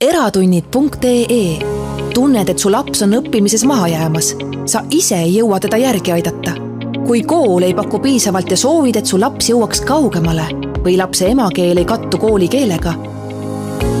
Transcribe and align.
eratunnid.ee 0.00 1.58
tunned, 2.14 2.48
et 2.48 2.58
su 2.58 2.70
laps 2.72 3.02
on 3.02 3.12
õppimises 3.18 3.66
maha 3.68 3.88
jäämas? 3.88 4.32
sa 4.64 4.80
ise 4.90 5.18
ei 5.20 5.34
jõua 5.34 5.60
teda 5.60 5.76
järgi 5.76 6.12
aidata. 6.12 6.52
kui 7.06 7.22
kool 7.22 7.62
ei 7.62 7.74
paku 7.74 7.98
piisavalt 7.98 8.50
ja 8.50 8.56
soovid, 8.56 8.96
et 8.96 9.06
su 9.06 9.20
laps 9.20 9.50
jõuaks 9.50 9.84
kaugemale 9.84 10.46
või 10.84 10.96
lapse 10.96 11.28
emakeel 11.28 11.76
ei 11.76 11.84
kattu 11.84 12.18
koolikeelega? 12.18 12.94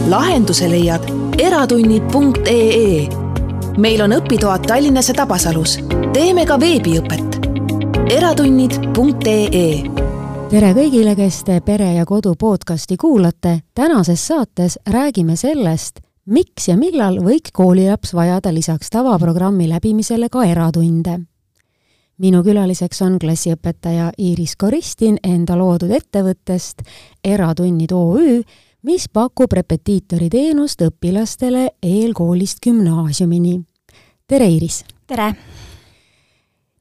lahenduse 0.08 0.70
leiad 0.70 1.04
eratunnid.ee. 1.38 3.08
meil 3.76 4.00
on 4.00 4.16
õpitoad 4.16 4.66
Tallinnas 4.66 5.08
ja 5.08 5.14
Tabasalus. 5.14 5.78
teeme 6.12 6.46
ka 6.46 6.60
veebiõpet. 6.60 7.40
eratunnid.ee 8.08 9.99
tere 10.50 10.72
kõigile, 10.74 11.12
kes 11.14 11.44
te 11.46 11.60
Pere 11.62 11.92
ja 11.94 12.02
Kodu 12.06 12.32
podcasti 12.34 12.96
kuulate. 12.98 13.60
tänases 13.74 14.26
saates 14.26 14.78
räägime 14.86 15.36
sellest, 15.36 16.00
miks 16.26 16.66
ja 16.68 16.74
millal 16.76 17.20
võiks 17.22 17.52
koolilaps 17.54 18.14
vajada 18.14 18.50
lisaks 18.54 18.90
tavaprogrammi 18.90 19.68
läbimisele 19.68 20.28
ka 20.28 20.44
eratunde. 20.44 21.20
minu 22.18 22.42
külaliseks 22.42 23.02
on 23.02 23.18
klassiõpetaja 23.18 24.10
Iiris 24.18 24.56
Koristin 24.56 25.18
enda 25.22 25.58
loodud 25.58 25.90
ettevõttest 25.90 26.82
Eratunnid 27.24 27.92
OÜ, 27.92 28.42
mis 28.82 29.08
pakub 29.08 29.52
repetiitori 29.52 30.28
teenust 30.28 30.82
õpilastele 30.82 31.68
eelkoolist 31.82 32.58
gümnaasiumini. 32.66 33.60
tere, 34.26 34.46
Iiris! 34.46 34.84
tere! 35.06 35.34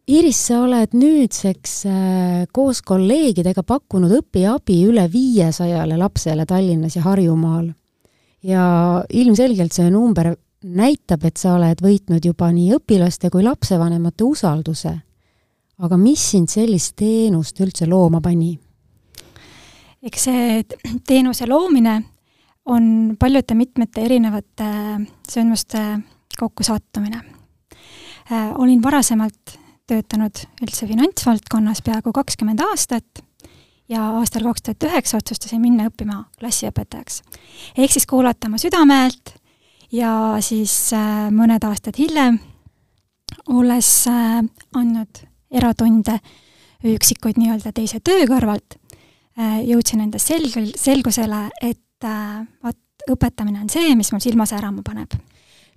Iiris, 0.09 0.39
sa 0.47 0.63
oled 0.63 0.95
nüüdseks 0.97 1.73
äh, 1.85 2.45
koos 2.55 2.79
kolleegidega 2.81 3.61
pakkunud 3.61 4.15
õpiabi 4.23 4.79
üle 4.89 5.03
viiesajale 5.11 5.99
lapsele 6.01 6.47
Tallinnas 6.49 6.95
ja 6.97 7.03
Harjumaal. 7.05 7.67
ja 8.41 8.63
ilmselgelt 9.13 9.75
see 9.75 9.91
number 9.91 10.31
näitab, 10.63 11.27
et 11.27 11.37
sa 11.37 11.53
oled 11.59 11.83
võitnud 11.83 12.25
juba 12.25 12.49
nii 12.55 12.71
õpilaste 12.79 13.29
kui 13.29 13.43
lapsevanemate 13.45 14.23
usalduse. 14.23 14.95
aga 15.77 15.97
mis 15.97 16.25
sind 16.31 16.49
sellist 16.49 16.95
teenust 16.95 17.59
üldse 17.61 17.85
looma 17.85 18.21
pani? 18.21 18.57
eks 20.01 20.23
see 20.23 20.63
teenuse 21.05 21.45
loomine 21.45 22.01
on 22.65 23.15
paljude 23.19 23.53
mitmete 23.53 24.01
erinevate 24.01 24.73
sündmuste 25.29 25.99
kokkusattumine. 26.39 27.21
Äh, 28.31 28.53
olin 28.57 28.81
varasemalt 28.81 29.59
töötanud 29.89 30.43
üldse 30.63 30.87
finantsvaldkonnas 30.89 31.81
peaaegu 31.85 32.13
kakskümmend 32.15 32.61
aastat 32.63 33.23
ja 33.89 34.05
aastal 34.19 34.45
kaks 34.47 34.65
tuhat 34.65 34.87
üheksa 34.89 35.19
otsustasin 35.19 35.61
minna 35.61 35.87
õppima 35.89 36.23
klassiõpetajaks. 36.39 37.21
ehk 37.77 37.95
siis 37.95 38.05
kuulata 38.09 38.47
oma 38.47 38.61
südamehelt 38.61 39.33
ja 39.91 40.11
siis 40.45 40.93
äh, 40.93 41.29
mõned 41.33 41.65
aastad 41.65 41.97
hiljem, 41.97 42.39
olles 43.49 43.89
äh, 44.11 44.43
andnud 44.77 45.23
eratunde 45.51 46.19
üksikuid 46.85 47.39
nii-öelda 47.41 47.73
teise 47.75 47.99
töö 47.99 48.27
kõrvalt 48.29 48.77
äh,, 48.77 49.59
jõudsin 49.65 50.05
endas 50.05 50.29
selgel, 50.29 50.69
selgusele, 50.77 51.49
et 51.61 52.07
vot 52.63 53.09
õpetamine 53.11 53.59
on 53.65 53.71
see, 53.71 53.91
mis 53.99 54.13
mul 54.13 54.21
silma 54.23 54.45
särama 54.47 54.85
paneb 54.85 55.17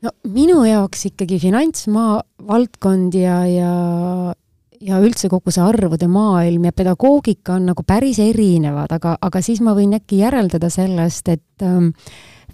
no 0.03 0.13
minu 0.35 0.63
jaoks 0.67 1.07
ikkagi 1.13 1.39
finantsmaa 1.43 2.21
valdkond 2.49 3.15
ja, 3.19 3.43
ja 3.47 3.73
ja 4.83 4.99
üldse 4.99 5.31
kogu 5.31 5.53
see 5.55 5.63
arvude 5.63 6.09
maailm 6.11 6.67
ja 6.67 6.75
pedagoogika 6.75 7.57
on 7.59 7.69
nagu 7.71 7.85
päris 7.87 8.19
erinevad, 8.23 8.91
aga, 8.91 9.15
aga 9.23 9.43
siis 9.45 9.63
ma 9.63 9.77
võin 9.79 9.95
äkki 9.95 10.19
järeldada 10.25 10.71
sellest, 10.73 11.29
et 11.31 11.67
ähm, 11.67 11.93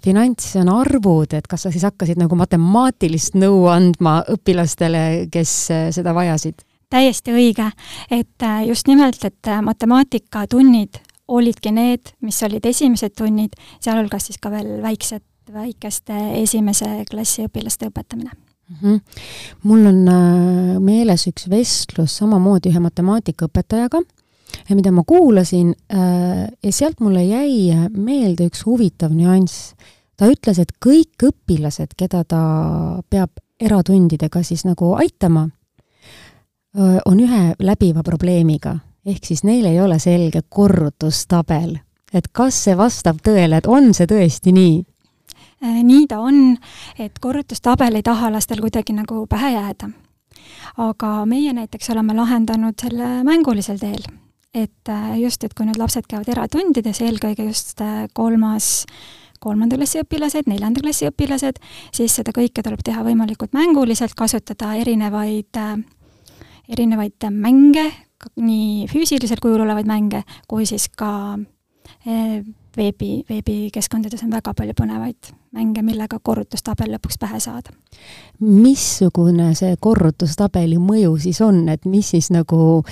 finants 0.03 0.51
on 0.61 0.69
arvud, 0.71 1.33
et 1.33 1.47
kas 1.49 1.65
sa 1.65 1.73
siis 1.73 1.85
hakkasid 1.87 2.21
nagu 2.21 2.37
matemaatilist 2.39 3.37
nõu 3.39 3.65
andma 3.71 4.19
õpilastele, 4.35 5.03
kes 5.33 5.55
äh, 5.73 5.87
seda 5.95 6.13
vajasid? 6.17 6.65
täiesti 6.89 7.33
õige, 7.33 7.67
et 8.09 8.45
äh, 8.45 8.63
just 8.65 8.87
nimelt, 8.89 9.21
et 9.25 9.49
äh, 9.49 9.61
matemaatikatunnid 9.61 11.01
olidki 11.29 11.69
need, 11.73 12.15
mis 12.25 12.39
olid 12.45 12.65
esimesed 12.65 13.13
tunnid, 13.17 13.53
sealhulgas 13.81 14.29
siis 14.29 14.41
ka 14.41 14.49
veel 14.53 14.79
väiksed 14.81 15.21
väikeste 15.53 16.15
esimese 16.41 16.87
klassi 17.09 17.45
õpilaste 17.47 17.89
õpetamine 17.89 18.31
mm. 18.31 18.75
-hmm. 18.81 18.99
mul 19.63 19.85
on 19.85 20.07
äh, 20.07 20.79
meeles 20.79 21.27
üks 21.27 21.49
vestlus 21.49 22.17
samamoodi 22.17 22.69
ühe 22.69 22.79
matemaatikaõpetajaga, 22.79 24.01
mida 24.69 24.91
ma 24.91 25.03
kuulasin 25.07 25.73
äh, 25.93 26.47
ja 26.63 26.71
sealt 26.71 26.99
mulle 26.99 27.23
jäi 27.23 27.89
meelde 27.97 28.49
üks 28.49 28.65
huvitav 28.65 29.13
nüanss. 29.13 29.73
ta 30.17 30.27
ütles, 30.27 30.59
et 30.59 30.71
kõik 30.85 31.23
õpilased, 31.23 31.95
keda 31.97 32.23
ta 32.23 32.41
peab 33.09 33.31
eratundidega 33.59 34.43
siis 34.43 34.65
nagu 34.65 34.93
aitama, 34.93 35.49
äh, 36.77 36.97
on 37.05 37.19
ühe 37.19 37.55
läbiva 37.59 38.03
probleemiga, 38.03 38.79
ehk 39.05 39.25
siis 39.25 39.43
neil 39.43 39.65
ei 39.65 39.81
ole 39.81 39.99
selge 39.99 40.41
korrutustabel 40.49 41.79
et 42.13 42.29
kas 42.33 42.57
see 42.65 42.77
vastab 42.77 43.21
tõele, 43.25 43.59
et 43.59 43.69
on 43.69 43.93
see 43.93 44.09
tõesti 44.09 44.53
nii? 44.55 44.79
Äh, 45.59 45.81
nii 45.83 46.05
ta 46.07 46.21
on, 46.23 46.53
et 46.99 47.17
korrutustabel 47.19 47.99
ei 47.99 48.03
taha 48.05 48.29
lastel 48.31 48.61
kuidagi 48.63 48.93
nagu 48.95 49.25
pähe 49.27 49.51
jääda. 49.57 49.89
aga 50.79 51.25
meie 51.25 51.51
näiteks 51.53 51.89
oleme 51.91 52.13
lahendanud 52.15 52.79
selle 52.79 53.23
mängulisel 53.27 53.77
teel. 53.77 54.05
et 54.53 54.89
äh, 54.89 55.19
just, 55.19 55.43
et 55.43 55.53
kui 55.53 55.65
nüüd 55.67 55.77
lapsed 55.77 56.07
käivad 56.07 56.29
eratundides, 56.31 57.01
eelkõige 57.01 57.49
just 57.49 57.81
äh, 57.81 58.07
kolmas, 58.13 58.85
kolmanda 59.39 59.75
klassi 59.75 59.99
õpilased, 59.99 60.47
neljanda 60.47 60.79
klassi 60.79 61.09
õpilased, 61.11 61.59
siis 61.91 62.15
seda 62.15 62.31
kõike 62.31 62.63
tuleb 62.63 62.79
teha 62.79 63.03
võimalikult 63.03 63.51
mänguliselt, 63.53 64.15
kasutada 64.15 64.73
erinevaid, 64.79 65.59
erinevaid 66.71 67.27
mänge, 67.35 67.83
nii 68.39 68.87
füüsilisel 68.87 69.43
kujul 69.43 69.67
olevaid 69.67 69.91
mänge, 69.91 70.23
kui 70.47 70.65
siis 70.65 70.87
ka 70.87 71.37
veebi, 72.77 73.23
veebikeskkondades 73.29 74.23
on 74.23 74.31
väga 74.31 74.53
palju 74.53 74.73
põnevaid 74.77 75.31
mänge, 75.55 75.81
millega 75.81 76.19
korrutustabel 76.23 76.91
lõpuks 76.93 77.17
pähe 77.19 77.39
saada. 77.39 77.73
missugune 78.39 79.53
see 79.55 79.75
korrutustabeli 79.79 80.77
mõju 80.77 81.17
siis 81.19 81.41
on, 81.41 81.67
et 81.69 81.85
mis 81.85 82.09
siis 82.09 82.31
nagu, 82.31 82.83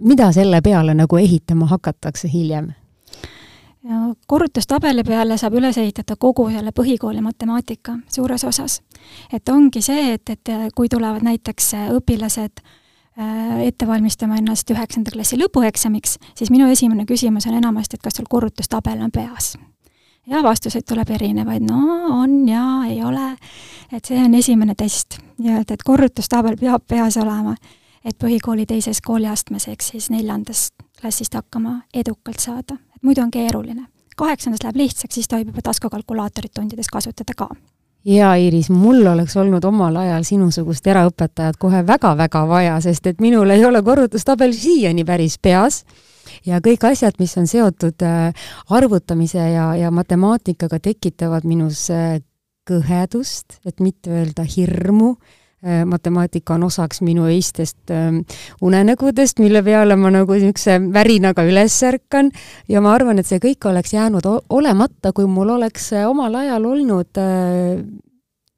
mida 0.00 0.32
selle 0.32 0.62
peale 0.62 0.94
nagu 0.94 1.16
ehitama 1.16 1.66
hakatakse 1.66 2.28
hiljem? 2.32 2.72
korrutustabeli 4.26 5.04
peale 5.04 5.36
saab 5.38 5.54
üles 5.54 5.76
ehitada 5.78 6.16
kogu 6.18 6.48
selle 6.50 6.72
põhikooli 6.74 7.20
matemaatika 7.22 7.98
suures 8.08 8.44
osas. 8.44 8.80
et 9.32 9.48
ongi 9.48 9.82
see, 9.82 10.14
et, 10.14 10.30
et 10.30 10.74
kui 10.74 10.88
tulevad 10.88 11.22
näiteks 11.22 11.72
õpilased 12.00 12.64
äh, 12.64 12.74
ette 13.16 13.86
valmistama 13.86 14.36
ennast 14.36 14.70
üheksanda 14.70 15.12
klassi 15.12 15.38
lõpueksamiks, 15.40 16.18
siis 16.36 16.50
minu 16.52 16.68
esimene 16.72 17.06
küsimus 17.08 17.46
on 17.48 17.56
enamasti, 17.56 17.96
et 17.96 18.04
kas 18.04 18.18
sul 18.18 18.28
korrutustabel 18.28 19.00
on 19.00 19.10
peas. 19.10 19.56
ja 20.26 20.42
vastuseid 20.42 20.82
tuleb 20.88 21.10
erinevaid, 21.10 21.62
no 21.62 21.78
on 22.20 22.48
ja 22.48 22.64
ei 22.88 23.02
ole, 23.04 23.36
et 23.92 24.04
see 24.04 24.18
on 24.18 24.34
esimene 24.34 24.74
test. 24.74 25.18
Nii-öelda, 25.38 25.74
et 25.74 25.82
korrutustabel 25.86 26.56
peab 26.60 26.82
peas 26.88 27.16
olema, 27.16 27.54
et 28.04 28.18
põhikooli 28.18 28.66
teises 28.66 29.00
kooliastmes 29.00 29.68
ehk 29.68 29.82
siis 29.82 30.10
neljandast 30.10 30.74
klassist 31.00 31.34
hakkama 31.34 31.80
edukalt 31.94 32.40
saada, 32.40 32.76
et 32.96 33.02
muidu 33.02 33.22
on 33.22 33.30
keeruline. 33.30 33.86
kaheksandas 34.16 34.62
läheb 34.64 34.76
lihtsaks, 34.76 35.14
siis 35.14 35.28
tohib 35.28 35.48
juba 35.48 35.62
taskukalkulaatorit 35.62 36.52
tundides 36.52 36.88
kasutada 36.88 37.32
ka 37.36 37.48
jaa, 38.06 38.34
Iiris, 38.38 38.70
mul 38.70 39.06
oleks 39.06 39.36
olnud 39.36 39.64
omal 39.66 39.96
ajal 40.00 40.24
sinusugust 40.26 40.86
eraõpetajat 40.86 41.58
kohe 41.58 41.82
väga-väga 41.86 42.44
vaja, 42.48 42.76
sest 42.84 43.06
et 43.10 43.22
minul 43.22 43.50
ei 43.50 43.64
ole 43.66 43.82
korrutustabel 43.82 44.54
siiani 44.54 45.04
päris 45.04 45.38
peas. 45.42 45.82
Ja 46.46 46.60
kõik 46.62 46.84
asjad, 46.86 47.16
mis 47.18 47.36
on 47.38 47.46
seotud 47.50 48.02
äh, 48.06 48.46
arvutamise 48.70 49.42
ja, 49.50 49.70
ja 49.78 49.90
matemaatikaga, 49.94 50.78
tekitavad 50.82 51.46
minus 51.46 51.86
äh, 51.94 52.20
kõhedust, 52.66 53.60
et 53.66 53.80
mitte 53.80 54.10
öelda 54.10 54.46
hirmu 54.46 55.14
matemaatika 55.64 56.54
on 56.54 56.66
osaks 56.68 57.00
minu 57.00 57.24
öistest 57.26 57.90
ähm, 57.90 58.18
unenägudest, 58.62 59.38
mille 59.38 59.62
peale 59.64 59.96
ma 59.96 60.10
nagu 60.12 60.36
niisuguse 60.36 60.76
värinaga 60.92 61.46
üles 61.48 61.76
ärkan 61.88 62.30
ja 62.68 62.82
ma 62.84 62.92
arvan, 62.94 63.18
et 63.18 63.26
see 63.26 63.40
kõik 63.42 63.64
oleks 63.70 63.94
jäänud 63.96 64.26
olemata, 64.52 65.12
kui 65.16 65.26
mul 65.26 65.54
oleks 65.56 65.92
äh, 65.96 66.04
omal 66.08 66.34
ajal 66.42 66.68
olnud 66.68 67.20
äh, 67.22 67.80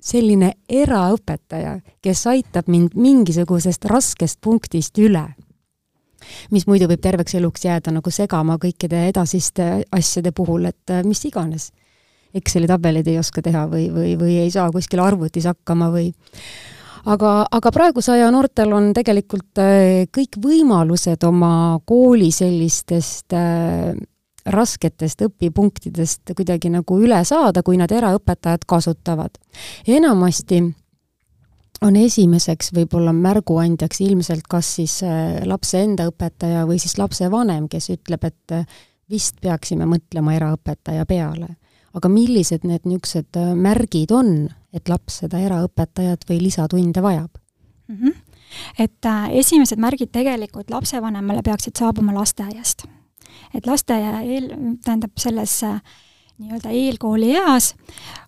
selline 0.00 0.53
eraõpetaja, 0.69 1.79
kes 2.03 2.27
aitab 2.31 2.69
mind 2.69 2.97
mingisugusest 2.99 3.87
raskest 3.89 4.41
punktist 4.41 4.99
üle 4.99 5.25
mis 6.50 6.67
muidu 6.67 6.89
võib 6.91 7.00
terveks 7.00 7.37
eluks 7.39 7.65
jääda 7.65 7.93
nagu 7.95 8.11
segama 8.11 8.59
kõikide 8.61 9.06
edasiste 9.09 9.69
asjade 9.95 10.33
puhul, 10.35 10.67
et 10.69 10.93
mis 11.06 11.23
iganes. 11.25 11.71
Exceli 12.35 12.67
tabeleid 12.69 13.06
ei 13.09 13.21
oska 13.21 13.41
teha 13.43 13.65
või, 13.71 13.87
või, 13.95 14.17
või 14.21 14.35
ei 14.43 14.50
saa 14.53 14.69
kuskil 14.75 15.00
arvutis 15.00 15.47
hakkama 15.49 15.89
või 15.95 16.11
aga, 17.12 17.32
aga 17.50 17.72
praeguse 17.75 18.12
aja 18.14 18.31
noortel 18.34 18.72
on 18.76 18.93
tegelikult 18.96 19.60
äh, 19.62 20.06
kõik 20.14 20.38
võimalused 20.43 21.25
oma 21.28 21.78
kooli 21.88 22.31
sellistest 22.34 23.37
äh, 23.37 23.93
rasketest 24.49 25.22
õpipunktidest 25.26 26.32
kuidagi 26.37 26.70
nagu 26.72 26.99
üle 27.02 27.20
saada, 27.28 27.62
kui 27.62 27.76
nad 27.81 27.93
eraõpetajad 27.93 28.64
kasutavad. 28.69 29.37
enamasti 29.87 30.62
on 31.84 31.96
esimeseks 31.96 32.72
võib-olla 32.75 33.12
märguandjaks 33.14 34.00
ilmselt 34.02 34.49
kas 34.50 34.75
siis 34.81 35.00
äh, 35.06 35.40
lapse 35.46 35.81
enda 35.84 36.08
õpetaja 36.11 36.66
või 36.69 36.81
siis 36.82 36.99
lapsevanem, 36.99 37.69
kes 37.69 37.90
ütleb, 37.94 38.25
et 38.25 38.58
vist 39.08 39.40
peaksime 39.40 39.87
mõtlema 39.88 40.34
eraõpetaja 40.37 41.06
peale. 41.06 41.56
aga 41.94 42.08
millised 42.12 42.64
need 42.69 42.84
niisugused 42.84 43.37
märgid 43.56 44.12
on, 44.12 44.49
et 44.73 44.88
laps 44.88 45.23
seda 45.23 45.41
eraõpetajat 45.41 46.26
või 46.29 46.43
lisatunde 46.43 47.03
vajab 47.03 47.31
mm? 47.88 47.97
-hmm. 47.97 48.15
et 48.79 49.06
äh, 49.06 49.31
esimesed 49.43 49.79
märgid 49.79 50.12
tegelikult 50.12 50.70
lapsevanemale 50.70 51.43
peaksid 51.43 51.76
saabuma 51.79 52.15
lasteaiast. 52.15 52.85
et 53.55 53.67
lasteaia 53.67 54.20
eel, 54.20 54.50
tähendab 54.85 55.12
selles 55.17 55.62
äh, 55.62 55.81
nii-öelda 56.38 56.70
eelkooli 56.70 57.35
eas 57.37 57.75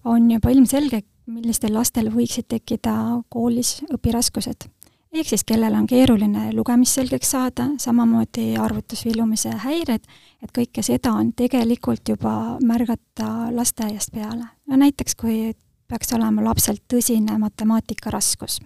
on 0.04 0.30
juba 0.30 0.50
ilmselge, 0.50 1.02
millistel 1.26 1.74
lastel 1.74 2.10
võiksid 2.10 2.48
tekkida 2.48 2.94
koolis 3.28 3.82
õpiraskused. 3.94 4.66
ehk 5.12 5.28
siis 5.28 5.44
kellel 5.44 5.74
on 5.74 5.86
keeruline 5.86 6.52
lugemist 6.54 6.94
selgeks 6.94 7.30
saada, 7.30 7.68
samamoodi 7.78 8.56
arvutusvilumise 8.56 9.50
häired, 9.64 10.06
et 10.42 10.52
kõike 10.58 10.82
seda 10.82 11.12
on 11.12 11.32
tegelikult 11.32 12.08
juba 12.08 12.58
märgata 12.62 13.50
lasteaiast 13.54 14.12
peale. 14.12 14.44
no 14.66 14.76
näiteks, 14.76 15.14
kui 15.14 15.52
peaks 15.90 16.12
olema 16.14 16.44
lapsel 16.44 16.78
tõsine 16.90 17.36
matemaatikaraskus, 17.42 18.60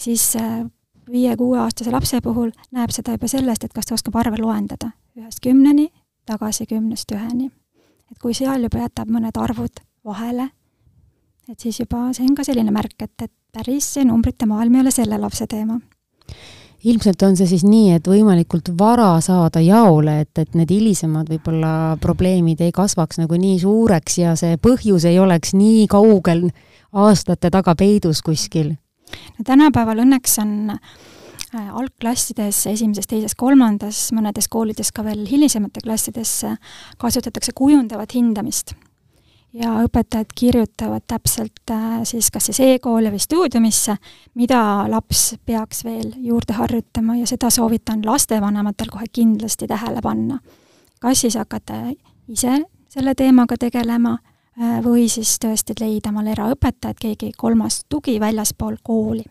siis 0.00 0.30
äh, 0.40 0.62
viie-kuueaastase 1.10 1.92
lapse 1.92 2.20
puhul 2.24 2.52
näeb 2.72 2.92
seda 2.94 3.16
juba 3.16 3.28
sellest, 3.28 3.64
et 3.64 3.74
kas 3.76 3.88
ta 3.88 3.96
oskab 3.96 4.16
arve 4.22 4.40
loendada 4.40 4.92
ühest 5.18 5.42
kümneni, 5.44 5.90
tagasi 6.26 6.66
kümnest 6.66 7.12
üheni. 7.12 7.50
et 8.10 8.18
kui 8.20 8.34
seal 8.36 8.62
juba 8.62 8.82
jätab 8.84 9.08
mõned 9.08 9.36
arvud 9.40 9.80
vahele, 10.04 10.50
et 11.48 11.60
siis 11.60 11.80
juba 11.80 12.10
see 12.12 12.26
on 12.28 12.34
ka 12.36 12.44
selline 12.44 12.70
märk, 12.70 12.96
et, 13.02 13.22
et 13.22 13.32
päris 13.52 13.88
see 13.94 14.04
numbrite 14.04 14.46
maailm 14.46 14.74
ei 14.74 14.84
ole 14.84 14.90
selle 14.90 15.18
lapse 15.18 15.46
teema. 15.46 15.80
Ilmselt 16.84 17.22
on 17.22 17.36
see 17.38 17.48
siis 17.50 17.64
nii, 17.66 17.92
et 17.96 18.08
võimalikult 18.08 18.72
vara 18.78 19.14
saada 19.24 19.62
jaole, 19.62 20.20
et, 20.24 20.32
et 20.38 20.58
need 20.58 20.72
hilisemad 20.74 21.30
võib-olla 21.30 21.96
probleemid 22.02 22.62
ei 22.64 22.74
kasvaks 22.74 23.20
nagu 23.22 23.38
nii 23.38 23.60
suureks 23.62 24.18
ja 24.18 24.34
see 24.38 24.58
põhjus 24.62 25.06
ei 25.08 25.20
oleks 25.22 25.54
nii 25.58 25.86
kaugel 25.90 26.48
aastate 26.92 27.50
taga 27.54 27.76
peidus 27.78 28.22
kuskil? 28.26 28.74
no 29.38 29.46
tänapäeval 29.46 30.02
õnneks 30.04 30.38
on 30.42 30.74
äh, 30.74 31.68
algklassides, 31.70 32.64
esimeses, 32.72 33.06
teises, 33.10 33.36
kolmandas, 33.38 34.08
mõnedes 34.16 34.48
koolides 34.50 34.92
ka 34.94 35.04
veel 35.06 35.26
hilisemate 35.28 35.84
klassides 35.84 36.40
kasutatakse 36.98 37.54
kujundavat 37.54 38.16
hindamist 38.18 38.74
ja 39.52 39.74
õpetajad 39.84 40.32
kirjutavad 40.34 41.04
täpselt 41.06 41.70
äh, 41.70 42.00
siis 42.08 42.30
kas 42.32 42.48
siis 42.48 42.60
e-kooli 42.64 43.12
või 43.12 43.20
stuudiumisse, 43.20 43.96
mida 44.34 44.88
laps 44.88 45.34
peaks 45.44 45.84
veel 45.84 46.12
juurde 46.24 46.56
harjutama 46.56 47.18
ja 47.20 47.28
seda 47.28 47.50
soovitan 47.52 48.04
lastevanematel 48.06 48.92
kohe 48.92 49.08
kindlasti 49.12 49.68
tähele 49.68 50.00
panna. 50.02 50.38
kas 51.00 51.20
siis 51.20 51.36
hakata 51.36 51.84
ise 52.28 52.62
selle 52.88 53.14
teemaga 53.14 53.56
tegelema 53.60 54.16
äh, 54.16 54.80
või 54.84 55.08
siis 55.08 55.36
tõesti 55.42 55.76
leida 55.80 56.10
omale 56.10 56.32
eraõpetajad, 56.32 56.96
keegi 57.00 57.32
kolmas 57.36 57.82
tugi 57.88 58.20
väljaspool 58.20 58.76
kooli 58.82 59.24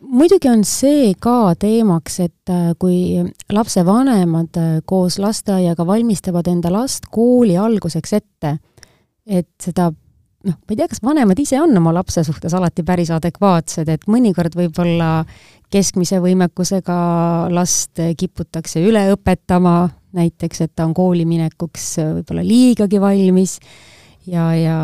muidugi 0.00 0.48
on 0.48 0.64
see 0.64 1.12
ka 1.20 1.54
teemaks, 1.58 2.20
et 2.20 2.48
äh, 2.52 2.72
kui 2.78 3.20
lapsevanemad 3.52 4.56
koos 4.86 5.18
lasteaiaga 5.18 5.86
valmistavad 5.86 6.48
enda 6.48 6.72
last 6.72 7.10
kooli 7.12 7.58
alguseks 7.60 8.12
ette, 8.12 8.56
et 9.26 9.48
seda 9.62 9.90
noh, 10.46 10.54
ma 10.56 10.72
ei 10.72 10.78
tea, 10.78 10.88
kas 10.90 11.02
vanemad 11.04 11.38
ise 11.42 11.58
on 11.62 11.74
oma 11.78 11.92
lapse 11.96 12.22
suhtes 12.26 12.54
alati 12.56 12.84
päris 12.86 13.10
adekvaatsed, 13.14 13.90
et 13.90 14.06
mõnikord 14.10 14.54
võib-olla 14.58 15.10
keskmise 15.72 16.20
võimekusega 16.22 16.96
last 17.54 18.02
kiputakse 18.18 18.82
üle 18.86 19.02
õpetama, 19.14 19.78
näiteks 20.16 20.62
et 20.64 20.74
ta 20.76 20.86
on 20.86 20.94
kooli 20.96 21.26
minekuks 21.28 21.88
võib-olla 22.20 22.44
liigagi 22.46 23.00
valmis 23.02 23.58
ja, 24.30 24.50
ja 24.54 24.76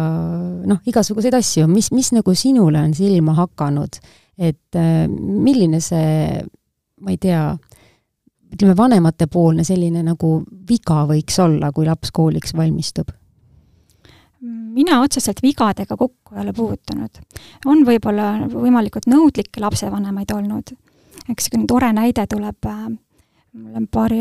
noh, 0.67 0.83
igasuguseid 0.88 1.38
asju, 1.38 1.69
mis, 1.71 1.93
mis 1.95 2.12
nagu 2.17 2.35
sinule 2.38 2.83
on 2.83 2.97
silma 2.99 3.37
hakanud, 3.38 4.00
et 4.43 4.81
äh, 4.81 5.06
milline 5.09 5.81
see, 5.85 6.43
ma 7.03 7.15
ei 7.15 7.23
tea, 7.23 7.47
ütleme, 8.53 8.77
vanematepoolne 8.77 9.65
selline 9.65 10.03
nagu 10.05 10.41
viga 10.69 11.05
võiks 11.09 11.38
olla, 11.43 11.71
kui 11.73 11.87
laps 11.87 12.11
kooliks 12.15 12.56
valmistub 12.59 13.15
mina 14.73 15.01
otseselt 15.03 15.43
vigadega 15.43 15.97
kokku 15.97 16.35
ei 16.37 16.43
ole 16.43 16.53
puutunud. 16.57 17.21
on 17.67 17.85
võib-olla 17.87 18.49
võimalikult 18.53 19.09
nõudlikke 19.11 19.63
lapsevanemaid 19.63 20.33
olnud. 20.35 20.75
eks 21.29 21.49
niisugune 21.49 21.69
tore 21.71 21.93
näide 21.93 22.27
tuleb 22.27 22.69
äh, 22.69 22.85
mul 23.53 23.81
on 23.81 23.89
paari, 23.93 24.21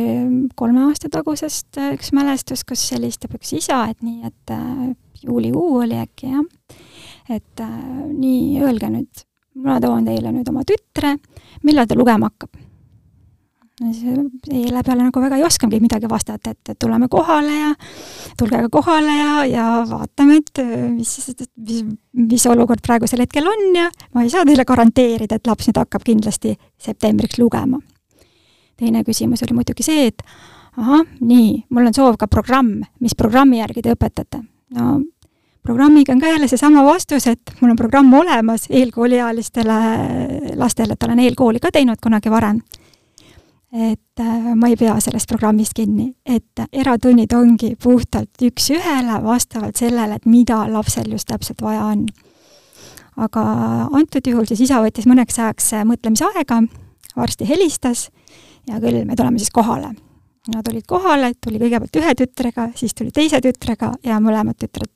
kolme 0.55 0.85
aasta 0.89 1.09
tagusest 1.11 1.79
äh, 1.79 1.93
üks 1.97 2.11
mälestus, 2.13 2.65
kus 2.67 2.85
helistab 2.91 3.35
üks 3.39 3.53
isa, 3.57 3.85
et 3.91 4.01
nii, 4.05 4.21
et 4.27 4.55
äh, 4.55 4.95
juulikuu 5.23 5.81
oli 5.83 5.99
äkki 6.01 6.33
jah, 6.33 6.77
et 7.29 7.63
nii, 8.11 8.59
öelge 8.63 8.89
nüüd, 8.91 9.25
ma 9.63 9.79
toon 9.83 10.07
teile 10.07 10.33
nüüd 10.33 10.49
oma 10.49 10.65
tütre, 10.67 11.15
millal 11.63 11.87
ta 11.87 11.97
lugema 11.97 12.31
hakkab 12.31 12.60
selle 13.89 14.83
peale 14.85 15.03
nagu 15.03 15.21
väga 15.23 15.37
ei 15.39 15.45
oskagi 15.45 15.79
midagi 15.81 16.09
vastata, 16.09 16.53
et, 16.53 16.73
et 16.73 16.79
tuleme 16.79 17.07
kohale 17.11 17.53
ja 17.53 17.69
tulge 18.37 18.59
ka 18.65 18.69
kohale 18.73 19.15
ja, 19.17 19.45
ja 19.49 19.65
vaatame, 19.89 20.37
et 20.41 20.61
mis, 20.93 21.13
mis, 21.57 21.83
mis 22.13 22.45
olukord 22.51 22.83
praegusel 22.85 23.23
hetkel 23.25 23.47
on 23.49 23.63
ja 23.75 23.87
ma 24.13 24.25
ei 24.25 24.33
saa 24.33 24.45
teile 24.47 24.65
garanteerida, 24.67 25.39
et 25.39 25.49
laps 25.49 25.69
nüüd 25.69 25.81
hakkab 25.81 26.05
kindlasti 26.05 26.55
septembriks 26.77 27.39
lugema. 27.41 27.79
teine 28.77 29.03
küsimus 29.05 29.43
oli 29.45 29.57
muidugi 29.57 29.85
see, 29.85 30.07
et 30.11 30.21
ahah, 30.77 31.01
nii, 31.19 31.63
mul 31.69 31.89
on 31.89 31.97
soov 31.97 32.19
ka 32.21 32.27
programm, 32.27 32.81
mis 32.99 33.17
programmi 33.17 33.61
järgi 33.63 33.85
te 33.87 33.95
õpetate? 33.95 34.43
no 34.77 34.99
programmiga 35.61 36.13
on 36.13 36.21
ka 36.21 36.29
jälle 36.29 36.47
seesama 36.49 36.83
vastus, 36.85 37.27
et 37.27 37.51
mul 37.61 37.73
on 37.73 37.77
programm 37.77 38.13
olemas 38.13 38.65
eelkooliealistele 38.69 39.81
lastele, 40.57 40.93
et 40.93 41.03
olen 41.09 41.19
eelkooli 41.25 41.61
ka 41.61 41.73
teinud 41.73 42.01
kunagi 42.01 42.33
varem 42.33 42.61
et 43.71 44.19
äh, 44.19 44.55
ma 44.55 44.67
ei 44.67 44.75
pea 44.75 44.97
sellest 44.99 45.29
programmist 45.31 45.73
kinni, 45.75 46.09
et 46.25 46.63
eratunnid 46.71 47.31
ongi 47.35 47.73
puhtalt 47.81 48.43
üks-ühele 48.43 49.21
vastavalt 49.23 49.79
sellele, 49.79 50.19
et 50.19 50.27
mida 50.27 50.65
lapsel 50.71 51.11
just 51.11 51.29
täpselt 51.31 51.63
vaja 51.63 51.85
on. 51.93 52.05
aga 53.21 53.41
antud 53.91 54.27
juhul 54.27 54.47
siis 54.47 54.63
isa 54.67 54.79
võttis 54.83 55.07
mõneks 55.07 55.39
ajaks 55.39 55.71
mõtlemisaega, 55.87 56.61
varsti 57.15 57.47
helistas, 57.47 58.09
hea 58.67 58.79
küll, 58.79 59.03
me 59.05 59.15
tuleme 59.15 59.39
siis 59.39 59.51
kohale. 59.53 59.91
Nad 60.51 60.65
tulid 60.65 60.87
kohale, 60.89 61.33
tuli 61.43 61.59
kõigepealt 61.61 61.99
ühe 62.01 62.13
tütrega, 62.17 62.71
siis 62.75 62.95
tuli 62.97 63.11
teise 63.13 63.39
tütrega 63.43 63.91
ja 64.03 64.17
mõlemad 64.23 64.57
tütred 64.57 64.89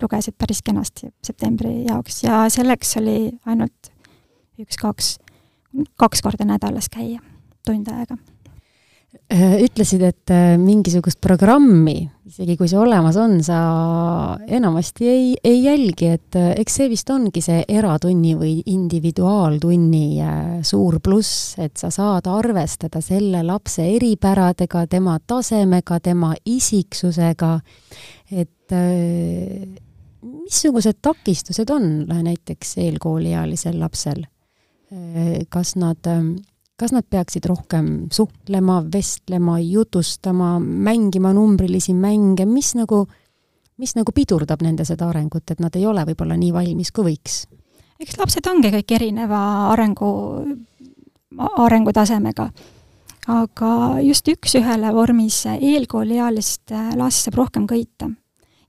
lugesid 0.00 0.36
päris 0.38 0.60
kenasti 0.62 1.08
septembri 1.26 1.80
jaoks 1.88 2.22
ja 2.22 2.44
selleks 2.52 2.94
oli 3.00 3.32
ainult 3.50 3.90
üks-kaks, 4.62 5.16
kaks 5.98 6.22
korda 6.22 6.46
nädalas 6.46 6.86
käia 6.92 7.18
tund 7.66 7.88
aega. 7.92 8.18
Äh, 9.30 9.60
ütlesid, 9.62 10.02
et 10.06 10.30
äh, 10.30 10.56
mingisugust 10.58 11.18
programmi, 11.22 11.96
isegi 12.30 12.54
kui 12.58 12.68
see 12.70 12.78
olemas 12.78 13.16
on, 13.18 13.36
sa 13.46 13.58
enamasti 14.46 15.06
ei, 15.06 15.24
ei 15.46 15.60
jälgi, 15.64 16.10
et 16.14 16.38
äh, 16.38 16.52
eks 16.58 16.76
see 16.78 16.88
vist 16.90 17.10
ongi 17.10 17.42
see 17.42 17.64
eratunni 17.70 18.36
või 18.38 18.56
individuaaltunni 18.70 20.62
suur 20.66 20.98
pluss, 21.02 21.56
et 21.62 21.78
sa 21.78 21.90
saad 21.94 22.26
arvestada 22.30 23.02
selle 23.02 23.42
lapse 23.46 23.86
eripäradega, 23.96 24.84
tema 24.90 25.16
tasemega, 25.18 25.98
tema 26.02 26.32
isiksusega, 26.46 27.56
et 28.30 28.76
missugused 30.22 31.02
takistused 31.02 31.70
on 31.74 31.90
näiteks 32.10 32.78
eelkooliealisel 32.86 33.78
lapsel? 33.82 34.22
kas 35.50 35.76
nad 35.78 36.02
kas 36.80 36.94
nad 36.96 37.04
peaksid 37.04 37.44
rohkem 37.44 37.88
suhtlema, 38.12 38.80
vestlema, 38.92 39.58
jutustama, 39.60 40.54
mängima 40.60 41.34
numbrilisi 41.36 41.92
mänge, 41.94 42.46
mis 42.48 42.72
nagu, 42.78 43.04
mis 43.80 43.92
nagu 43.98 44.14
pidurdab 44.16 44.64
nende 44.64 44.86
seda 44.88 45.10
arengut, 45.12 45.50
et 45.52 45.60
nad 45.60 45.76
ei 45.76 45.84
ole 45.86 46.06
võib-olla 46.08 46.38
nii 46.40 46.52
valmis, 46.56 46.92
kui 46.92 47.12
võiks? 47.12 47.42
eks 48.00 48.16
lapsed 48.16 48.46
ongi 48.48 48.70
kõik 48.72 48.94
erineva 48.96 49.40
arengu, 49.74 50.10
arengutasemega. 51.66 52.48
aga 53.28 53.72
just 54.00 54.28
üks-ühele 54.32 54.94
vormis 54.96 55.42
eelkooliealist 55.52 56.72
last 56.96 57.28
saab 57.28 57.36
rohkem 57.42 57.66
köita. 57.68 58.08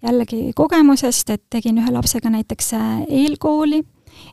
jällegi 0.04 0.52
kogemusest, 0.56 1.30
et 1.30 1.44
tegin 1.50 1.80
ühe 1.80 1.96
lapsega 1.96 2.30
näiteks 2.30 2.74
eelkooli 3.08 3.86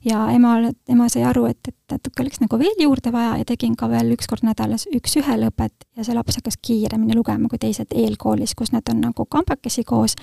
ja 0.05 0.31
ema, 0.33 0.55
ema 0.89 1.09
sai 1.09 1.25
aru, 1.27 1.45
et, 1.51 1.59
et 1.69 1.95
natuke 1.97 2.23
oleks 2.23 2.41
nagu 2.43 2.59
veel 2.61 2.83
juurde 2.83 3.13
vaja 3.13 3.37
ja 3.41 3.47
tegin 3.49 3.77
ka 3.77 3.89
veel 3.91 4.13
üks 4.17 4.29
kord 4.31 4.45
nädalas 4.47 4.87
üks-ühele 4.95 5.51
õpet 5.53 5.87
ja 5.97 6.07
see 6.07 6.17
laps 6.17 6.39
hakkas 6.41 6.59
kiiremini 6.63 7.17
lugema 7.17 7.51
kui 7.51 7.61
teised 7.63 7.93
eelkoolis, 7.95 8.55
kus 8.59 8.73
nad 8.73 8.89
on 8.93 9.03
nagu 9.09 9.27
kambakesi 9.27 9.85
koos. 9.85 10.17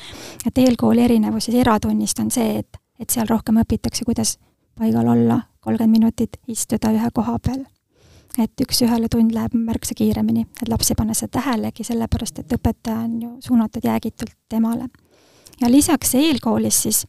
et 0.46 0.58
eelkooli 0.58 1.04
erinevus 1.06 1.50
siis 1.50 1.60
eratunnist 1.62 2.20
on 2.20 2.32
see, 2.32 2.60
et, 2.64 2.82
et 3.00 3.10
seal 3.10 3.28
rohkem 3.30 3.60
õpitakse, 3.62 4.06
kuidas 4.06 4.38
paigal 4.80 5.08
olla, 5.08 5.42
kolmkümmend 5.60 6.00
minutit 6.00 6.38
istuda 6.48 6.92
ühe 6.96 7.10
koha 7.14 7.40
peal. 7.40 7.66
et 8.38 8.62
üks-ühele 8.62 9.08
tund 9.08 9.32
läheb 9.32 9.54
märksa 9.56 9.96
kiiremini, 9.96 10.42
et 10.62 10.68
laps 10.68 10.90
ei 10.92 10.98
pane 11.00 11.14
seda 11.16 11.40
tähelegi, 11.40 11.86
sellepärast 11.88 12.42
et 12.42 12.56
õpetaja 12.58 13.06
on 13.06 13.22
ju 13.22 13.30
suunatud 13.40 13.84
jäägitult 13.84 14.36
temale. 14.50 14.90
ja 15.62 15.72
lisaks 15.72 16.16
eelkoolis 16.16 16.82
siis 16.84 17.06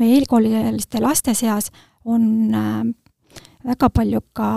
või 0.00 0.14
eelkooliliste 0.16 1.00
laste 1.02 1.34
seas 1.34 1.70
on 2.04 2.54
äh, 2.54 2.82
väga 3.66 3.90
palju 3.90 4.20
ka 4.32 4.50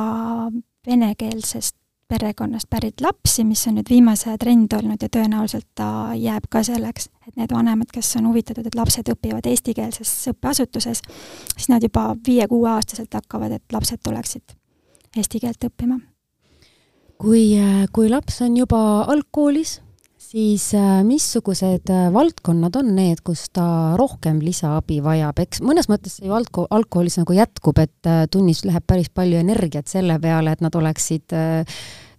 venekeelsest 0.88 1.76
perekonnast 2.12 2.68
pärit 2.70 3.02
lapsi, 3.02 3.44
mis 3.48 3.62
on 3.70 3.78
nüüd 3.80 3.90
viimase 3.90 4.34
trend 4.40 4.74
olnud 4.76 5.00
ja 5.00 5.08
tõenäoliselt 5.12 5.68
ta 5.80 6.12
jääb 6.20 6.50
ka 6.52 6.64
selleks, 6.68 7.08
et 7.28 7.38
need 7.40 7.54
vanemad, 7.56 7.88
kes 7.94 8.10
on 8.20 8.28
huvitatud, 8.28 8.68
et 8.68 8.76
lapsed 8.76 9.08
õpivad 9.14 9.48
eestikeelses 9.48 10.12
õppeasutuses, 10.34 11.04
siis 11.56 11.70
nad 11.72 11.84
juba 11.84 12.10
viie-kuueaastaselt 12.28 13.16
hakkavad, 13.16 13.56
et 13.56 13.76
lapsed 13.78 14.04
tuleksid 14.04 14.58
eesti 15.16 15.40
keelt 15.44 15.70
õppima. 15.70 16.02
kui, 17.22 17.56
äh, 17.60 17.86
kui 17.94 18.10
laps 18.10 18.42
on 18.42 18.58
juba 18.58 19.06
algkoolis 19.08 19.80
siis 20.32 20.72
äh, 20.78 21.02
missugused 21.04 21.90
äh, 21.92 22.08
valdkonnad 22.14 22.76
on 22.80 22.94
need, 22.96 23.22
kus 23.26 23.48
ta 23.54 23.66
rohkem 24.00 24.40
lisaabi 24.44 25.02
vajab, 25.04 25.42
eks 25.44 25.62
mõnes 25.66 25.90
mõttes 25.92 26.20
see 26.20 26.30
ju 26.30 26.36
algkool, 26.38 26.70
algkoolis 26.72 27.20
nagu 27.20 27.36
jätkub, 27.36 27.82
et 27.84 28.10
äh, 28.10 28.24
tunnis 28.32 28.64
läheb 28.68 28.86
päris 28.88 29.12
palju 29.14 29.42
energiat 29.42 29.92
selle 29.92 30.18
peale, 30.24 30.56
et 30.56 30.64
nad 30.64 30.76
oleksid, 30.76 31.36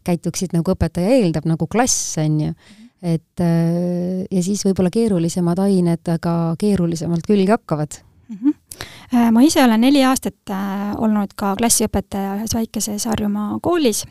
käituksid 0.04 0.54
nagu 0.57 0.75
õpetaja 0.75 1.19
eeldab, 1.19 1.47
nagu 1.49 1.69
klass, 1.71 2.16
on 2.21 2.40
ju. 2.49 2.54
et 3.02 3.42
ja 3.42 4.42
siis 4.47 4.61
võib-olla 4.66 4.90
keerulisemad 4.95 5.59
ained 5.59 6.11
ka 6.23 6.35
keerulisemalt 6.59 7.26
külge 7.26 7.50
hakkavad 7.50 7.97
mm. 8.28 8.37
-hmm. 8.38 9.31
ma 9.35 9.42
ise 9.42 9.64
olen 9.64 9.81
neli 9.81 10.04
aastat 10.07 10.54
olnud 10.99 11.35
ka 11.35 11.57
klassiõpetaja 11.59 12.37
ühes 12.38 12.54
väikeses 12.54 13.07
Harjumaa 13.11 13.59
koolis 13.62 14.04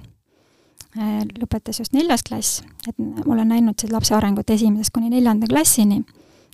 lõpetas 0.95 1.79
just 1.79 1.93
neljas 1.95 2.23
klass, 2.27 2.61
et 2.87 2.97
ma 2.99 3.23
olen 3.33 3.47
näinud 3.53 3.79
siis 3.79 3.91
lapse 3.93 4.15
arengut 4.15 4.49
esimesest 4.49 4.91
kuni 4.93 5.09
neljanda 5.09 5.47
klassini, 5.47 6.01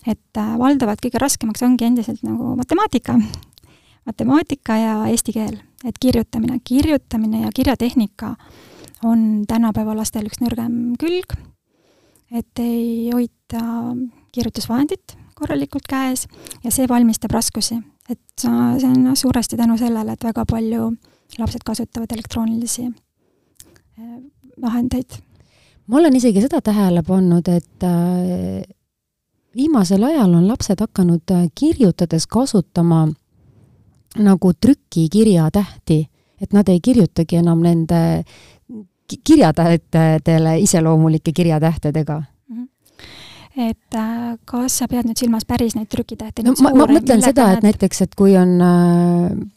et 0.05 0.37
äh, 0.37 0.55
valdavalt 0.59 1.01
kõige 1.01 1.21
raskemaks 1.21 1.63
ongi 1.65 1.87
endiselt 1.87 2.21
nagu 2.23 2.53
matemaatika, 2.59 3.17
matemaatika 4.05 4.77
ja 4.77 4.95
eesti 5.11 5.33
keel, 5.33 5.57
et 5.85 5.97
kirjutamine, 5.99 6.59
kirjutamine 6.63 7.41
ja 7.45 7.51
kirjatehnika 7.55 8.35
on 9.03 9.45
tänapäeva 9.47 9.95
lastel 9.97 10.29
üks 10.29 10.41
nõrgem 10.41 10.95
külg, 11.01 11.33
et 12.31 12.61
ei 12.61 13.09
hoita 13.13 13.63
kirjutusvahendit 14.35 15.17
korralikult 15.37 15.85
käes 15.89 16.25
ja 16.63 16.71
see 16.73 16.87
valmistab 16.89 17.31
raskusi. 17.31 17.79
et 18.09 18.19
see 18.39 18.87
on 18.87 19.15
suuresti 19.15 19.57
tänu 19.57 19.77
sellele, 19.77 20.13
et 20.13 20.23
väga 20.23 20.45
palju 20.45 20.93
lapsed 21.37 21.63
kasutavad 21.65 22.11
elektroonilisi 22.11 22.87
vahendeid. 24.61 25.19
ma 25.87 25.97
olen 25.97 26.15
isegi 26.15 26.41
seda 26.41 26.61
tähele 26.61 27.03
pannud, 27.03 27.47
et 27.47 27.83
äh, 27.83 28.63
viimasel 29.55 30.03
ajal 30.03 30.33
on 30.33 30.47
lapsed 30.47 30.81
hakanud 30.83 31.31
äh, 31.31 31.47
kirjutades 31.55 32.27
kasutama 32.27 33.07
nagu 34.17 34.53
trükikirjatähti, 34.53 35.99
et 36.41 36.53
nad 36.53 36.69
ei 36.69 36.79
kirjutagi 36.81 37.41
enam 37.41 37.61
nende 37.61 38.23
kirjatähtedele 39.23 40.57
iseloomulike 40.59 41.31
kirjatähtedega 41.31 42.21
mhm. 42.49 42.63
et 43.69 43.95
äh, 43.95 44.33
kas 44.45 44.77
sa 44.77 44.87
pead 44.87 45.07
nüüd 45.07 45.19
silmas 45.19 45.45
päris 45.45 45.77
neid 45.77 45.89
trükitähti? 45.93 46.43
no 46.43 46.57
ma, 46.61 46.73
ma 46.75 46.89
mõtlen 46.91 47.23
seda, 47.23 47.51
et 47.53 47.63
näiteks, 47.63 48.03
et 48.07 48.17
kui 48.17 48.35
on, 48.37 48.57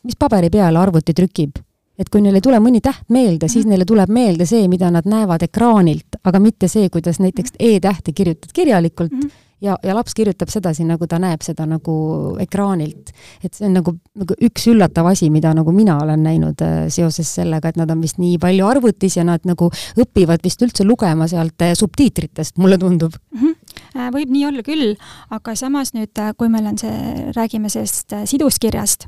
mis 0.04 0.16
paberi 0.20 0.52
peale 0.52 0.78
arvuti 0.78 1.16
trükib 1.16 1.58
et 2.00 2.08
kui 2.08 2.22
neil 2.24 2.38
ei 2.38 2.44
tule 2.44 2.60
mõni 2.62 2.80
täht 2.84 3.04
meelde, 3.12 3.48
siis 3.48 3.66
mhm. 3.66 3.74
neile 3.74 3.88
tuleb 3.88 4.10
meelde 4.14 4.48
see, 4.48 4.64
mida 4.72 4.90
nad 4.92 5.06
näevad 5.08 5.44
ekraanilt, 5.46 6.20
aga 6.24 6.40
mitte 6.42 6.70
see, 6.72 6.88
kuidas 6.92 7.20
näiteks 7.20 7.54
mhm. 7.54 7.76
E-tähte 7.76 8.16
kirjutad 8.16 8.52
kirjalikult 8.56 9.12
mm 9.12 9.20
-hmm. 9.20 9.46
ja, 9.60 9.76
ja 9.82 9.94
laps 9.94 10.14
kirjutab 10.14 10.48
sedasi, 10.48 10.84
nagu 10.84 11.06
ta 11.06 11.18
näeb 11.18 11.42
seda 11.42 11.66
nagu 11.66 12.36
ekraanilt. 12.40 13.12
et 13.44 13.54
see 13.54 13.66
on 13.66 13.74
nagu, 13.74 13.94
nagu 14.14 14.34
üks 14.40 14.66
üllatav 14.72 15.06
asi, 15.06 15.30
mida 15.30 15.54
nagu 15.54 15.72
mina 15.72 15.98
olen 16.02 16.22
näinud 16.22 16.62
äh, 16.62 16.88
seoses 16.88 17.34
sellega, 17.34 17.68
et 17.68 17.76
nad 17.76 17.90
on 17.90 18.00
vist 18.00 18.18
nii 18.18 18.38
palju 18.38 18.66
arvutis 18.66 19.16
ja 19.16 19.24
nad 19.24 19.40
nagu 19.44 19.70
õpivad 19.96 20.40
vist 20.44 20.62
üldse 20.62 20.84
lugema 20.84 21.28
sealt 21.28 21.62
äh, 21.62 21.74
subtiitritest, 21.74 22.58
mulle 22.58 22.78
tundub 22.78 23.12
mm. 23.32 23.40
-hmm 23.40 23.54
võib 23.90 24.30
nii 24.30 24.46
olla 24.46 24.62
küll, 24.62 24.96
aga 25.30 25.54
samas 25.54 25.94
nüüd, 25.94 26.14
kui 26.36 26.48
meil 26.48 26.66
on 26.66 26.78
see, 26.78 27.32
räägime 27.36 27.68
sellest 27.68 28.12
siduskirjast, 28.24 29.06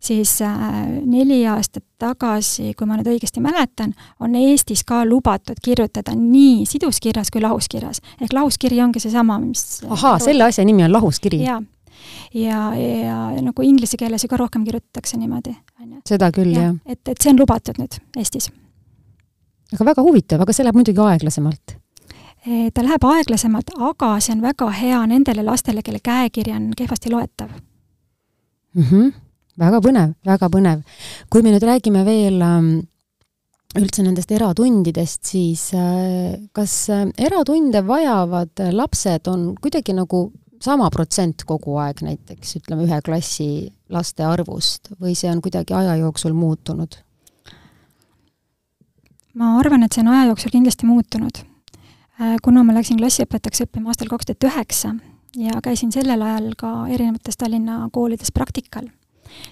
siis 0.00 0.42
äh, 0.42 0.74
neli 1.04 1.46
aastat 1.46 1.84
tagasi, 1.98 2.72
kui 2.78 2.88
ma 2.88 2.98
nüüd 2.98 3.08
õigesti 3.14 3.40
mäletan, 3.44 3.94
on 4.20 4.34
Eestis 4.38 4.84
ka 4.84 5.04
lubatud 5.08 5.60
kirjutada 5.62 6.14
nii 6.16 6.66
siduskirjas 6.68 7.32
kui 7.32 7.42
lahuskirjas. 7.44 8.02
ehk 8.20 8.36
lahuskiri 8.36 8.80
ongi 8.82 9.00
seesama, 9.00 9.38
mis 9.42 9.82
ahaa, 9.88 10.18
selle 10.22 10.44
asja 10.44 10.64
nimi 10.64 10.84
on 10.84 10.92
lahuskiri? 10.92 11.40
jaa. 11.44 11.62
ja, 12.34 12.60
ja, 12.74 13.16
ja 13.36 13.42
nagu 13.42 13.62
inglise 13.62 13.96
keeles 13.96 14.24
ju 14.24 14.28
ka 14.28 14.36
rohkem 14.36 14.64
kirjutatakse 14.64 15.16
niimoodi, 15.16 15.56
on 15.82 15.96
ju. 15.96 16.04
seda 16.08 16.30
küll 16.32 16.52
ja,, 16.54 16.70
jah. 16.70 16.78
et, 16.86 17.02
et 17.08 17.18
see 17.20 17.32
on 17.32 17.40
lubatud 17.40 17.80
nüüd 17.80 17.98
Eestis. 18.16 18.50
aga 19.72 19.90
väga 19.92 20.06
huvitav, 20.06 20.44
aga 20.44 20.52
see 20.52 20.66
läheb 20.66 20.78
muidugi 20.82 21.04
aeglasemalt 21.08 21.78
ta 22.46 22.82
läheb 22.84 23.02
aeglasemalt, 23.02 23.72
aga 23.82 24.16
see 24.22 24.36
on 24.36 24.42
väga 24.44 24.68
hea 24.70 24.98
nendele 25.10 25.42
lastele, 25.42 25.82
kelle 25.82 25.98
käekiri 25.98 26.52
on 26.54 26.68
kehvasti 26.78 27.10
loetav 27.10 27.48
mm. 28.74 28.82
-hmm 28.82 29.25
väga 29.60 29.80
põnev, 29.84 30.14
väga 30.26 30.50
põnev. 30.52 30.82
kui 31.30 31.42
me 31.42 31.54
nüüd 31.54 31.64
räägime 31.64 32.04
veel 32.06 32.40
ähm, 32.44 32.70
üldse 33.76 34.04
nendest 34.04 34.32
eratundidest, 34.32 35.22
siis 35.28 35.68
äh, 35.76 36.36
kas 36.56 36.88
äh, 36.92 37.06
eratunde 37.18 37.82
vajavad 37.86 38.66
lapsed 38.72 39.28
on 39.32 39.54
kuidagi 39.60 39.96
nagu 39.96 40.28
sama 40.62 40.88
protsent 40.90 41.44
kogu 41.48 41.76
aeg 41.82 42.00
näiteks, 42.04 42.56
ütleme 42.60 42.86
ühe 42.86 43.00
klassi 43.04 43.48
laste 43.92 44.24
arvust 44.26 44.92
või 45.00 45.14
see 45.18 45.30
on 45.30 45.42
kuidagi 45.44 45.76
aja 45.76 45.98
jooksul 46.00 46.36
muutunud? 46.36 47.02
ma 49.36 49.58
arvan, 49.60 49.84
et 49.84 49.92
see 49.92 50.00
on 50.00 50.14
aja 50.14 50.30
jooksul 50.30 50.52
kindlasti 50.54 50.86
muutunud. 50.88 51.42
Äh, 52.16 52.38
kuna 52.44 52.62
ma 52.64 52.76
läksin 52.76 52.96
klassiõpetajaks 53.00 53.66
õppima 53.66 53.92
aastal 53.92 54.08
kaks 54.08 54.30
tuhat 54.30 54.48
üheksa 54.48 54.94
ja 55.36 55.60
käisin 55.64 55.92
sellel 55.92 56.22
ajal 56.24 56.54
ka 56.56 56.70
erinevates 56.88 57.36
Tallinna 57.36 57.82
koolides 57.92 58.32
praktikal 58.32 58.88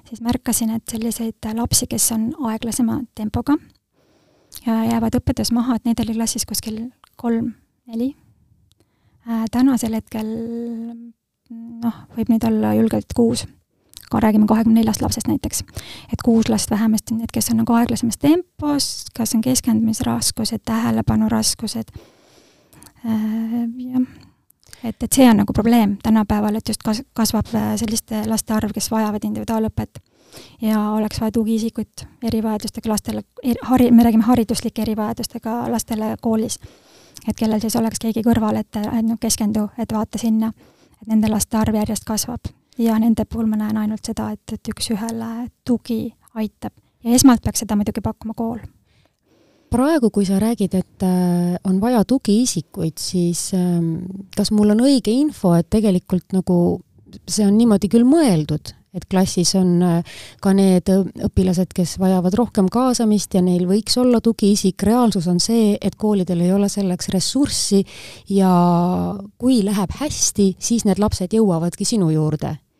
siis 0.09 0.21
märkasin, 0.25 0.71
et 0.77 0.85
selliseid 0.91 1.51
lapsi, 1.55 1.87
kes 1.91 2.13
on 2.13 2.31
aeglasema 2.51 3.01
tempoga 3.15 3.57
ja 4.67 4.85
jäävad 4.85 5.19
õppetöös 5.19 5.53
maha, 5.53 5.77
et 5.77 5.85
neid 5.85 6.01
oli 6.05 6.15
klassis 6.15 6.47
kuskil 6.47 6.89
kolm-neli 7.17 8.15
äh,. 9.29 9.45
tänasel 9.51 9.95
hetkel 9.99 10.31
noh, 11.51 12.01
võib 12.17 12.33
neid 12.33 12.47
olla 12.49 12.75
julgelt 12.75 13.15
kuus, 13.17 13.47
kui 14.11 14.23
räägime 14.23 14.47
kahekümne 14.51 14.81
neljast 14.81 15.03
lapsest 15.03 15.29
näiteks. 15.29 15.65
et 16.13 16.23
kuus 16.25 16.49
last 16.49 16.71
vähemasti, 16.71 17.15
need, 17.15 17.33
kes 17.33 17.51
on 17.51 17.63
nagu 17.63 17.73
aeglasemas 17.73 18.19
tempos, 18.19 19.07
kas 19.17 19.35
on 19.35 19.43
keskendumisraskused, 19.45 20.65
tähelepanuraskused 20.65 21.97
äh,, 23.05 23.67
jah 23.91 24.24
et, 24.85 25.03
et 25.03 25.13
see 25.13 25.29
on 25.31 25.37
nagu 25.43 25.53
probleem 25.53 25.97
tänapäeval, 26.03 26.55
et 26.55 26.69
just 26.69 26.83
kas-, 26.85 27.03
kasvab 27.13 27.53
äh, 27.55 27.75
selliste 27.81 28.25
laste 28.27 28.55
arv, 28.55 28.73
kes 28.75 28.91
vajavad 28.91 29.25
individuaalõpet. 29.25 30.03
ja 30.61 30.91
oleks 30.91 31.21
vaja 31.21 31.33
tugiisikut 31.33 32.07
erivajadustega 32.23 32.91
lastele, 32.91 33.23
hari-, 33.63 33.91
me 33.91 34.03
räägime 34.03 34.25
hariduslike 34.25 34.83
erivajadustega 34.83 35.71
lastele 35.71 36.17
koolis. 36.21 36.59
et 37.29 37.37
kellel 37.37 37.61
siis 37.61 37.77
oleks 37.77 37.99
keegi 37.99 38.23
kõrval, 38.23 38.57
et, 38.57 38.77
et 38.77 39.07
noh, 39.07 39.19
keskendu, 39.21 39.69
et 39.79 39.93
vaata 39.93 40.19
sinna. 40.19 40.53
et 41.03 41.09
nende 41.09 41.29
laste 41.29 41.57
arv 41.57 41.75
järjest 41.75 42.05
kasvab. 42.05 42.41
ja 42.79 42.99
nende 42.99 43.25
puhul 43.25 43.47
ma 43.47 43.57
näen 43.57 43.77
ainult 43.77 44.05
seda, 44.05 44.31
et, 44.31 44.53
et 44.53 44.69
üks-ühele 44.69 45.51
tugi 45.65 46.15
aitab. 46.35 46.73
ja 47.05 47.15
esmalt 47.15 47.43
peaks 47.43 47.59
seda 47.59 47.77
muidugi 47.77 48.01
pakkuma 48.01 48.35
kool 48.35 48.59
praegu, 49.73 50.11
kui 50.15 50.27
sa 50.29 50.39
räägid, 50.43 50.75
et 50.79 51.05
äh, 51.07 51.57
on 51.69 51.81
vaja 51.83 52.05
tugiisikuid, 52.09 52.99
siis 53.01 53.51
ähm, 53.57 53.97
kas 54.37 54.53
mul 54.55 54.75
on 54.75 54.85
õige 54.87 55.13
info, 55.15 55.55
et 55.59 55.71
tegelikult 55.73 56.35
nagu 56.37 56.57
see 57.31 57.47
on 57.47 57.55
niimoodi 57.59 57.91
küll 57.93 58.07
mõeldud, 58.09 58.73
et 58.95 59.07
klassis 59.11 59.55
on 59.59 59.77
äh, 59.83 60.19
ka 60.43 60.55
need 60.57 60.91
õpilased, 60.91 61.73
kes 61.75 61.97
vajavad 62.03 62.37
rohkem 62.39 62.69
kaasamist 62.73 63.35
ja 63.35 63.43
neil 63.45 63.67
võiks 63.71 63.99
olla 64.01 64.21
tugiisik, 64.25 64.83
reaalsus 64.87 65.29
on 65.31 65.41
see, 65.43 65.75
et 65.81 65.97
koolidel 65.99 66.45
ei 66.47 66.53
ole 66.55 66.71
selleks 66.71 67.11
ressurssi 67.15 67.83
ja 68.35 68.53
kui 69.39 69.63
läheb 69.67 69.99
hästi, 70.01 70.55
siis 70.59 70.87
need 70.87 71.03
lapsed 71.03 71.35
jõuavadki 71.35 71.87
sinu 71.89 72.13
juurde. 72.15 72.55
Äh, 72.55 72.74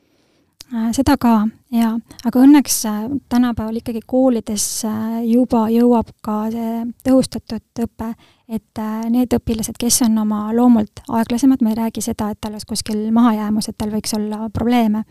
seda 0.95 1.17
ka, 1.21 1.35
jaa, 1.75 1.93
aga 2.27 2.41
õnneks 2.43 2.79
äh, 2.89 3.05
tänapäeval 3.31 3.79
ikkagi 3.79 4.01
koolides 4.07 4.65
äh, 4.89 5.21
juba 5.29 5.67
jõuab 5.71 6.11
ka 6.25 6.49
see 6.53 6.81
tõhustatud 7.07 7.85
õpe, 7.87 8.11
et 8.49 8.83
need 9.13 9.37
õpilased, 9.39 9.79
kes 9.81 10.03
on 10.07 10.19
oma 10.25 10.49
loomult 10.57 11.05
aeglasemad, 11.09 11.63
ma 11.63 11.73
ei 11.73 11.79
räägi 11.79 12.03
seda, 12.05 12.33
et 12.33 12.41
tal 12.41 12.53
oleks 12.57 12.67
kuskil 12.69 13.07
mahajäämus, 13.15 13.71
et 13.71 13.79
tal 13.79 13.95
võiks 13.95 14.13
olla 14.19 14.51
probleeme, 14.53 15.05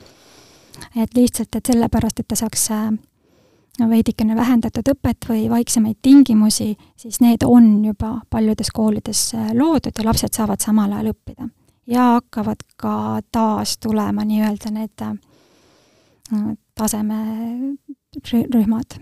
et 0.96 1.16
lihtsalt, 1.16 1.56
et 1.56 1.74
sellepärast, 1.74 2.20
et 2.20 2.28
ta 2.28 2.38
saaks 2.38 2.70
veidikene 3.90 4.36
vähendatud 4.36 4.94
õpet 4.94 5.26
või 5.30 5.48
vaiksemaid 5.50 5.98
tingimusi, 6.02 6.76
siis 6.98 7.20
need 7.24 7.46
on 7.48 7.86
juba 7.86 8.20
paljudes 8.30 8.70
koolides 8.74 9.32
loodud 9.58 9.98
ja 9.98 10.06
lapsed 10.06 10.36
saavad 10.36 10.62
samal 10.62 10.94
ajal 10.94 11.14
õppida. 11.16 11.50
ja 11.88 12.14
hakkavad 12.20 12.62
ka 12.78 13.22
taas 13.32 13.78
tulema 13.78 14.24
nii-öelda 14.24 14.72
need 14.72 15.02
tasemerühmad 16.76 19.00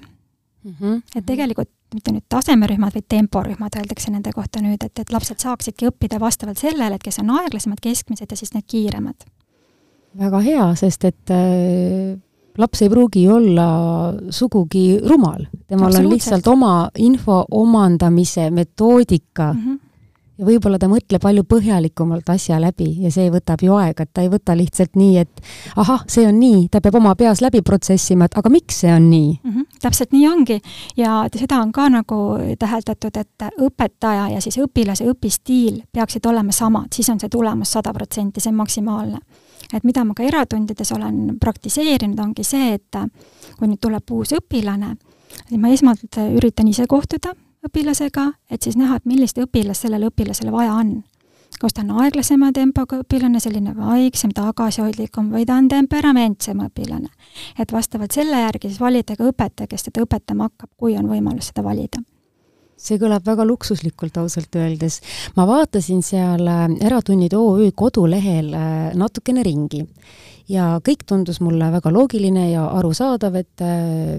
mm. 0.64 0.76
-hmm. 0.80 1.02
et 1.16 1.26
tegelikult 1.26 1.70
mitte 1.94 2.12
nüüd 2.16 2.24
tasemerühmad, 2.30 2.94
vaid 2.96 3.06
temporühmad 3.10 3.76
öeldakse 3.76 4.12
nende 4.12 4.32
kohta 4.32 4.62
nüüd, 4.64 4.84
et, 4.86 5.00
et 5.00 5.12
lapsed 5.12 5.44
saaksidki 5.44 5.90
õppida 5.90 6.20
vastavalt 6.20 6.62
sellele, 6.62 6.96
et 6.96 7.04
kes 7.04 7.20
on 7.20 7.30
aeglasemad, 7.36 7.82
keskmised 7.84 8.32
ja 8.32 8.38
siis 8.38 8.54
need 8.54 8.64
kiiremad. 8.68 9.28
väga 10.20 10.40
hea, 10.40 10.76
sest 10.76 11.04
et 11.08 11.34
äh, 11.36 12.16
laps 12.58 12.82
ei 12.82 12.90
pruugi 12.90 13.28
olla 13.32 13.68
sugugi 14.30 15.00
rumal, 15.00 15.46
temal 15.68 15.96
on 16.00 16.10
lihtsalt 16.10 16.48
oma 16.48 16.90
info 16.98 17.46
omandamise 17.52 18.50
metoodika 18.52 19.54
mm. 19.54 19.60
-hmm 19.60 19.81
ja 20.42 20.48
võib-olla 20.48 20.80
ta 20.82 20.90
mõtleb 20.90 21.22
palju 21.22 21.44
põhjalikumalt 21.46 22.30
asja 22.34 22.58
läbi 22.62 22.90
ja 23.04 23.12
see 23.14 23.30
võtab 23.34 23.62
ju 23.62 23.76
aega, 23.78 24.06
et 24.06 24.12
ta 24.14 24.24
ei 24.26 24.32
võta 24.32 24.56
lihtsalt 24.58 24.98
nii, 24.98 25.22
et 25.22 25.44
ahah, 25.80 26.02
see 26.10 26.26
on 26.28 26.40
nii, 26.42 26.66
ta 26.74 26.82
peab 26.82 26.98
oma 26.98 27.14
peas 27.20 27.44
läbi 27.46 27.62
protsessima, 27.66 28.26
et 28.26 28.38
aga 28.42 28.52
miks 28.54 28.82
see 28.82 28.94
on 28.94 29.08
nii 29.12 29.30
mm? 29.38 29.52
-hmm, 29.52 29.68
täpselt 29.84 30.16
nii 30.16 30.26
ongi 30.28 30.58
ja 30.98 31.22
seda 31.36 31.62
on 31.62 31.72
ka 31.72 31.88
nagu 31.94 32.18
täheldatud, 32.60 33.22
et 33.22 33.48
õpetaja 33.62 34.32
ja 34.34 34.42
siis 34.42 34.58
õpilase 34.58 35.06
õpistiil 35.12 35.84
peaksid 35.94 36.26
olema 36.26 36.52
samad, 36.52 36.90
siis 36.94 37.10
on 37.10 37.22
see 37.22 37.30
tulemus 37.30 37.72
sada 37.78 37.94
protsenti, 37.94 38.42
see 38.42 38.50
on 38.50 38.58
maksimaalne. 38.64 39.20
et 39.74 39.84
mida 39.84 40.04
ma 40.04 40.14
ka 40.14 40.24
eratundides 40.24 40.92
olen 40.92 41.38
praktiseerinud, 41.40 42.20
ongi 42.20 42.44
see, 42.44 42.74
et 42.74 42.98
kui 43.60 43.68
nüüd 43.68 43.80
tuleb 43.80 44.04
uus 44.12 44.34
õpilane, 44.34 44.96
siis 45.48 45.62
ma 45.62 45.70
esmalt 45.70 46.18
üritan 46.18 46.68
ise 46.68 46.88
kohtuda 46.88 47.36
õpilasega, 47.66 48.32
et 48.52 48.62
siis 48.64 48.78
näha, 48.78 48.98
et 48.98 49.08
millist 49.10 49.38
õpilast 49.42 49.86
sellele 49.86 50.10
õpilasele 50.12 50.52
vaja 50.54 50.74
on. 50.74 51.02
kas 51.62 51.76
ta 51.78 51.84
on 51.84 52.00
aeglasema 52.02 52.50
tempoga 52.56 53.02
õpilane, 53.04 53.40
selline 53.40 53.76
vaiksem, 53.78 54.32
tagasihoidlikum 54.34 55.28
või 55.30 55.46
ta 55.46 55.60
on 55.60 55.68
temperamentsem 55.70 56.64
õpilane. 56.68 57.10
et 57.60 57.72
vastavalt 57.72 58.12
selle 58.12 58.40
järgi 58.42 58.70
siis 58.70 58.80
valida 58.80 59.16
ka 59.16 59.30
õpetaja, 59.30 59.68
kes 59.68 59.84
teda 59.84 60.06
õpetama 60.06 60.50
hakkab, 60.50 60.70
kui 60.78 60.98
on 60.98 61.08
võimalus 61.10 61.52
seda 61.52 61.64
valida 61.64 62.02
see 62.82 62.98
kõlab 62.98 63.26
väga 63.26 63.46
luksuslikult 63.46 64.18
ausalt 64.18 64.56
öeldes. 64.58 65.02
ma 65.36 65.46
vaatasin 65.46 66.02
seal 66.02 66.48
äh, 66.48 66.68
Eratunnid 66.82 67.34
OÜ 67.38 67.72
kodulehel 67.76 68.54
äh, 68.54 68.94
natukene 68.98 69.44
ringi 69.44 69.86
ja 70.50 70.80
kõik 70.84 71.06
tundus 71.06 71.42
mulle 71.42 71.72
väga 71.72 71.92
loogiline 71.94 72.50
ja 72.52 72.66
arusaadav, 72.80 73.36
et 73.36 73.62
äh, 73.62 74.18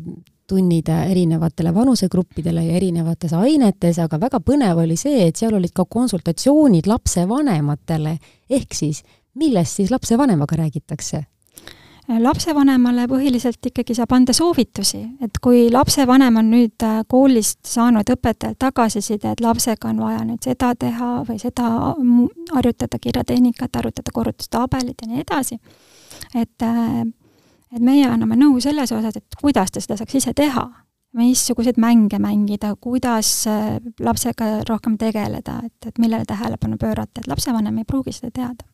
tunnid 0.53 0.89
erinevatele 0.93 1.73
vanusegruppidele 1.75 2.67
ja 2.67 2.77
erinevates 2.77 3.33
ainetes, 3.33 3.99
aga 4.03 4.21
väga 4.21 4.43
põnev 4.45 4.85
oli 4.85 4.99
see, 5.01 5.27
et 5.29 5.41
seal 5.41 5.57
olid 5.57 5.73
ka 5.75 5.87
konsultatsioonid 5.89 6.89
lapsevanematele, 6.91 8.17
ehk 8.53 8.77
siis 8.77 9.03
millest 9.41 9.81
siis 9.81 9.93
lapsevanemaga 9.95 10.65
räägitakse? 10.65 11.25
lapsevanemale 12.13 13.05
põhiliselt 13.09 13.63
ikkagi 13.71 13.95
saab 13.95 14.11
anda 14.13 14.35
soovitusi, 14.37 14.99
et 15.23 15.39
kui 15.41 15.69
lapsevanem 15.73 16.41
on 16.41 16.49
nüüd 16.51 16.85
koolist 17.09 17.61
saanud 17.71 18.11
õpetajalt 18.13 18.59
tagasiside, 18.61 19.33
et 19.33 19.41
lapsega 19.41 19.89
on 19.89 20.03
vaja 20.03 20.25
nüüd 20.27 20.43
seda 20.45 20.75
teha 20.77 21.13
või 21.29 21.39
seda 21.41 21.71
harjutada, 22.51 22.99
kirjatehnikat, 23.01 23.71
harjutada 23.79 24.13
korrutustabelit 24.13 25.07
ja 25.07 25.13
nii 25.13 25.25
edasi, 25.25 25.61
et 26.35 26.67
et 27.73 27.83
meie 27.83 28.07
anname 28.09 28.37
nõu 28.39 28.61
selles 28.63 28.93
osas, 28.93 29.17
et 29.17 29.41
kuidas 29.41 29.73
ta 29.73 29.81
seda 29.81 29.99
saaks 30.01 30.21
ise 30.21 30.35
teha, 30.37 30.67
missuguseid 31.17 31.77
mänge 31.81 32.19
mängida, 32.19 32.75
kuidas 32.81 33.47
äh, 33.47 33.79
lapsega 34.01 34.63
rohkem 34.69 34.97
tegeleda, 34.99 35.61
et, 35.67 35.89
et 35.89 35.99
millele 36.01 36.25
tähelepanu 36.29 36.79
pöörata, 36.81 37.21
et 37.21 37.29
lapsevanem 37.29 37.83
ei 37.83 37.89
pruugi 37.89 38.15
seda 38.17 38.33
teada. 38.33 38.69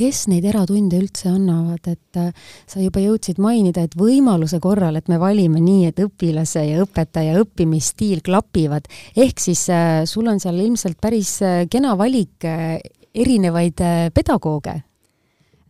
Kes 0.00 0.22
neid 0.30 0.46
eratunde 0.48 0.96
üldse 1.00 1.28
annavad, 1.28 1.88
et 1.88 2.20
äh, 2.20 2.28
sa 2.68 2.80
juba 2.80 3.02
jõudsid 3.04 3.40
mainida, 3.42 3.84
et 3.84 3.96
võimaluse 3.98 4.60
korral, 4.60 4.96
et 5.00 5.08
me 5.12 5.18
valime 5.20 5.60
nii, 5.64 5.88
et 5.90 6.04
õpilase 6.04 6.64
ja 6.68 6.84
õpetaja 6.84 7.40
õppimisstiil 7.40 8.20
klapivad, 8.24 8.88
ehk 9.16 9.40
siis 9.40 9.66
äh, 9.72 10.02
sul 10.08 10.28
on 10.28 10.40
seal 10.40 10.60
ilmselt 10.60 11.00
päris 11.00 11.38
kena 11.72 11.96
valik 12.00 12.44
erinevaid 13.10 13.80
pedagooge 14.14 14.76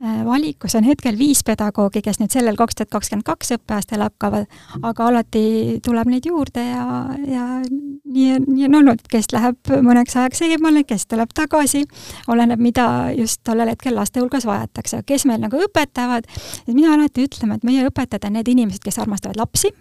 valikus 0.01 0.75
on 0.75 0.85
hetkel 0.85 1.19
viis 1.19 1.43
pedagoogi, 1.45 2.01
kes 2.03 2.21
nüüd 2.21 2.33
sellel 2.33 2.57
kaks 2.57 2.79
tuhat 2.79 2.91
kakskümmend 2.95 3.27
kaks 3.27 3.53
õppeaastal 3.57 4.01
hakkavad, 4.01 4.47
aga 4.83 5.09
alati 5.11 5.81
tuleb 5.85 6.09
neid 6.09 6.29
juurde 6.29 6.63
ja, 6.65 6.85
ja 7.29 7.47
nii, 7.61 8.39
nii 8.47 8.69
on 8.71 8.79
olnud, 8.81 9.03
kes 9.13 9.29
läheb 9.35 9.73
mõneks 9.85 10.17
ajaks 10.17 10.41
eemale, 10.47 10.85
kes 10.89 11.05
tuleb 11.11 11.35
tagasi, 11.37 11.85
oleneb, 12.33 12.63
mida 12.65 12.87
just 13.17 13.43
tollel 13.45 13.73
hetkel 13.75 13.95
laste 13.97 14.23
hulgas 14.23 14.47
vajatakse. 14.49 15.03
kes 15.07 15.27
meil 15.29 15.43
nagu 15.45 15.61
õpetavad, 15.67 16.29
et 16.67 16.73
mina 16.73 16.95
alati 16.95 17.27
ütlen, 17.29 17.53
et 17.57 17.67
meie 17.67 17.85
õpetajad 17.89 18.25
on 18.31 18.39
need 18.39 18.49
inimesed, 18.49 18.83
kes 18.85 18.99
armastavad 19.05 19.37
lapsi, 19.37 19.73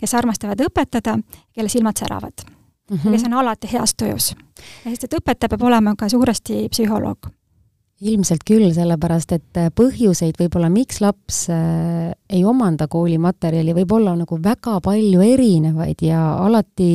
kes 0.00 0.14
armastavad 0.18 0.60
õpetada, 0.66 1.18
kelle 1.54 1.70
silmad 1.70 2.02
säravad 2.02 2.42
mm. 2.44 2.96
-hmm. 2.96 3.12
kes 3.12 3.24
on 3.30 3.38
alati 3.38 3.70
heas 3.72 3.94
tujus. 3.94 4.34
sest 4.84 5.04
et 5.04 5.14
õpetaja 5.20 5.54
peab 5.54 5.62
olema 5.62 5.94
ka 5.98 6.08
suuresti 6.08 6.66
psühholoog 6.70 7.30
ilmselt 8.02 8.42
küll, 8.46 8.70
sellepärast 8.74 9.36
et 9.36 9.60
äh, 9.60 9.68
põhjuseid 9.74 10.38
võib-olla, 10.40 10.70
miks 10.72 11.02
laps 11.02 11.44
äh, 11.52 12.10
ei 12.32 12.42
omanda 12.48 12.88
koolimaterjali, 12.90 13.76
võib 13.82 13.94
olla 13.98 14.16
nagu 14.18 14.38
väga 14.42 14.80
palju 14.84 15.22
erinevaid 15.26 16.02
ja 16.06 16.24
alati 16.42 16.92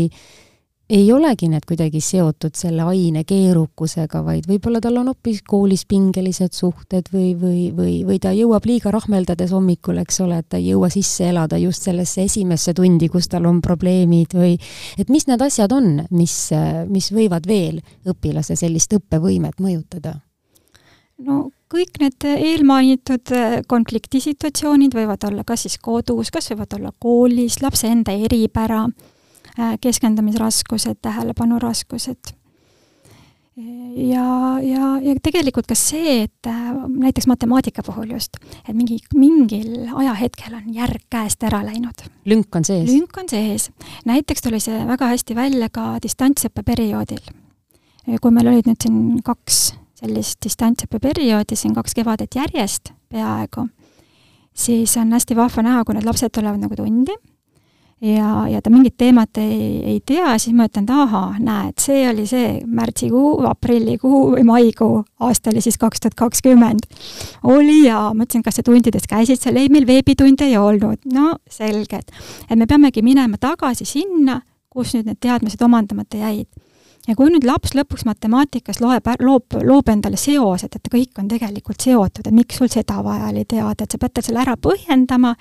ei 0.88 1.10
olegi 1.12 1.50
need 1.52 1.65
kuidagi 1.67 2.00
seotud 2.00 2.56
selle 2.56 2.86
aine 2.88 3.26
keerukusega, 3.28 4.22
vaid 4.24 4.46
võib-olla 4.48 4.80
tal 4.84 5.00
on 5.02 5.10
hoopis 5.12 5.41
koolis 5.48 5.84
pingelised 5.88 6.56
suhted 6.56 7.10
või, 7.12 7.34
või, 7.39 7.63
või, 7.76 7.96
või 8.08 8.20
ta 8.24 8.32
jõuab 8.36 8.67
liiga 8.70 8.93
rahmeldades 8.96 9.52
hommikul, 9.56 10.00
eks 10.04 10.22
ole, 10.24 10.39
et 10.39 10.48
ta 10.48 10.62
ei 10.62 10.70
jõua 10.72 10.91
sisse 10.93 11.28
elada 11.28 11.60
just 11.60 11.88
sellesse 11.88 12.24
esimesse 12.24 12.76
tundi, 12.78 13.12
kus 13.12 13.28
tal 13.32 13.50
on 13.52 13.60
probleemid 13.63 14.38
või 14.39 14.56
et 14.98 15.12
mis 15.12 15.28
need 15.28 15.43
asjad 15.43 15.76
on, 15.76 16.06
mis, 16.15 16.38
mis 16.88 17.12
võivad 17.15 17.48
veel 17.48 17.82
õpilase 18.08 18.56
sellist 18.60 18.96
õppevõimet 18.96 19.60
mõjutada 19.60 20.15
no 21.25 21.47
kõik 21.71 21.99
need 22.01 22.25
eelmainitud 22.30 23.36
äh, 23.36 23.60
konfliktisituatsioonid 23.67 24.95
võivad 24.95 25.27
olla 25.27 25.45
kas 25.47 25.65
siis 25.67 25.77
kodus, 25.84 26.32
kas 26.34 26.51
võivad 26.53 26.77
olla 26.77 26.93
koolis, 26.99 27.62
lapse 27.63 27.89
enda 27.91 28.15
eripära, 28.15 28.86
äh, 29.58 29.77
keskendumisraskused, 29.82 31.01
tähelepanuraskused. 31.01 32.34
ja, 33.58 34.60
ja, 34.62 34.89
ja 35.01 35.15
tegelikult 35.23 35.65
ka 35.67 35.75
see, 35.75 36.27
et 36.27 36.47
äh, 36.47 36.69
näiteks 36.88 37.27
matemaatika 37.27 37.84
puhul 37.84 38.13
just, 38.13 38.38
et 38.67 38.75
mingi, 38.77 38.99
mingil 39.17 39.89
ajahetkel 39.97 40.60
on 40.60 40.69
järg 40.75 41.08
käest 41.10 41.43
ära 41.43 41.63
läinud. 41.65 42.06
lünk 42.25 42.56
on 42.56 42.65
sees? 42.65 42.91
lünk 42.91 43.17
on 43.17 43.30
sees. 43.30 43.71
näiteks 44.06 44.45
tuli 44.45 44.62
see 44.62 44.86
väga 44.88 45.10
hästi 45.15 45.36
välja 45.36 45.69
ka 45.73 45.97
distantsõppe 46.03 46.63
perioodil. 46.63 47.25
kui 48.21 48.32
meil 48.32 48.53
olid 48.53 48.69
nüüd 48.69 48.86
siin 48.86 49.19
kaks 49.25 49.73
sellist 49.98 50.38
distantsõppeperioodi 50.46 51.58
siin 51.58 51.74
kaks 51.78 51.98
kevadet 51.98 52.38
järjest 52.38 52.94
peaaegu, 53.10 53.68
siis 54.54 54.94
on 55.02 55.16
hästi 55.16 55.36
vahva 55.38 55.66
näha, 55.66 55.84
kui 55.86 55.98
need 55.98 56.06
lapsed 56.06 56.34
tulevad 56.34 56.62
nagu 56.62 56.78
tundi 56.78 57.16
ja, 58.02 58.48
ja 58.48 58.62
ta 58.62 58.70
mingit 58.70 58.98
teemat 58.98 59.38
ei, 59.42 59.82
ei 59.86 60.02
tea, 60.06 60.36
siis 60.38 60.56
ma 60.56 60.68
ütlen, 60.70 60.86
et 60.86 60.94
ahaa, 60.94 61.32
näed, 61.42 61.78
see 61.82 62.04
oli 62.10 62.28
see 62.30 62.52
märtsikuu, 62.66 63.32
aprillikuu 63.50 64.22
või 64.36 64.46
maikuu, 64.48 65.00
aasta 65.26 65.52
oli 65.54 65.64
siis 65.66 65.80
kaks 65.82 66.04
tuhat 66.04 66.18
kakskümmend. 66.20 66.86
oli 67.44 67.84
ja 67.88 68.12
ma 68.14 68.28
ütlesin, 68.28 68.46
kas 68.46 68.60
sa 68.60 68.66
tundides 68.66 69.10
käisid 69.10 69.42
seal, 69.42 69.58
ei, 69.58 69.72
meil 69.74 69.88
veebitunde 69.88 70.46
ei 70.46 70.58
olnud. 70.58 71.10
no 71.14 71.38
selge, 71.50 72.04
et, 72.04 72.14
et 72.50 72.58
me 72.58 72.70
peamegi 72.70 73.02
minema 73.02 73.38
tagasi 73.42 73.86
sinna, 73.86 74.42
kus 74.70 74.94
nüüd 74.94 75.10
need 75.10 75.22
teadmised 75.24 75.62
omandamata 75.66 76.22
jäid 76.22 76.48
ja 77.08 77.15
kui 77.15 77.32
nüüd 77.32 77.48
laps 77.48 77.74
lõpuks 77.78 78.06
matemaatikas 78.08 78.82
loeb, 78.84 79.08
loob, 79.24 79.58
loob 79.63 79.91
endale 79.93 80.20
seosed, 80.20 80.76
et 80.76 80.91
kõik 80.91 81.20
on 81.22 81.30
tegelikult 81.32 81.84
seotud, 81.84 82.28
et 82.28 82.36
miks 82.36 82.60
sul 82.60 82.72
seda 82.72 83.02
vaja 83.06 83.32
oli 83.32 83.46
teada, 83.48 83.84
et 83.84 83.91
sa 83.91 84.00
pead 84.02 84.17
tal 84.17 84.28
selle 84.28 84.43
ära 84.43 84.58
põhjendama, 84.60 85.34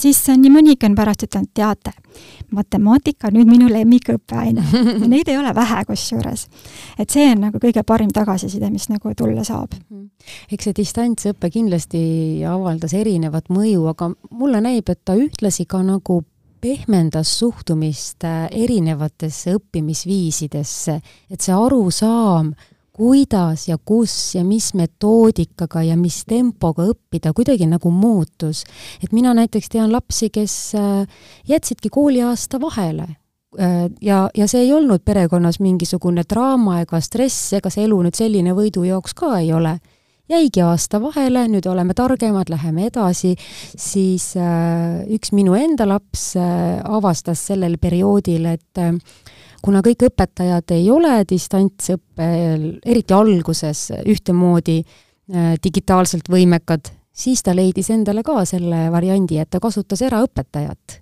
siis 0.00 0.20
nii 0.32 0.52
mõnigi 0.52 0.88
on 0.88 0.96
pärast 0.98 1.24
ütelnud, 1.26 1.50
teate, 1.56 1.92
matemaatika 2.54 3.28
on 3.28 3.38
nüüd 3.38 3.50
minu 3.50 3.68
lemmikõppeaine 3.70 4.64
ja 5.02 5.08
neid 5.08 5.28
ei 5.30 5.38
ole 5.38 5.52
vähe 5.56 5.84
kusjuures. 5.88 6.46
et 6.98 7.10
see 7.10 7.30
on 7.32 7.46
nagu 7.46 7.60
kõige 7.62 7.84
parim 7.86 8.10
tagasiside, 8.12 8.70
mis 8.70 8.88
nagu 8.90 9.14
tulla 9.16 9.44
saab. 9.44 9.76
eks 10.52 10.68
see 10.68 10.76
distantsõpe 10.76 11.50
kindlasti 11.50 12.02
avaldas 12.48 12.94
erinevat 12.96 13.48
mõju, 13.48 13.86
aga 13.92 14.12
mulle 14.30 14.60
näib, 14.60 14.88
et 14.88 15.04
ta 15.04 15.16
ühtlasi 15.16 15.66
ka 15.66 15.82
nagu 15.86 16.22
pehmendas 16.60 17.32
suhtumist 17.38 18.24
äh, 18.24 18.48
erinevatesse 18.52 19.54
õppimisviisidesse, 19.58 20.98
et 21.30 21.40
see 21.40 21.54
arusaam, 21.56 22.52
kuidas 23.00 23.68
ja 23.68 23.78
kus 23.78 24.34
ja 24.34 24.44
mis 24.44 24.72
metoodikaga 24.76 25.82
ja 25.86 25.96
mis 25.96 26.24
tempoga 26.28 26.84
õppida 26.90 27.32
kuidagi 27.36 27.68
nagu 27.70 27.90
muutus. 27.90 28.64
et 29.02 29.12
mina 29.12 29.34
näiteks 29.34 29.68
tean 29.68 29.92
lapsi, 29.92 30.30
kes 30.30 30.74
äh, 30.74 31.06
jätsidki 31.48 31.88
kooliaasta 31.88 32.60
vahele 32.60 33.06
äh, 33.58 33.88
ja, 34.00 34.28
ja 34.34 34.48
see 34.48 34.66
ei 34.66 34.72
olnud 34.72 35.00
perekonnas 35.04 35.60
mingisugune 35.60 36.22
draama 36.28 36.80
ega 36.82 37.00
stress, 37.00 37.52
ega 37.52 37.70
see 37.70 37.84
elu 37.88 38.02
nüüd 38.02 38.18
selline 38.18 38.52
võidujooks 38.52 39.16
ka 39.16 39.38
ei 39.38 39.52
ole 39.52 39.78
jäigi 40.30 40.62
aasta 40.64 41.00
vahele, 41.02 41.46
nüüd 41.50 41.66
oleme 41.70 41.94
targemad, 41.96 42.50
läheme 42.52 42.88
edasi, 42.90 43.34
siis 43.74 44.32
äh, 44.38 45.02
üks 45.10 45.34
minu 45.36 45.56
enda 45.58 45.86
laps 45.88 46.32
äh, 46.38 46.80
avastas 46.84 47.42
sellel 47.50 47.76
perioodil, 47.82 48.46
et 48.52 48.80
äh, 48.80 48.94
kuna 49.62 49.82
kõik 49.86 50.06
õpetajad 50.10 50.74
ei 50.76 50.88
ole 50.92 51.20
distantsõppel, 51.28 52.70
eriti 52.86 53.16
alguses, 53.16 53.88
ühtemoodi 54.06 54.80
äh, 54.80 55.52
digitaalselt 55.62 56.30
võimekad, 56.30 56.92
siis 57.12 57.42
ta 57.44 57.54
leidis 57.56 57.90
endale 57.90 58.24
ka 58.26 58.44
selle 58.48 58.88
variandi, 58.92 59.40
et 59.42 59.50
ta 59.50 59.60
kasutas 59.62 60.02
eraõpetajat 60.06 60.99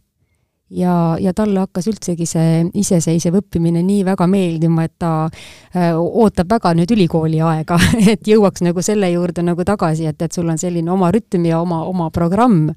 ja, 0.71 1.17
ja 1.21 1.33
talle 1.35 1.63
hakkas 1.65 1.89
üldsegi 1.91 2.27
see 2.29 2.63
iseseisev 2.81 3.41
õppimine 3.41 3.83
nii 3.85 4.05
väga 4.09 4.29
meeldima, 4.31 4.85
et 4.89 4.95
ta 5.01 5.13
äh, 5.29 5.95
ootab 5.97 6.51
väga 6.51 6.75
nüüd 6.79 6.93
ülikooli 6.97 7.41
aega 7.45 7.79
et 8.15 8.29
jõuaks 8.29 8.65
nagu 8.67 8.85
selle 8.85 9.11
juurde 9.15 9.45
nagu 9.47 9.65
tagasi, 9.65 10.09
et, 10.11 10.23
et 10.23 10.33
sul 10.33 10.49
on 10.49 10.61
selline 10.61 10.93
oma 10.93 11.13
rütm 11.15 11.49
ja 11.49 11.63
oma, 11.63 11.85
oma 11.89 12.11
programm. 12.15 12.71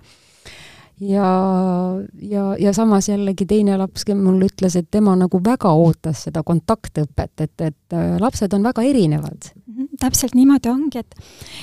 Ja, 1.01 1.27
ja, 2.21 2.43
ja 2.61 2.71
samas 2.77 3.07
jällegi 3.09 3.47
teine 3.49 3.73
laps 3.81 4.03
mulle 4.13 4.51
ütles, 4.51 4.75
et 4.77 4.91
tema 4.93 5.15
nagu 5.17 5.39
väga 5.41 5.71
ootas 5.73 6.27
seda 6.27 6.43
kontaktõpet, 6.45 7.33
et, 7.41 7.55
et 7.57 7.97
äh, 7.97 8.19
lapsed 8.21 8.53
on 8.53 8.69
väga 8.69 8.85
erinevad 8.85 9.49
täpselt 10.01 10.35
niimoodi 10.37 10.71
ongi, 10.71 11.01
et 11.01 11.15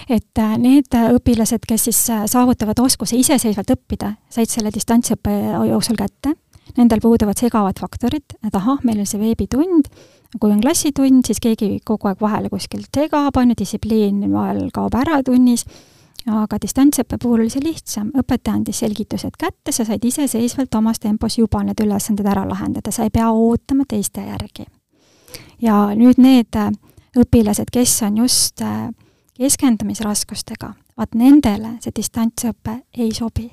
et 0.08 0.42
äh, 0.42 0.56
need 0.60 0.94
õpilased, 0.94 1.66
kes 1.68 1.88
siis 1.90 2.02
äh, 2.14 2.26
saavutavad 2.30 2.78
oskuse 2.80 3.18
iseseisvalt 3.18 3.74
õppida, 3.74 4.14
said 4.30 4.50
selle 4.50 4.72
distantsõppe 4.74 5.34
jooksul 5.68 5.98
kätte, 5.98 6.34
nendel 6.76 7.00
puuduvad 7.02 7.38
segavad 7.38 7.80
faktorid, 7.80 8.38
et 8.46 8.54
ahah, 8.54 8.80
meil 8.84 9.02
on 9.02 9.08
see 9.08 9.20
veebitund, 9.20 9.90
kui 10.36 10.52
on 10.52 10.60
klassitund, 10.60 11.24
siis 11.26 11.40
keegi 11.40 11.78
kogu 11.86 12.10
aeg 12.10 12.20
vahele 12.20 12.50
kuskilt 12.52 12.90
segab, 12.94 13.36
on 13.36 13.52
ju, 13.52 13.60
distsipliin 13.62 14.26
vahel 14.32 14.68
kaob 14.74 14.98
ära 14.98 15.22
tunnis. 15.24 15.64
Aga 16.28 16.58
distantsõppe 16.60 17.16
puhul 17.22 17.44
oli 17.44 17.52
see 17.52 17.62
lihtsam, 17.64 18.10
õpetaja 18.18 18.58
andis 18.58 18.82
selgitused 18.82 19.38
kätte, 19.40 19.72
sa 19.72 19.86
said 19.88 20.02
iseseisvalt 20.04 20.74
omas 20.76 20.98
tempos 21.00 21.38
juba 21.38 21.62
need 21.64 21.78
ülesanded 21.80 22.26
ära 22.28 22.42
lahendada, 22.44 22.92
sa 22.92 23.06
ei 23.06 23.12
pea 23.14 23.30
ootama 23.32 23.86
teiste 23.88 24.26
järgi. 24.26 24.66
ja 25.62 25.88
nüüd 25.96 26.20
need 26.20 26.56
äh, 26.56 26.68
õpilased, 27.18 27.70
kes 27.72 28.02
on 28.06 28.18
just 28.22 28.62
äh, 28.62 28.88
keskendumisraskustega, 29.38 30.72
vaat 30.98 31.14
nendele 31.18 31.76
see 31.82 31.94
distantsõpe 31.94 32.80
ei 32.98 33.12
sobi. 33.14 33.48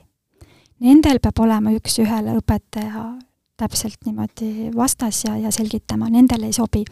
Nendel 0.86 1.22
peab 1.24 1.40
olema 1.40 1.72
üks-ühele 1.76 2.36
õpetaja 2.40 3.06
täpselt 3.58 4.02
niimoodi 4.06 4.72
vastas 4.76 5.24
ja, 5.24 5.38
ja 5.40 5.52
selgitama, 5.52 6.10
nendele 6.12 6.50
ei 6.50 6.54
sobi. 6.54 6.84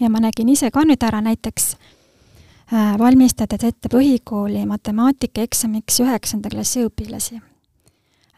ja 0.00 0.10
ma 0.10 0.20
nägin 0.22 0.48
ise 0.48 0.70
ka 0.70 0.84
nüüd 0.86 1.02
ära 1.02 1.20
näiteks 1.24 1.74
äh, 1.74 2.94
valmistades 2.98 3.64
ette 3.66 3.90
põhikooli 3.90 4.62
matemaatikaeksamiks 4.70 6.00
üheksanda 6.06 6.52
klassi 6.52 6.84
õpilasi. 6.86 7.40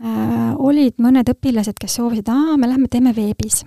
Äh, 0.01 0.55
olid 0.57 0.97
mõned 1.03 1.29
õpilased, 1.29 1.77
kes 1.81 1.99
soovisid, 2.01 2.29
aa, 2.33 2.57
me 2.57 2.69
lähme 2.71 2.89
teeme 2.89 3.13
veebis. 3.17 3.65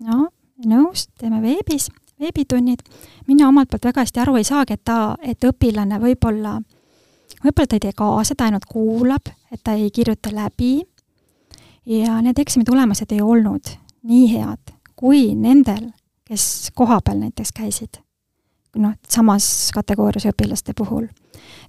no 0.00 0.28
nõus, 0.66 1.08
teeme 1.18 1.40
veebis, 1.42 1.90
veebitunnid. 2.20 2.82
Mina 3.26 3.48
omalt 3.48 3.70
poolt 3.70 3.84
väga 3.84 4.04
hästi 4.04 4.20
aru 4.20 4.36
ei 4.36 4.44
saagi, 4.44 4.76
et 4.76 4.84
ta, 4.84 5.16
et 5.22 5.44
õpilane 5.44 6.00
võib-olla, 6.00 6.58
võib-olla 7.44 7.66
ta 7.66 7.76
ei 7.76 7.84
tee 7.86 7.96
kaasa, 7.96 8.34
ta 8.34 8.48
ainult 8.48 8.68
kuulab, 8.70 9.32
et 9.52 9.60
ta 9.64 9.72
ei 9.72 9.90
kirjuta 9.90 10.32
läbi. 10.34 10.82
Ja 11.86 12.20
need 12.24 12.38
eksami 12.40 12.64
tulemused 12.64 13.12
ei 13.12 13.20
olnud 13.20 13.74
nii 14.08 14.28
head 14.32 14.72
kui 14.96 15.34
nendel, 15.34 15.90
kes 16.24 16.70
kohapeal 16.74 17.18
näiteks 17.20 17.52
käisid 17.52 18.03
noh, 18.80 18.94
samas 19.08 19.46
kategoorias 19.74 20.26
õpilaste 20.30 20.74
puhul. 20.76 21.06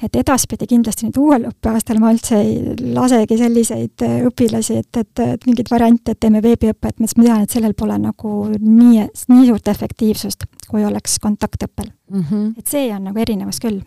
et 0.04 0.16
edaspidi 0.16 0.68
kindlasti 0.68 1.08
nüüd 1.08 1.18
uuel 1.20 1.48
õppeaastal 1.50 2.00
ma 2.04 2.12
üldse 2.14 2.38
ei 2.40 2.76
lasegi 2.96 3.38
selliseid 3.40 4.04
äh, 4.04 4.18
õpilasi, 4.28 4.80
et, 4.84 5.00
et, 5.00 5.24
et 5.24 5.48
mingeid 5.48 5.72
variante, 5.72 6.12
et 6.12 6.20
teeme 6.20 6.42
veebiõpet, 6.44 7.00
ma 7.00 7.08
tean, 7.08 7.44
et 7.44 7.52
sellel 7.52 7.76
pole 7.78 7.98
nagu 8.00 8.36
nii, 8.60 9.06
nii 9.32 9.48
suurt 9.48 9.72
efektiivsust, 9.72 10.48
kui 10.68 10.86
oleks 10.86 11.20
kontaktõppel 11.24 11.92
mm. 12.12 12.24
-hmm. 12.24 12.54
et 12.60 12.68
see 12.68 12.90
on 12.96 13.10
nagu 13.10 13.20
erinevus 13.20 13.62
küll 13.64 13.82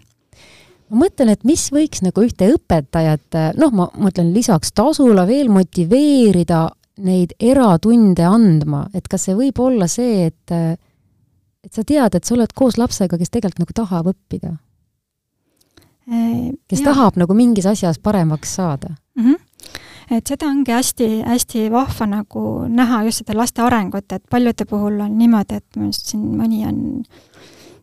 ma 0.88 1.04
mõtlen, 1.04 1.32
et 1.32 1.44
mis 1.44 1.68
võiks 1.72 2.02
nagu 2.02 2.24
ühte 2.24 2.48
õpetajat, 2.54 3.38
noh, 3.60 3.72
ma 3.72 3.88
mõtlen 4.00 4.32
lisaks 4.32 4.72
tasule 4.72 5.26
veel 5.28 5.50
motiveerida 5.52 6.68
neid 7.04 7.34
eratunde 7.38 8.24
andma, 8.26 8.86
et 8.94 9.06
kas 9.08 9.28
see 9.28 9.36
võib 9.38 9.60
olla 9.62 9.86
see, 9.90 10.28
et 10.32 10.54
et 11.68 11.76
sa 11.76 11.84
tead, 11.84 12.16
et 12.16 12.24
sa 12.24 12.34
oled 12.34 12.54
koos 12.56 12.78
lapsega, 12.80 13.18
kes 13.20 13.34
tegelikult 13.34 13.66
nagu 13.66 13.76
tahab 13.76 14.10
õppida? 14.14 14.56
kes 16.08 16.80
ja. 16.80 16.86
tahab 16.86 17.18
nagu 17.20 17.34
mingis 17.36 17.66
asjas 17.68 17.98
paremaks 18.00 18.54
saada 18.56 18.94
mm. 19.16 19.24
-hmm 19.24 19.44
et 20.16 20.24
seda 20.26 20.46
ongi 20.48 20.72
hästi, 20.72 21.06
hästi 21.20 21.66
vahva 21.70 22.06
nagu 22.08 22.64
näha 22.68 23.02
just 23.04 23.20
seda 23.20 23.34
laste 23.36 23.60
arengut, 23.60 24.12
et 24.12 24.22
paljude 24.30 24.64
puhul 24.64 25.00
on 25.04 25.18
niimoodi, 25.18 25.58
et 25.60 25.76
minu 25.76 25.90
arust 25.90 26.06
siin 26.08 26.22
mõni 26.38 26.62
on 26.64 26.78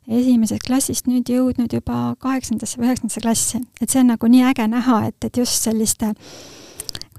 esimesest 0.08 0.66
klassist 0.66 1.06
nüüd 1.06 1.30
jõudnud 1.30 1.74
juba 1.74 2.16
kaheksandasse 2.20 2.82
või 2.82 2.90
üheksandasse 2.90 3.22
klassi, 3.22 3.62
et 3.82 3.90
see 3.90 4.02
on 4.02 4.10
nagu 4.10 4.28
nii 4.28 4.42
äge 4.42 4.66
näha, 4.68 5.04
et, 5.06 5.30
et 5.30 5.38
just 5.38 5.70
selliste 5.70 6.06
äh, 6.06 6.65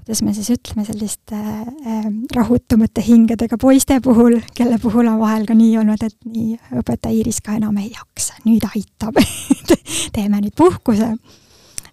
kuidas 0.07 0.21
me 0.23 0.33
siis 0.33 0.53
ütleme, 0.53 0.85
selliste 0.87 1.35
äh, 1.35 2.05
rahutumate 2.35 3.03
hingedega 3.03 3.57
poiste 3.59 3.97
puhul, 3.99 4.37
kelle 4.55 4.77
puhul 4.79 5.09
on 5.11 5.17
vahel 5.19 5.43
ka 5.45 5.55
nii 5.57 5.73
olnud, 5.81 6.03
et 6.05 6.15
nii 6.23 6.53
õpetaja 6.79 7.11
Iiris 7.11 7.41
ka 7.43 7.57
enam 7.57 7.75
ei 7.81 7.89
jaksa, 7.91 8.37
nüüd 8.45 8.63
aitab 8.69 9.19
teeme 10.15 10.39
nüüd 10.39 10.55
puhkuse. 10.55 11.09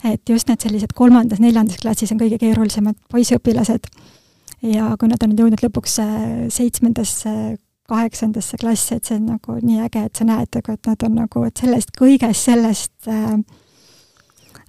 et 0.05 0.31
just 0.31 0.47
need 0.47 0.63
sellised 0.63 0.95
kolmandas-neljandas 0.95 1.81
klassis 1.83 2.13
on 2.15 2.21
kõige 2.23 2.39
keerulisemad 2.39 2.95
poissõpilased 3.11 3.91
ja 4.63 4.95
kui 5.01 5.11
nad 5.11 5.27
on 5.27 5.35
nüüd 5.35 5.43
jõudnud 5.43 5.67
lõpuks 5.67 5.99
äh, 6.05 6.15
seitsmendasse 6.55 7.35
kaheksandasse 7.91 8.63
klassi, 8.63 8.95
et 8.95 9.11
see 9.11 9.19
on 9.19 9.27
nagu 9.35 9.59
nii 9.59 9.83
äge, 9.89 10.07
et 10.07 10.15
sa 10.23 10.29
näed, 10.29 10.55
et 10.55 10.87
nad 10.87 11.03
on 11.09 11.19
nagu, 11.25 11.45
et 11.51 11.67
sellest 11.67 11.91
kõigest 11.99 12.47
sellest 12.47 13.11
äh, 13.11 13.35
Äh, 13.35 13.64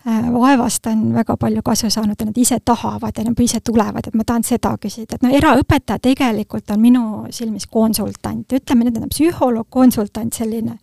vaevast 0.06 0.86
on 0.88 1.14
väga 1.14 1.38
palju 1.38 1.62
kasu 1.66 1.90
saanud 1.90 2.20
ja 2.20 2.26
nad 2.26 2.38
ise 2.38 2.60
tahavad 2.66 3.18
ja 3.18 3.24
nad 3.24 3.40
ise 3.40 3.60
tulevad, 3.60 4.08
et 4.08 4.14
ma 4.14 4.24
tahan 4.24 4.44
seda 4.46 4.76
küsida, 4.82 5.18
et 5.18 5.24
no 5.26 5.32
eraõpetaja 5.34 6.00
tegelikult 6.00 6.70
on 6.72 6.82
minu 6.82 7.06
silmis 7.34 7.66
konsultant, 7.72 8.54
ütleme 8.54 8.86
nüüd, 8.86 9.00
et 9.02 9.16
psühholoog, 9.16 9.68
konsultant 9.70 10.34
selline. 10.34 10.78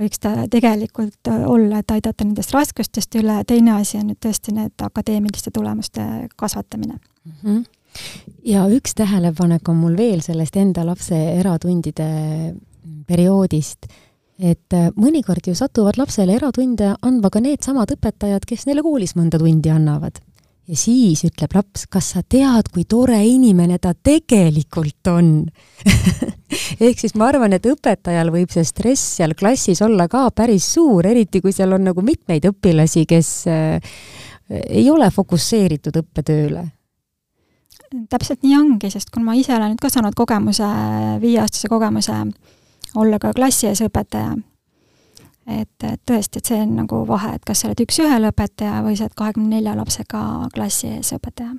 Võiks 0.00 0.22
ta 0.22 0.32
tegelikult 0.50 1.28
äh, 1.28 1.42
olla, 1.46 1.82
et 1.82 1.92
aidata 1.92 2.24
nendest 2.24 2.54
raskustest 2.56 3.14
üle, 3.20 3.36
teine 3.46 3.76
asi 3.76 3.98
on 4.00 4.08
nüüd 4.10 4.20
tõesti 4.24 4.54
need 4.56 4.82
akadeemiliste 4.82 5.52
tulemuste 5.54 6.06
kasvatamine. 6.40 6.96
Mm. 7.24 7.32
-hmm. 7.42 7.64
ja 8.44 8.66
üks 8.68 8.94
tähelepanek 8.96 9.68
on 9.68 9.76
mul 9.76 9.96
veel 9.96 10.22
sellest 10.24 10.56
enda 10.56 10.86
lapse 10.86 11.16
eratundide 11.34 12.06
perioodist 13.06 13.86
et 14.40 14.74
äh, 14.76 14.88
mõnikord 14.96 15.44
ju 15.46 15.54
satuvad 15.56 15.98
lapsele 16.00 16.34
eratunde 16.38 16.94
andma 17.04 17.30
ka 17.32 17.42
needsamad 17.44 17.92
õpetajad, 17.92 18.46
kes 18.48 18.66
neile 18.68 18.84
koolis 18.84 19.14
mõnda 19.18 19.38
tundi 19.40 19.72
annavad. 19.72 20.20
ja 20.70 20.76
siis 20.78 21.24
ütleb 21.26 21.54
laps, 21.54 21.86
kas 21.90 22.12
sa 22.14 22.22
tead, 22.22 22.70
kui 22.72 22.84
tore 22.88 23.18
inimene 23.26 23.78
ta 23.78 23.92
tegelikult 23.94 25.10
on 25.12 25.50
ehk 26.86 27.00
siis 27.00 27.16
ma 27.18 27.28
arvan, 27.28 27.52
et 27.52 27.66
õpetajal 27.66 28.32
võib 28.32 28.52
see 28.54 28.64
stress 28.64 29.16
seal 29.18 29.34
klassis 29.34 29.82
olla 29.82 30.08
ka 30.08 30.28
päris 30.30 30.72
suur, 30.74 31.06
eriti 31.06 31.40
kui 31.40 31.52
seal 31.52 31.74
on 31.76 31.90
nagu 31.90 32.02
mitmeid 32.02 32.46
õpilasi, 32.52 33.04
kes 33.10 33.32
äh, 33.50 33.96
ei 34.48 34.88
ole 34.90 35.10
fokusseeritud 35.10 36.00
õppetööle 36.00 36.64
täpselt 38.08 38.44
nii 38.46 38.54
ongi, 38.54 38.88
sest 38.92 39.10
kui 39.10 39.22
ma 39.22 39.34
ise 39.34 39.50
olen 39.56 39.72
nüüd 39.74 39.82
ka 39.82 39.90
saanud 39.90 40.14
kogemuse, 40.14 40.66
viieaastase 41.18 41.66
kogemuse 41.68 42.14
äh, 42.14 42.58
olla 42.94 43.18
ka 43.18 43.32
klassi 43.36 43.68
ees 43.70 43.82
õpetaja. 43.84 44.36
et, 45.46 45.82
et 45.82 46.00
tõesti, 46.06 46.38
et 46.38 46.46
see 46.46 46.60
on 46.62 46.76
nagu 46.82 47.04
vahe, 47.08 47.34
et 47.34 47.44
kas 47.46 47.62
sa 47.62 47.68
oled 47.68 47.80
üks-ühele 47.84 48.30
õpetaja 48.30 48.82
või 48.86 48.96
sa 48.96 49.06
oled 49.06 49.16
kahekümne 49.18 49.56
nelja 49.56 49.76
lapsega 49.76 50.24
klassi 50.54 50.94
ees 50.96 51.12
õpetaja. 51.16 51.54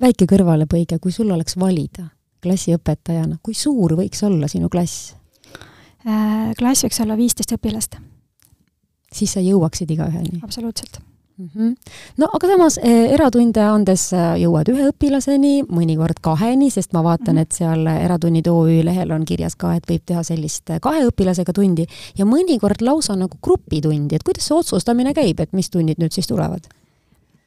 väike 0.00 0.26
kõrvalepõige, 0.30 0.98
kui 0.98 1.12
sul 1.12 1.30
oleks 1.30 1.58
valida 1.58 2.10
klassiõpetajana, 2.42 3.38
kui 3.42 3.54
suur 3.54 3.96
võiks 3.98 4.22
olla 4.24 4.48
sinu 4.48 4.68
klass? 4.68 5.14
klass 6.58 6.86
võiks 6.86 7.00
olla 7.04 7.16
viisteist 7.16 7.52
õpilast. 7.52 8.00
siis 9.12 9.32
sa 9.32 9.40
jõuaksid 9.44 9.90
igaüheni? 9.90 10.40
absoluutselt 10.42 11.09
mm. 11.40 11.48
-hmm. 11.54 11.76
no 12.16 12.28
aga 12.32 12.48
samas 12.48 12.78
eh, 12.82 13.12
eratunde 13.14 13.62
andes 13.64 14.10
jõuad 14.12 14.68
ühe 14.72 14.88
õpilaseni, 14.90 15.54
mõnikord 15.68 16.20
kaheni, 16.22 16.70
sest 16.70 16.92
ma 16.92 17.02
vaatan 17.02 17.34
mm, 17.34 17.38
-hmm. 17.38 17.42
et 17.42 17.52
seal 17.52 17.86
Eratunnid 17.86 18.46
OÜ 18.46 18.84
lehel 18.84 19.10
on 19.10 19.24
kirjas 19.24 19.56
ka, 19.56 19.74
et 19.74 19.86
võib 19.90 20.04
teha 20.06 20.22
sellist 20.22 20.70
kahe 20.82 21.06
õpilasega 21.08 21.52
tundi 21.52 21.86
ja 22.18 22.26
mõnikord 22.26 22.82
lausa 22.82 23.16
nagu 23.16 23.36
grupitundi, 23.42 24.14
et 24.14 24.22
kuidas 24.22 24.46
see 24.46 24.56
otsustamine 24.56 25.14
käib, 25.14 25.40
et 25.40 25.52
mis 25.52 25.70
tunnid 25.70 25.98
nüüd 25.98 26.12
siis 26.12 26.26
tulevad? 26.26 26.68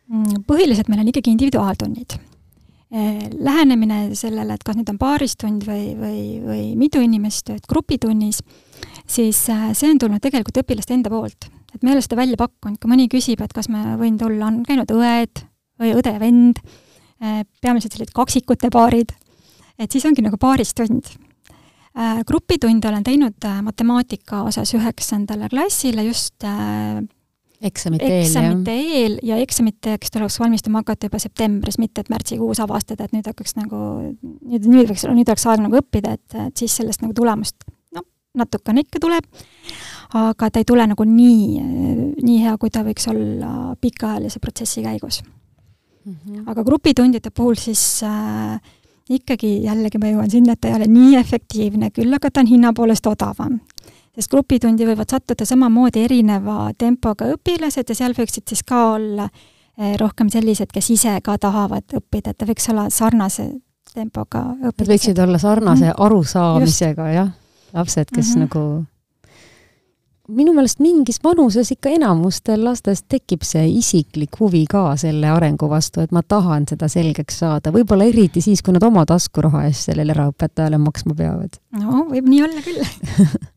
Mm, 0.08 0.44
põhiliselt 0.48 0.90
meil 0.90 1.02
on 1.02 1.08
ikkagi 1.08 1.32
individuaaltunnid 1.32 2.18
eh, 2.92 3.30
lähenemine 3.40 4.16
sellele, 4.16 4.54
et 4.54 4.64
kas 4.64 4.78
nüüd 4.78 4.90
on 4.90 4.98
paaristund 4.98 5.66
või, 5.68 5.94
või, 5.98 6.22
või 6.44 6.64
mitu 6.76 7.02
inimest 7.02 7.46
tööd 7.48 7.68
grupitunnis, 7.70 8.44
siis 9.08 9.50
eh, 9.50 9.70
see 9.74 9.92
on 9.92 10.00
tulnud 10.00 10.24
tegelikult 10.24 10.64
õpilaste 10.64 10.94
enda 10.94 11.10
poolt 11.14 11.50
et 11.74 11.82
me 11.82 11.92
ei 11.92 11.98
ole 11.98 12.06
seda 12.06 12.20
välja 12.20 12.40
pakkunud, 12.40 12.80
kui 12.82 12.92
mõni 12.92 13.10
küsib, 13.12 13.42
et 13.44 13.54
kas 13.56 13.70
ma 13.74 13.98
võin 14.00 14.18
tulla, 14.20 14.48
on 14.50 14.62
käinud 14.68 14.92
õed 14.94 15.44
või 15.82 15.94
õde 15.98 16.14
ja 16.16 16.22
vend, 16.22 16.62
eh, 17.22 17.44
peamiselt 17.62 17.96
sellised 17.96 18.14
kaksikute 18.16 18.70
paarid, 18.74 19.14
et 19.80 19.92
siis 19.92 20.06
ongi 20.06 20.26
nagu 20.26 20.38
paaristund. 20.38 21.10
Eh, 21.94 22.22
grupitunde 22.26 22.90
olen 22.90 23.04
teinud 23.06 23.50
eh, 23.50 23.60
matemaatika 23.66 24.44
osas 24.50 24.74
üheksandale 24.74 25.50
klassile 25.50 26.06
just 26.08 26.46
eksamite 27.64 28.08
eel, 28.08 28.24
eksamite 28.26 28.74
eel 28.74 29.18
ja 29.24 29.38
eksamiteks 29.42 30.12
tuleks 30.14 30.40
valmistuma 30.42 30.82
hakata 30.84 31.08
juba 31.08 31.22
septembris, 31.22 31.78
mitte 31.82 32.04
et 32.04 32.12
märtsikuus 32.12 32.60
avastada, 32.64 33.06
et 33.06 33.16
nüüd 33.16 33.28
hakkaks 33.30 33.56
nagu, 33.60 33.80
nüüd, 34.24 34.68
nüüd 34.68 34.90
võiks, 34.92 35.06
nüüd 35.08 35.30
oleks 35.30 35.46
aeg 35.50 35.64
nagu 35.64 35.80
õppida, 35.80 36.18
et, 36.18 36.38
et 36.50 36.64
siis 36.64 36.76
sellest 36.82 37.06
nagu 37.06 37.16
tulemust 37.18 37.64
noh, 37.96 38.06
natukene 38.38 38.84
ikka 38.84 39.02
tuleb, 39.04 39.30
aga 40.14 40.50
ta 40.50 40.62
ei 40.62 40.66
tule 40.68 40.86
nagu 40.88 41.04
nii, 41.04 41.62
nii 42.22 42.40
hea, 42.44 42.58
kui 42.62 42.70
ta 42.70 42.84
võiks 42.86 43.08
olla 43.10 43.74
pikaajalise 43.82 44.40
protsessi 44.40 44.84
käigus 44.86 45.24
mm. 46.06 46.16
-hmm. 46.16 46.44
aga 46.52 46.64
grupitundide 46.64 47.30
puhul 47.30 47.56
siis 47.56 48.04
äh, 48.04 48.62
ikkagi 49.10 49.64
jällegi 49.64 49.98
ma 49.98 50.12
jõuan 50.12 50.32
sinna, 50.32 50.54
et 50.54 50.62
ta 50.62 50.68
ei 50.68 50.76
ole 50.76 50.88
nii 50.88 51.16
efektiivne, 51.18 51.90
küll 51.92 52.14
aga 52.14 52.32
ta 52.32 52.40
on 52.40 52.48
hinna 52.48 52.74
poolest 52.74 53.08
odavam. 53.08 53.60
sest 54.16 54.30
grupitundi 54.30 54.86
võivad 54.86 55.10
sattuda 55.10 55.46
samamoodi 55.46 56.04
erineva 56.06 56.72
tempoga 56.78 57.26
õpilased 57.34 57.90
ja 57.90 57.96
seal 57.96 58.14
võiksid 58.14 58.48
siis 58.48 58.64
ka 58.64 58.94
olla 58.94 59.24
äh, 59.24 59.96
rohkem 59.98 60.30
sellised, 60.30 60.72
kes 60.74 60.90
ise 60.90 61.20
ka 61.24 61.38
tahavad 61.38 61.84
õppida, 61.94 62.30
et 62.30 62.38
ta 62.38 62.46
võiks 62.46 62.70
olla 62.70 62.90
sarnase 62.90 63.50
tempoga 63.94 64.54
õpilased. 64.54 64.80
Nad 64.80 64.88
võiksid 64.88 65.20
olla 65.20 65.38
sarnase 65.38 65.86
mm 65.86 65.90
-hmm. 65.90 66.06
arusaamisega, 66.06 67.10
jah, 67.10 67.32
lapsed, 67.74 68.12
kes 68.12 68.28
mm 68.28 68.34
-hmm. 68.34 68.40
nagu 68.40 68.86
minu 70.32 70.54
meelest 70.56 70.80
mingis 70.80 71.20
vanuses 71.24 71.74
ikka 71.74 71.92
enamustel 71.98 72.64
lastest 72.64 73.10
tekib 73.12 73.44
see 73.48 73.66
isiklik 73.80 74.38
huvi 74.40 74.64
ka 74.70 74.94
selle 75.00 75.28
arengu 75.34 75.68
vastu, 75.72 76.04
et 76.04 76.14
ma 76.16 76.24
tahan 76.24 76.68
seda 76.70 76.88
selgeks 76.92 77.42
saada, 77.44 77.74
võib-olla 77.76 78.08
eriti 78.08 78.44
siis, 78.44 78.64
kui 78.64 78.76
nad 78.76 78.86
oma 78.88 79.04
taskuraha 79.10 79.66
eest 79.68 79.90
sellele 79.90 80.16
eraõpetajale 80.16 80.80
maksma 80.80 81.18
peavad. 81.18 81.60
no 81.80 82.06
võib 82.12 82.30
nii 82.32 82.46
olla 82.48 82.64
küll. 82.66 82.84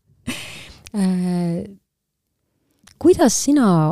Äh, 0.97 1.65
kuidas 2.97 3.35
sina 3.43 3.91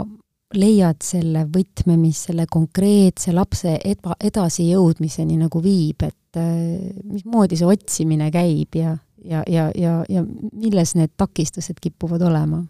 leiad 0.56 1.04
selle 1.04 1.44
võtme, 1.52 1.98
mis 2.00 2.22
selle 2.30 2.46
konkreetse 2.50 3.34
lapse 3.36 3.76
edasijõudmiseni 3.84 5.36
nagu 5.38 5.60
viib, 5.62 6.06
et 6.08 6.40
äh, 6.40 6.96
mismoodi 7.04 7.60
see 7.60 7.68
otsimine 7.68 8.32
käib 8.34 8.80
ja 8.80 8.96
ja, 9.26 9.44
ja, 9.48 9.70
ja, 9.76 10.04
ja 10.10 10.24
milles 10.54 10.96
need 10.96 11.14
takistused 11.18 11.82
kipuvad 11.82 12.22
olema? 12.26 12.64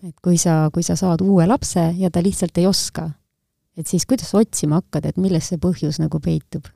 et 0.00 0.16
kui 0.24 0.38
sa, 0.40 0.70
kui 0.72 0.80
sa 0.80 0.94
saad 0.96 1.20
uue 1.20 1.44
lapse 1.44 1.82
ja 1.98 2.08
ta 2.08 2.22
lihtsalt 2.24 2.56
ei 2.56 2.64
oska, 2.64 3.10
et 3.76 3.86
siis 3.90 4.06
kuidas 4.08 4.30
sa 4.32 4.40
otsima 4.40 4.78
hakkad, 4.80 5.10
et 5.10 5.18
milles 5.20 5.50
see 5.50 5.60
põhjus 5.60 5.98
nagu 6.00 6.20
peitub? 6.24 6.70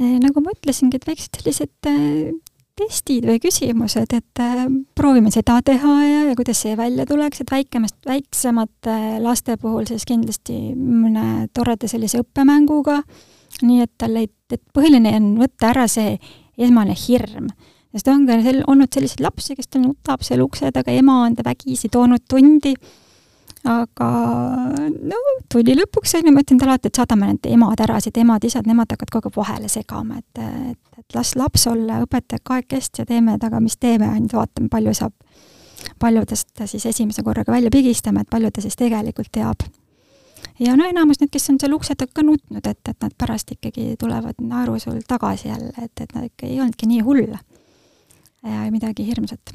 Eh, 0.00 0.14
nagu 0.22 0.40
ma 0.40 0.54
ütlesingi, 0.54 0.96
et 0.96 1.04
väiksed 1.04 1.36
sellised 1.36 1.90
äh, 1.90 2.32
testid 2.78 3.28
või 3.28 3.36
küsimused, 3.42 4.16
et 4.16 4.40
äh, 4.40 4.64
proovime 4.96 5.28
seda 5.34 5.58
teha 5.60 5.94
ja, 6.06 6.22
ja 6.30 6.38
kuidas 6.40 6.64
see 6.64 6.72
välja 6.78 7.04
tuleks, 7.04 7.44
et 7.44 7.52
väikemast, 7.52 7.98
väiksemate 8.08 8.96
laste 9.20 9.58
puhul 9.60 9.84
siis 9.90 10.08
kindlasti 10.08 10.72
mõne 10.72 11.50
toreda 11.52 11.90
sellise 11.90 12.22
õppemänguga 12.24 13.02
äh, 13.02 13.26
nii 13.62 13.82
et 13.84 13.92
tal 13.98 14.16
ei, 14.20 14.28
et 14.52 14.62
põhiline 14.74 15.12
on 15.18 15.34
võtta 15.40 15.72
ära 15.72 15.88
see 15.90 16.16
esmane 16.58 16.94
hirm. 16.98 17.50
sest 17.94 18.08
on 18.12 18.26
ka 18.28 18.38
sel-, 18.44 18.64
olnud 18.68 18.92
selliseid 18.92 19.22
lapsi, 19.24 19.56
kes 19.56 19.70
ta 19.70 19.80
nutab 19.82 20.24
seal 20.26 20.42
ukse 20.44 20.70
taga, 20.74 20.92
ema 20.92 21.22
on 21.24 21.36
ta 21.38 21.44
vägisi 21.46 21.88
toonud 21.92 22.26
tundi, 22.28 22.74
aga 23.68 24.08
no 24.92 25.22
tunni 25.50 25.76
lõpuks 25.78 26.18
on 26.18 26.28
ju, 26.28 26.34
ma 26.34 26.44
ütlen 26.44 26.62
alati, 26.66 26.92
et 26.92 27.00
saadame 27.00 27.32
need 27.32 27.48
emad 27.54 27.80
ära, 27.84 27.98
siit 28.04 28.20
emad-isad, 28.20 28.68
nemad 28.68 28.92
hakkavad 28.92 29.14
kogu 29.16 29.32
aeg 29.32 29.40
vahele 29.40 29.72
segama, 29.72 30.20
et, 30.20 30.42
et, 30.44 31.00
et 31.00 31.16
las 31.16 31.34
laps 31.38 31.66
olla, 31.70 32.02
õpetaja 32.04 32.44
kahekesti 32.44 33.02
ja 33.02 33.08
teeme 33.08 33.38
temaga, 33.38 33.62
mis 33.64 33.78
teeme, 33.80 34.10
ainult 34.12 34.36
vaatame, 34.36 34.70
palju 34.72 34.94
saab, 35.00 35.16
paljudest 36.02 36.52
ta 36.58 36.66
siis 36.70 36.86
esimese 36.90 37.24
korraga 37.24 37.54
välja 37.54 37.72
pigistame, 37.72 38.22
et 38.22 38.30
palju 38.30 38.52
ta 38.52 38.64
siis 38.64 38.76
tegelikult 38.78 39.32
teab 39.32 39.64
ja 40.58 40.74
no 40.76 40.86
enamus 40.88 41.20
need, 41.20 41.30
kes 41.32 41.50
on 41.52 41.60
seal 41.60 41.74
ukse 41.76 41.94
taga 41.98 42.24
nutnud, 42.26 42.64
et, 42.64 42.80
et 42.90 43.04
nad 43.04 43.14
pärast 43.18 43.54
ikkagi 43.54 43.94
tulevad 44.00 44.40
naeru 44.42 44.78
sul 44.82 45.00
tagasi 45.08 45.48
jälle, 45.48 45.72
et, 45.82 45.94
et 46.00 46.14
nad 46.14 46.28
ikka 46.28 46.46
ei 46.48 46.60
olnudki 46.60 46.90
nii 46.90 47.00
hull 47.06 47.24
ja 47.28 48.68
midagi 48.72 49.06
hirmsat. 49.06 49.54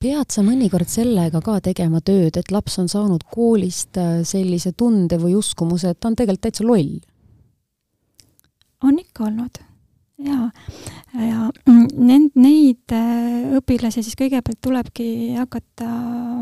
pead 0.00 0.32
sa 0.32 0.44
mõnikord 0.44 0.88
sellega 0.88 1.42
ka 1.44 1.58
tegema 1.70 2.00
tööd, 2.00 2.36
et 2.40 2.52
laps 2.52 2.78
on 2.80 2.88
saanud 2.88 3.24
koolist 3.32 3.98
äh, 4.00 4.20
sellise 4.24 4.72
tunde 4.72 5.18
või 5.20 5.36
uskumuse, 5.38 5.92
et 5.92 6.00
ta 6.00 6.08
on 6.08 6.16
tegelikult 6.16 6.48
täitsa 6.48 6.66
loll? 6.66 7.00
on 8.84 8.96
ikka 8.98 9.26
olnud 9.28 9.60
jaa, 10.24 10.46
ja 11.16 11.48
nend-, 11.96 12.36
neid 12.36 12.96
äh, 12.96 13.56
õpilasi 13.60 14.04
siis 14.04 14.16
kõigepealt 14.20 14.60
tulebki 14.64 15.36
hakata 15.36 15.90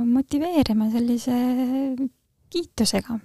motiveerima 0.07 0.91
sellise 0.95 1.35
kiitusega 2.49 3.19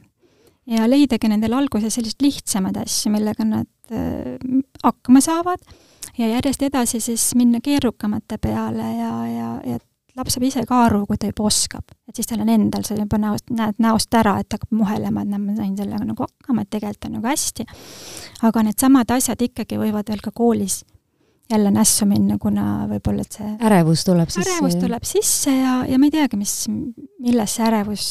ja 0.70 0.90
leidagi 0.90 1.30
nendel 1.32 1.56
alguses 1.58 1.98
selliseid 1.98 2.24
lihtsamaid 2.24 2.78
asju, 2.84 3.12
millega 3.14 3.46
nad 3.48 3.92
äh, 3.92 4.38
hakkama 4.84 5.22
saavad 5.24 5.64
ja 6.18 6.30
järjest 6.36 6.62
edasi 6.70 7.02
siis 7.04 7.34
minna 7.36 7.60
keerukamate 7.64 8.38
peale 8.38 8.94
ja, 8.98 9.16
ja, 9.28 9.50
ja 9.74 9.80
laps 10.18 10.36
saab 10.36 10.46
ise 10.48 10.64
ka 10.70 10.84
aru, 10.88 11.04
kui 11.10 11.18
ta 11.18 11.30
juba 11.30 11.48
oskab. 11.50 11.94
et 12.08 12.16
siis 12.16 12.30
tal 12.30 12.44
on 12.44 12.50
endal 12.54 12.86
see 12.86 12.98
juba 13.00 13.18
näost, 13.22 13.50
näed 13.50 13.80
näost 13.82 14.14
ära, 14.14 14.38
et 14.42 14.54
hakkab 14.54 14.74
muhelema, 14.78 15.24
et 15.24 15.32
näe, 15.32 15.42
ma 15.42 15.56
sain 15.58 15.76
sellega 15.78 16.06
nagu 16.06 16.28
hakkama, 16.28 16.64
et 16.64 16.72
tegelikult 16.74 17.10
on 17.10 17.16
nagu 17.18 17.32
hästi. 17.32 17.66
aga 18.50 18.66
needsamad 18.70 19.16
asjad 19.18 19.42
ikkagi 19.50 19.80
võivad 19.82 20.12
veel 20.12 20.22
ka 20.24 20.32
koolis 20.36 20.84
jälle 21.52 21.72
nässu 21.74 22.06
minna, 22.10 22.38
kuna 22.42 22.86
võib-olla 22.92 23.26
et 23.26 23.40
see 23.40 23.50
ärevus 23.70 24.06
tuleb 24.06 24.30
sisse. 24.30 24.46
ärevus 24.46 24.78
tuleb 24.80 25.08
sisse 25.08 25.58
ja, 25.58 25.82
ja 25.90 26.00
ma 26.00 26.10
ei 26.10 26.14
teagi, 26.14 26.40
mis, 26.40 26.56
millest 26.70 27.58
see 27.58 27.68
ärevus 27.68 28.08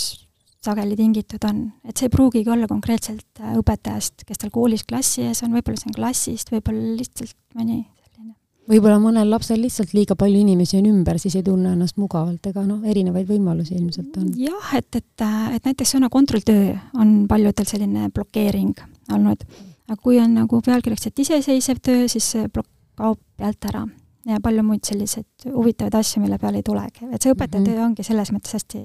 sageli 0.62 0.96
tingitud 0.98 1.42
on, 1.48 1.64
et 1.88 1.96
see 1.96 2.08
ei 2.08 2.12
pruugigi 2.12 2.50
olla 2.52 2.68
konkreetselt 2.70 3.40
äh, 3.40 3.56
õpetajast, 3.58 4.26
kes 4.26 4.42
tal 4.42 4.52
koolis 4.54 4.84
klassi 4.88 5.26
ees 5.26 5.42
on, 5.42 5.54
võib-olla 5.56 5.80
see 5.80 5.90
on 5.90 5.96
klassist, 5.96 6.52
võib-olla 6.54 6.94
lihtsalt 6.98 7.36
mõni 7.58 7.80
selline. 8.04 8.34
võib-olla 8.70 9.00
mõnel 9.02 9.32
lapsel 9.32 9.62
lihtsalt 9.62 9.94
liiga 9.96 10.16
palju 10.18 10.42
inimesi 10.44 10.78
on 10.78 10.86
ümber, 10.92 11.18
siis 11.22 11.36
ei 11.38 11.46
tunne 11.46 11.74
ennast 11.74 11.98
mugavalt, 11.98 12.46
ega 12.52 12.64
noh, 12.68 12.84
erinevaid 12.86 13.26
võimalusi 13.30 13.74
ilmselt 13.78 14.20
on. 14.22 14.30
jah, 14.38 14.70
et, 14.78 15.00
et, 15.00 15.26
äh, 15.26 15.56
et 15.56 15.66
näiteks 15.70 15.96
sõna 15.96 16.12
kontrolltöö 16.12 16.76
on 16.94 17.26
paljudel 17.30 17.68
selline 17.68 18.12
blokeering 18.14 18.86
olnud, 19.12 19.42
aga 19.88 19.98
kui 19.98 20.22
on 20.22 20.38
nagu 20.38 20.62
pealkirjaks, 20.62 21.10
et 21.10 21.26
iseseisev 21.26 21.82
töö, 21.82 22.06
siis 22.12 22.30
see 22.36 22.46
plokk 22.48 22.70
kaob 22.98 23.18
pealt 23.40 23.64
ära 23.66 23.86
ja 24.28 24.38
palju 24.42 24.62
muid 24.62 24.86
selliseid 24.86 25.50
huvitavaid 25.50 25.94
asju, 25.98 26.22
mille 26.22 26.38
peale 26.38 26.60
ei 26.60 26.66
tulegi, 26.66 27.08
et 27.10 27.22
see 27.22 27.32
õpetaja 27.32 27.58
mm 27.58 27.66
-hmm. 27.66 27.78
töö 27.78 27.86
ongi 27.88 28.04
selles 28.06 28.30
mõttes 28.30 28.54
hästi 28.54 28.82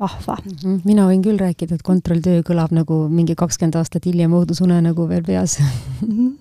vahva. 0.00 0.36
-hmm. 0.42 0.80
mina 0.84 1.06
võin 1.08 1.22
küll 1.22 1.38
rääkida, 1.38 1.74
et 1.74 1.82
kontrolltöö 1.82 2.42
kõlab 2.46 2.74
nagu 2.74 3.08
mingi 3.08 3.34
kakskümmend 3.34 3.76
aastat 3.76 4.06
hiljem 4.06 4.32
õudusunenägu 4.32 5.08
veel 5.08 5.22
peas 5.22 5.58
mm. 5.58 6.08
-hmm. 6.08 6.36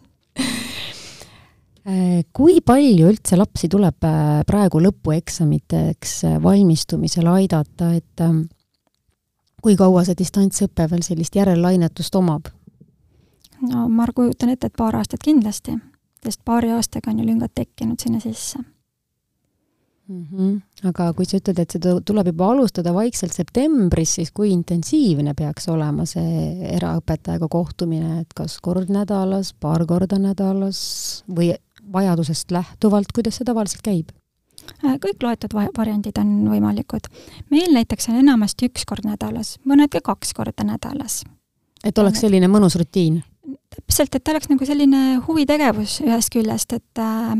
kui 2.37 2.61
palju 2.61 3.07
üldse 3.09 3.37
lapsi 3.37 3.69
tuleb 3.69 4.03
äh, 4.03 4.43
praegu 4.47 4.81
lõpueksamiteks 4.83 6.23
äh, 6.27 6.43
valmistumisel 6.43 7.27
aidata, 7.27 7.93
et 7.93 8.21
ähm, 8.21 8.41
kui 9.61 9.75
kaua 9.75 10.03
see 10.03 10.17
distantsõpe 10.17 10.89
veel 10.91 11.01
sellist 11.01 11.35
järelainetusest 11.35 12.15
omab? 12.15 12.47
no 13.71 13.87
ma 13.89 14.07
kujutan 14.15 14.49
ette, 14.49 14.67
et 14.67 14.77
paar 14.77 14.95
aastat 14.95 15.23
kindlasti, 15.23 15.77
sest 16.23 16.41
paari 16.45 16.71
aastaga 16.71 17.11
on 17.11 17.19
ju 17.19 17.25
lüngad 17.25 17.51
tekkinud 17.55 17.99
sinna 17.99 18.19
sisse 18.19 18.59
mm. 20.07 20.25
-hmm. 20.31 20.87
aga 20.89 21.11
kui 21.13 21.25
sa 21.25 21.37
ütled, 21.37 21.59
et 21.59 21.75
seda 21.77 21.97
tuleb 22.05 22.31
juba 22.31 22.51
alustada 22.51 22.93
vaikselt 22.93 23.33
septembris, 23.33 24.15
siis 24.19 24.31
kui 24.31 24.51
intensiivne 24.51 25.33
peaks 25.37 25.69
olema 25.73 26.05
see 26.05 26.73
eraõpetajaga 26.77 27.47
kohtumine, 27.47 28.21
et 28.21 28.33
kas 28.35 28.59
kord 28.61 28.89
nädalas, 28.89 29.53
paar 29.53 29.85
korda 29.85 30.19
nädalas 30.19 31.23
või 31.27 31.53
vajadusest 31.93 32.51
lähtuvalt, 32.51 33.11
kuidas 33.15 33.39
see 33.39 33.47
tavaliselt 33.47 33.83
käib? 33.83 34.11
Äh, 34.83 34.97
kõik 34.99 35.23
loetud 35.23 35.53
variandid 35.53 36.17
on 36.19 36.49
võimalikud. 36.51 37.07
meil 37.49 37.73
näiteks 37.73 38.09
on 38.09 38.19
enamasti 38.19 38.67
üks 38.67 38.85
kord 38.85 39.05
nädalas, 39.07 39.57
mõned 39.65 39.89
ka 39.89 40.01
kaks 40.03 40.33
korda 40.33 40.63
nädalas. 40.63 41.23
et 41.83 41.97
oleks 41.97 42.19
selline 42.19 42.47
mõnus 42.47 42.75
rutiin? 42.75 43.23
täpselt, 43.75 44.15
et 44.15 44.27
oleks 44.27 44.49
nagu 44.49 44.65
selline 44.65 45.21
huvitegevus 45.27 46.01
ühest 46.01 46.33
küljest, 46.33 46.73
et 46.73 46.99
äh, 46.99 47.37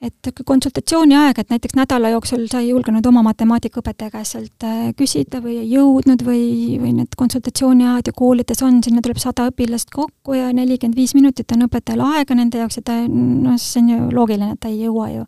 et 0.00 0.30
konsultatsiooni 0.46 1.16
aeg, 1.16 1.38
et 1.42 1.50
näiteks 1.52 1.76
nädala 1.76 2.08
jooksul 2.14 2.46
sa 2.48 2.62
ei 2.62 2.70
julgenud 2.70 3.04
oma 3.06 3.22
matemaatikaõpetaja 3.26 4.12
käest 4.14 4.36
sealt 4.36 4.64
äh, 4.64 4.78
küsida 4.96 5.42
või 5.44 5.58
ei 5.60 5.68
jõudnud 5.74 6.24
või, 6.24 6.44
või 6.80 6.94
need 6.96 7.16
konsultatsiooniajad 7.20 8.08
ju 8.08 8.16
koolides 8.16 8.62
on, 8.64 8.80
sinna 8.84 9.04
tuleb 9.04 9.20
sada 9.20 9.50
õpilast 9.50 9.92
kokku 9.92 10.38
ja 10.38 10.48
nelikümmend 10.56 10.96
viis 10.96 11.12
minutit 11.16 11.52
on 11.52 11.66
õpetajal 11.68 12.04
aega 12.06 12.36
nende 12.38 12.62
jaoks 12.62 12.80
ja 12.80 12.86
ta, 12.86 12.96
noh, 13.08 13.58
see 13.60 13.82
on 13.82 13.90
ju 13.92 14.08
loogiline, 14.16 14.56
et 14.56 14.62
ta 14.62 14.72
ei 14.72 14.80
jõua 14.86 15.10
ju 15.12 15.26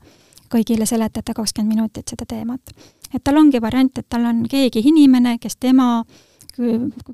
kõigile 0.52 0.88
seletada 0.88 1.34
kakskümmend 1.36 1.74
minutit 1.74 2.08
seda 2.08 2.28
teemat. 2.28 2.72
et 3.12 3.20
tal 3.24 3.36
ongi 3.36 3.60
variant, 3.60 3.98
et 3.98 4.08
tal 4.08 4.24
on 4.28 4.44
keegi 4.48 4.80
inimene, 4.88 5.36
kes 5.40 5.56
tema 5.60 6.04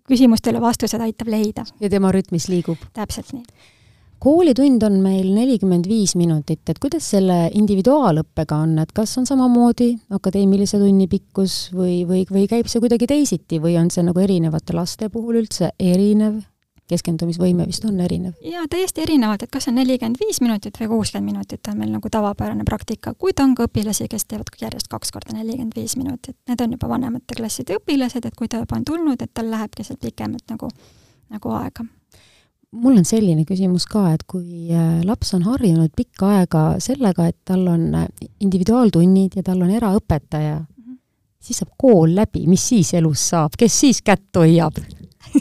küsimustele 0.06 0.60
vastused 0.60 1.00
aitab 1.00 1.28
leida. 1.28 1.66
ja 1.80 1.90
tema 1.90 2.12
rütmis 2.14 2.48
liigub. 2.48 2.78
täpselt 2.94 3.34
nii 3.34 3.74
koolitund 4.18 4.82
on 4.82 4.98
meil 5.02 5.30
nelikümmend 5.34 5.86
viis 5.88 6.14
minutit, 6.18 6.62
et 6.68 6.78
kuidas 6.82 7.06
selle 7.14 7.38
individuaalõppega 7.54 8.60
on, 8.66 8.76
et 8.82 8.92
kas 8.94 9.16
on 9.20 9.26
samamoodi 9.28 9.92
akadeemilise 10.14 10.80
tunni 10.82 11.08
pikkus 11.10 11.68
või, 11.74 12.02
või, 12.08 12.24
või 12.30 12.46
käib 12.50 12.70
see 12.70 12.82
kuidagi 12.82 13.08
teisiti 13.10 13.62
või 13.62 13.78
on 13.80 13.90
see 13.94 14.04
nagu 14.06 14.22
erinevate 14.22 14.76
laste 14.76 15.10
puhul 15.12 15.42
üldse 15.42 15.72
erinev? 15.78 16.40
keskendumisvõime 16.88 17.66
vist 17.68 17.84
on 17.84 17.98
erinev? 18.00 18.38
jaa, 18.40 18.62
täiesti 18.70 19.02
erinevalt, 19.04 19.42
et 19.44 19.52
kas 19.52 19.68
on 19.68 19.76
nelikümmend 19.76 20.16
viis 20.22 20.40
minutit 20.40 20.78
või 20.80 20.88
kuuskümmend 20.94 21.34
minutit 21.34 21.68
on 21.68 21.76
meil 21.82 21.92
nagu 21.92 22.10
tavapärane 22.10 22.64
praktika, 22.64 23.12
kuid 23.12 23.42
on 23.44 23.52
ka 23.58 23.68
õpilasi, 23.68 24.08
kes 24.08 24.24
teevad 24.24 24.48
järjest 24.60 24.88
kaks 24.88 25.12
korda 25.12 25.36
nelikümmend 25.36 25.76
viis 25.76 25.98
minutit. 26.00 26.38
Need 26.48 26.64
on 26.64 26.78
juba 26.78 26.88
vanemate 26.88 27.36
klasside 27.36 27.76
õpilased, 27.76 28.24
et 28.24 28.40
kui 28.40 28.48
ta 28.48 28.64
juba 28.64 28.80
on 28.80 28.88
tulnud, 28.88 29.20
et 29.20 29.34
tal 29.34 29.52
lähebki 29.52 29.84
seal 29.84 30.00
pikemalt 30.00 30.48
nagu, 30.56 30.72
nagu 31.28 31.56
aega 31.60 31.84
mul 32.76 32.98
on 33.00 33.06
selline 33.08 33.44
küsimus 33.48 33.86
ka, 33.88 34.08
et 34.12 34.24
kui 34.28 34.68
äh, 34.74 35.00
laps 35.06 35.32
on 35.36 35.44
harjunud 35.48 35.92
pikka 35.96 36.32
aega 36.38 36.64
sellega, 36.84 37.28
et 37.30 37.38
tal 37.48 37.64
on 37.70 37.86
äh, 37.96 38.08
individuaaltunnid 38.44 39.38
ja 39.38 39.44
tal 39.46 39.62
on 39.64 39.72
eraõpetaja 39.72 40.58
mm, 40.58 40.66
-hmm. 40.66 40.98
siis 41.40 41.62
saab 41.62 41.72
kool 41.80 42.14
läbi, 42.14 42.46
mis 42.46 42.68
siis 42.68 42.92
elus 42.94 43.28
saab, 43.30 43.56
kes 43.58 43.80
siis 43.80 44.02
kätt 44.02 44.36
hoiab 44.36 44.76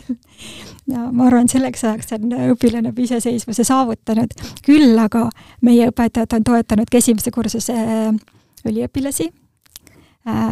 ja 0.94 1.10
ma 1.12 1.28
arvan, 1.28 1.50
selleks 1.52 1.84
ajaks 1.84 2.16
on 2.16 2.32
õpilane 2.54 2.94
juba 2.94 3.02
iseseisvuse 3.02 3.64
saavutanud, 3.64 4.34
küll 4.64 4.96
aga 5.00 5.28
meie 5.62 5.90
õpetajad 5.92 6.40
on 6.40 6.44
toetanud 6.44 6.92
ka 6.92 6.98
esimese 6.98 7.32
kursuse 7.32 7.74
äh, 7.76 8.14
üliõpilasi, 8.68 9.32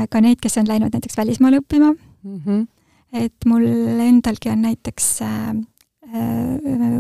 ka 0.10 0.20
neid, 0.22 0.40
kes 0.40 0.58
on 0.58 0.68
läinud 0.68 0.94
näiteks 0.94 1.18
välismaale 1.18 1.60
õppima 1.60 1.92
mm. 1.92 2.42
-hmm. 2.46 2.68
et 3.12 3.46
mul 3.46 3.66
endalgi 4.00 4.50
on 4.50 4.62
näiteks 4.62 5.22
Äh, 5.22 5.75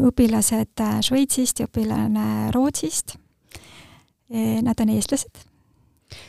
õpilased 0.09 0.81
äh, 0.81 0.99
Šveitsist 1.05 1.61
ja 1.61 1.69
õpilane 1.69 2.51
Rootsist. 2.55 3.17
Nad 4.35 4.79
on 4.81 4.89
eestlased, 4.89 5.43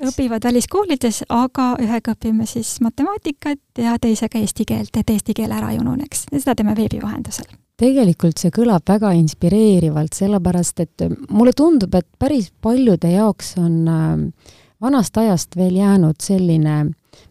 õpivad 0.05 0.45
väliskoolides, 0.45 1.23
aga 1.33 1.71
ühega 1.81 2.13
õpime 2.13 2.45
siis 2.47 2.75
matemaatikat 2.85 3.81
ja 3.81 3.95
teisega 4.01 4.39
eesti 4.39 4.67
keelt, 4.69 4.99
et 5.01 5.11
eesti 5.11 5.33
keel 5.37 5.55
ära 5.57 5.71
ei 5.73 5.81
ununeks. 5.81 6.27
Ja 6.29 6.43
seda 6.43 6.55
teeme 6.59 6.77
veebi 6.77 7.01
vahendusel. 7.03 7.49
Tegelikult 7.81 8.41
see 8.41 8.53
kõlab 8.53 8.85
väga 8.89 9.15
inspireerivalt, 9.17 10.13
sellepärast 10.17 10.85
et 10.85 11.07
mulle 11.29 11.53
tundub, 11.57 11.97
et 11.97 12.07
päris 12.19 12.51
paljude 12.65 13.11
jaoks 13.13 13.55
on 13.61 13.75
äh, 13.89 14.53
vanast 14.81 15.17
ajast 15.17 15.57
veel 15.57 15.77
jäänud 15.81 16.21
selline 16.23 16.77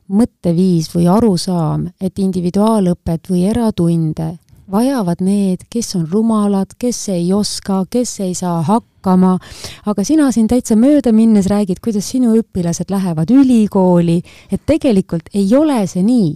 mõtteviis 0.10 0.91
või 0.94 1.08
arusaam, 1.10 1.88
et 2.02 2.20
individuaalõpet 2.22 3.30
või 3.30 3.46
eratunde 3.50 4.36
vajavad 4.71 5.21
need, 5.21 5.65
kes 5.69 5.95
on 5.95 6.08
rumalad, 6.12 6.75
kes 6.80 7.10
ei 7.13 7.34
oska, 7.34 7.84
kes 7.89 8.19
ei 8.25 8.34
saa 8.34 8.62
hakkama, 8.65 9.38
aga 9.86 10.04
sina 10.04 10.32
siin 10.32 10.47
täitsa 10.49 10.78
mööda 10.80 11.13
minnes 11.13 11.49
räägid, 11.51 11.82
kuidas 11.84 12.10
sinu 12.10 12.36
õpilased 12.39 12.89
lähevad 12.89 13.32
ülikooli, 13.32 14.21
et 14.51 14.65
tegelikult 14.65 15.30
ei 15.34 15.47
ole 15.56 15.84
see 15.88 16.04
nii 16.06 16.30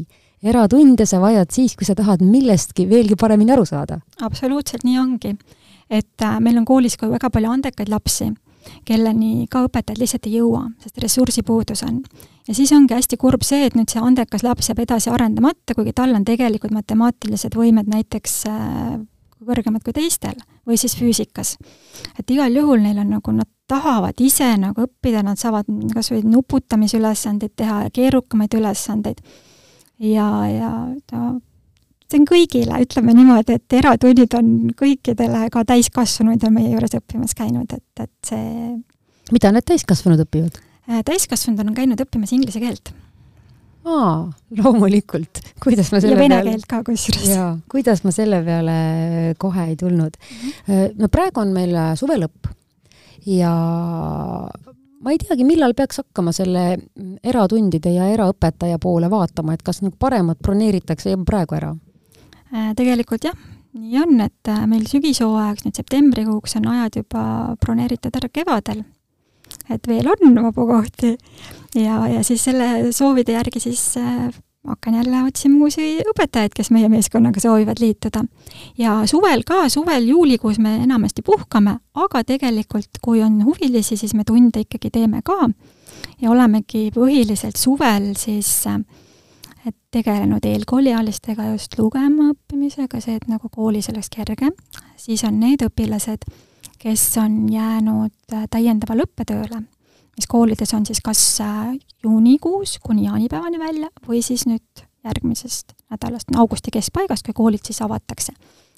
eratunde 0.43 1.05
sa 1.09 1.19
vajad 1.19 1.51
siis, 1.51 1.75
kui 1.75 1.87
sa 1.87 1.95
tahad 1.97 2.21
millestki 2.23 2.87
veelgi 2.89 3.17
paremini 3.19 3.51
aru 3.55 3.65
saada. 3.67 3.99
absoluutselt 4.21 4.83
nii 4.83 4.99
ongi. 4.99 5.35
et 5.89 6.21
äh, 6.21 6.39
meil 6.39 6.57
on 6.57 6.65
koolis 6.65 6.97
ka 6.97 7.09
väga 7.09 7.29
palju 7.29 7.51
andekaid 7.51 7.89
lapsi 7.89 8.31
kelleni 8.85 9.47
ka 9.51 9.63
õpetajad 9.67 10.01
lihtsalt 10.01 10.27
ei 10.29 10.39
jõua, 10.39 10.65
sest 10.83 10.97
ressursipuudus 11.03 11.83
on. 11.87 12.01
ja 12.47 12.55
siis 12.55 12.71
ongi 12.75 12.93
hästi 12.93 13.17
kurb 13.17 13.43
see, 13.45 13.65
et 13.65 13.77
nüüd 13.77 13.91
see 13.91 14.01
andekas 14.01 14.43
laps 14.43 14.69
jääb 14.71 14.83
edasi 14.85 15.11
arendamata, 15.13 15.75
kuigi 15.75 15.93
tal 15.93 16.15
on 16.15 16.25
tegelikult 16.25 16.73
matemaatilised 16.75 17.55
võimed 17.55 17.89
näiteks 17.91 18.43
äh, 18.49 18.99
kõrgemad 19.45 19.83
kui 19.83 19.95
teistel 19.95 20.37
või 20.67 20.77
siis 20.77 20.95
füüsikas. 20.99 21.57
et 22.19 22.31
igal 22.31 22.55
juhul 22.55 22.81
neil 22.83 22.99
on 22.99 23.09
nagu, 23.15 23.31
nad 23.31 23.49
tahavad 23.69 24.17
ise 24.21 24.49
nagu 24.57 24.85
õppida, 24.87 25.23
nad 25.23 25.39
saavad 25.39 25.69
kas 25.93 26.11
või 26.11 26.23
nuputamisülesandeid 26.25 27.53
teha 27.55 27.83
ja 27.85 27.93
keerukamaid 27.93 28.53
ülesandeid. 28.57 29.21
ja, 29.99 30.29
ja 30.47 30.71
ta 31.07 31.35
see 32.09 32.19
on 32.19 32.25
kõigile, 32.29 32.79
ütleme 32.85 33.13
niimoodi, 33.13 33.59
et 33.59 33.79
eratunnid 33.79 34.33
on 34.37 34.53
kõikidele, 34.77 35.43
ka 35.53 35.63
täiskasvanuid 35.69 36.45
on 36.47 36.55
meie 36.55 36.71
juures 36.71 36.95
õppimas 36.97 37.35
käinud, 37.37 37.69
et, 37.75 38.05
et 38.05 38.31
see 38.31 38.79
mida 39.33 39.51
need 39.53 39.67
täiskasvanud 39.69 40.23
õpivad? 40.25 40.57
Äh, 40.89 41.03
täiskasvanud 41.07 41.61
on 41.67 41.77
käinud 41.77 42.01
õppimas 42.01 42.33
inglise 42.35 42.61
keelt. 42.61 42.93
aa, 43.85 44.29
loomulikult. 44.59 45.41
kuidas 45.63 45.91
ma 45.93 46.01
selle 46.01 46.17
ja 46.17 46.21
vene 46.21 46.39
peale... 46.39 46.55
keelt 46.55 46.69
ka 46.69 46.81
kusjuures. 46.87 47.27
jaa, 47.29 47.51
kuidas 47.71 48.03
ma 48.05 48.13
selle 48.15 48.41
peale 48.45 48.79
kohe 49.41 49.67
ei 49.71 49.75
tulnud 49.79 50.17
mm. 50.17 50.49
-hmm. 50.67 50.97
no 50.99 51.09
praegu 51.09 51.45
on 51.45 51.53
meil 51.53 51.75
äh, 51.75 51.93
suve 51.99 52.17
lõpp 52.19 52.49
ja 53.25 53.53
ma 54.99 55.13
ei 55.13 55.21
teagi, 55.21 55.45
millal 55.47 55.73
peaks 55.77 56.01
hakkama 56.01 56.33
selle 56.35 56.65
eratundide 57.23 57.93
ja 57.93 58.09
eraõpetaja 58.11 58.79
poole 58.81 59.09
vaatama, 59.09 59.53
et 59.53 59.63
kas 59.63 59.81
nagu 59.81 59.95
paremad 59.99 60.41
broneeritakse 60.43 61.13
juba 61.13 61.25
praegu 61.29 61.55
ära 61.55 61.75
tegelikult 62.49 63.23
jah, 63.29 63.35
nii 63.77 63.99
on, 64.01 64.19
et 64.23 64.49
äh, 64.49 64.63
meil 64.69 64.85
sügishooajaks 64.89 65.65
nüüd 65.65 65.77
septembrikuuks 65.77 66.57
on 66.59 66.69
ajad 66.73 67.01
juba 67.03 67.23
broneeritud 67.61 68.15
ära 68.17 68.29
kevadel. 68.33 68.83
et 69.69 69.87
veel 69.87 70.07
on 70.09 70.35
vabu 70.43 70.65
kohti 70.69 71.17
ja, 71.75 72.07
ja 72.07 72.23
siis 72.23 72.43
selle 72.43 72.91
soovide 72.93 73.33
järgi 73.33 73.59
siis 73.59 73.97
äh, 73.97 74.29
hakkan 74.67 74.95
jälle 74.95 75.23
otsima 75.23 75.63
uusi 75.65 75.99
õpetajaid, 76.11 76.53
kes 76.55 76.69
meie 76.71 76.89
meeskonnaga 76.89 77.39
soovivad 77.39 77.79
liituda. 77.79 78.23
ja 78.77 79.01
suvel 79.05 79.43
ka, 79.45 79.69
suvel 79.69 80.07
juulikuus 80.07 80.59
me 80.59 80.75
enamasti 80.83 81.21
puhkame, 81.21 81.77
aga 81.93 82.23
tegelikult 82.23 83.01
kui 83.01 83.21
on 83.23 83.43
huvilisi, 83.45 83.97
siis 83.97 84.13
me 84.13 84.23
tunde 84.23 84.65
ikkagi 84.65 84.89
teeme 84.89 85.21
ka 85.21 85.49
ja 86.21 86.31
olemegi 86.31 86.89
põhiliselt 86.95 87.57
suvel 87.57 88.15
siis 88.17 88.67
äh, 88.67 88.81
et 89.69 89.77
tegelenud 89.93 90.45
eelkooliealistega 90.45 91.51
just 91.53 91.77
lugema 91.79 92.29
õppimisega, 92.33 93.01
see, 93.03 93.17
et 93.19 93.27
nagu 93.29 93.49
koolis 93.53 93.89
oleks 93.93 94.11
kergem, 94.13 94.53
siis 94.99 95.23
on 95.27 95.39
need 95.41 95.63
õpilased, 95.65 96.27
kes 96.79 97.03
on 97.21 97.41
jäänud 97.51 98.33
äh, 98.33 98.45
täiendavale 98.51 99.05
õppetööle, 99.07 99.63
mis 100.17 100.29
koolides 100.29 100.73
on 100.77 100.85
siis 100.87 101.01
kas 101.05 101.23
äh, 101.43 101.73
juunikuus 102.03 102.77
kuni 102.83 103.07
jaanipäevani 103.07 103.59
välja 103.59 103.91
või 104.07 104.23
siis 104.25 104.47
nüüd 104.49 104.85
järgmisest 105.05 105.75
nädalast, 105.91 106.31
augusti 106.35 106.73
keskpaigast, 106.75 107.25
kui 107.27 107.35
koolid 107.35 107.63
siis 107.65 107.81
avatakse. 107.81 108.33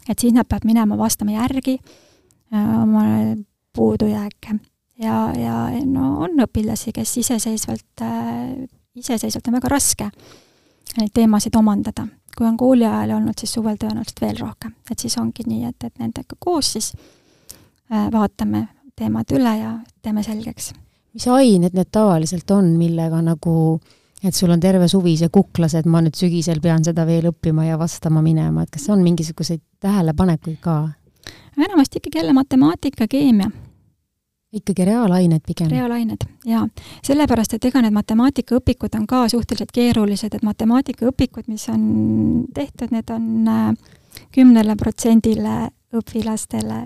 et 0.10 0.19
siis 0.19 0.34
nad 0.34 0.47
peavad 0.49 0.65
minema 0.65 0.97
vastama 0.97 1.38
järgi 1.38 1.77
äh, 1.80 2.84
oma 2.84 3.06
puudujääke 3.73 4.60
ja, 4.99 5.17
ja 5.38 5.58
no 5.86 6.19
on 6.25 6.39
õpilasi, 6.45 6.91
kes 6.93 7.17
iseseisvalt 7.17 8.06
iseseisvalt 8.95 9.47
on 9.47 9.56
väga 9.56 9.69
raske 9.71 10.10
neid 10.97 11.13
teemasid 11.13 11.56
omandada. 11.56 12.08
kui 12.38 12.47
on 12.47 12.58
kooli 12.58 12.86
ajal 12.86 13.17
olnud, 13.17 13.36
siis 13.38 13.54
suvel 13.54 13.75
tõenäoliselt 13.75 14.21
veel 14.21 14.38
rohkem. 14.39 14.73
et 14.91 14.99
siis 14.99 15.17
ongi 15.17 15.43
nii, 15.47 15.65
et, 15.65 15.84
et 15.84 15.99
nendega 15.99 16.36
koos 16.39 16.73
siis 16.73 16.93
äh, 17.91 18.12
vaatame 18.12 18.67
teemad 18.95 19.32
üle 19.32 19.58
ja 19.58 19.73
teeme 20.01 20.23
selgeks. 20.23 20.73
mis 21.13 21.27
ained 21.27 21.73
need 21.73 21.91
tavaliselt 21.91 22.51
on, 22.51 22.76
millega 22.78 23.22
nagu 23.22 23.80
et 24.24 24.36
sul 24.36 24.51
on 24.53 24.59
terve 24.59 24.88
suvi 24.88 25.18
see 25.18 25.30
kuklas, 25.30 25.76
et 25.76 25.86
ma 25.86 26.01
nüüd 26.01 26.15
sügisel 26.15 26.61
pean 26.61 26.84
seda 26.84 27.05
veel 27.05 27.32
õppima 27.32 27.65
ja 27.65 27.80
vastama 27.80 28.22
minema, 28.22 28.63
et 28.63 28.72
kas 28.72 28.89
on 28.89 29.03
mingisuguseid 29.03 29.61
tähelepanekuid 29.80 30.59
ka? 30.61 30.89
enamasti 31.57 31.99
ikkagi 31.99 32.18
jälle 32.18 32.34
matemaatika, 32.34 33.07
keemia 33.07 33.51
ikkagi 34.54 34.86
reaalained 34.86 35.43
pigem? 35.47 35.70
reaalained, 35.72 36.26
jaa. 36.45 36.68
sellepärast, 37.04 37.56
et 37.56 37.66
ega 37.66 37.82
need 37.82 37.95
matemaatikaõpikud 37.95 38.95
on 38.99 39.08
ka 39.08 39.26
suhteliselt 39.32 39.72
keerulised, 39.76 40.36
et 40.36 40.43
matemaatikaõpikud, 40.43 41.47
mis 41.47 41.68
on 41.72 41.84
tehtud, 42.54 42.91
need 42.91 43.14
on 43.14 43.47
äh, 43.47 43.70
kümnele 44.36 44.76
protsendile 44.80 45.70
õpilastele 45.95 46.82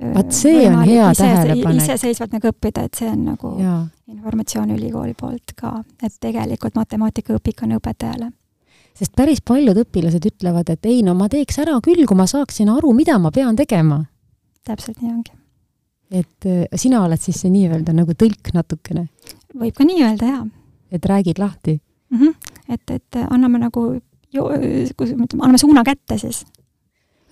vaat 0.00 0.32
see 0.32 0.68
on 0.68 0.84
hea 0.86 1.10
ise, 1.10 1.22
tähelepanek. 1.22 1.82
iseseisvalt 1.82 2.36
nagu 2.36 2.50
õppida, 2.52 2.86
et 2.88 3.00
see 3.00 3.08
on 3.10 3.26
nagu 3.32 3.52
ja. 3.60 3.74
informatsioon 4.10 4.72
ülikooli 4.76 5.14
poolt 5.18 5.52
ka, 5.58 5.74
et 6.02 6.14
tegelikult 6.20 6.78
matemaatikaõpik 6.78 7.62
on 7.66 7.76
õpetajale. 7.78 8.30
sest 8.98 9.14
päris 9.16 9.44
paljud 9.44 9.78
õpilased 9.84 10.24
ütlevad, 10.32 10.72
et 10.72 10.88
ei 10.88 11.02
no 11.04 11.14
ma 11.18 11.28
teeks 11.32 11.60
ära 11.64 11.78
küll, 11.84 12.06
kui 12.08 12.16
ma 12.16 12.26
saaksin 12.30 12.72
aru, 12.72 12.92
mida 12.96 13.18
ma 13.18 13.30
pean 13.30 13.56
tegema. 13.56 14.04
täpselt 14.64 15.00
nii 15.02 15.12
ongi. 15.12 15.41
Et 16.12 16.46
äh, 16.46 16.64
sina 16.76 17.02
oled 17.06 17.20
siis 17.20 17.42
see 17.42 17.52
nii-öelda 17.52 17.94
nagu 17.96 18.16
tõlk 18.18 18.52
natukene? 18.54 19.08
võib 19.58 19.76
ka 19.76 19.86
nii 19.88 20.04
öelda, 20.06 20.32
jaa. 20.36 20.46
et 20.92 21.06
räägid 21.08 21.40
lahti 21.42 21.78
mm? 21.78 22.18
-hmm. 22.18 22.34
et, 22.68 22.90
et 22.90 23.22
anname 23.28 23.58
nagu, 23.62 23.86
kuidas 24.32 25.16
me 25.16 25.26
ütleme, 25.26 25.42
anname 25.42 25.58
suuna 25.58 25.84
kätte 25.84 26.18
siis 26.18 26.44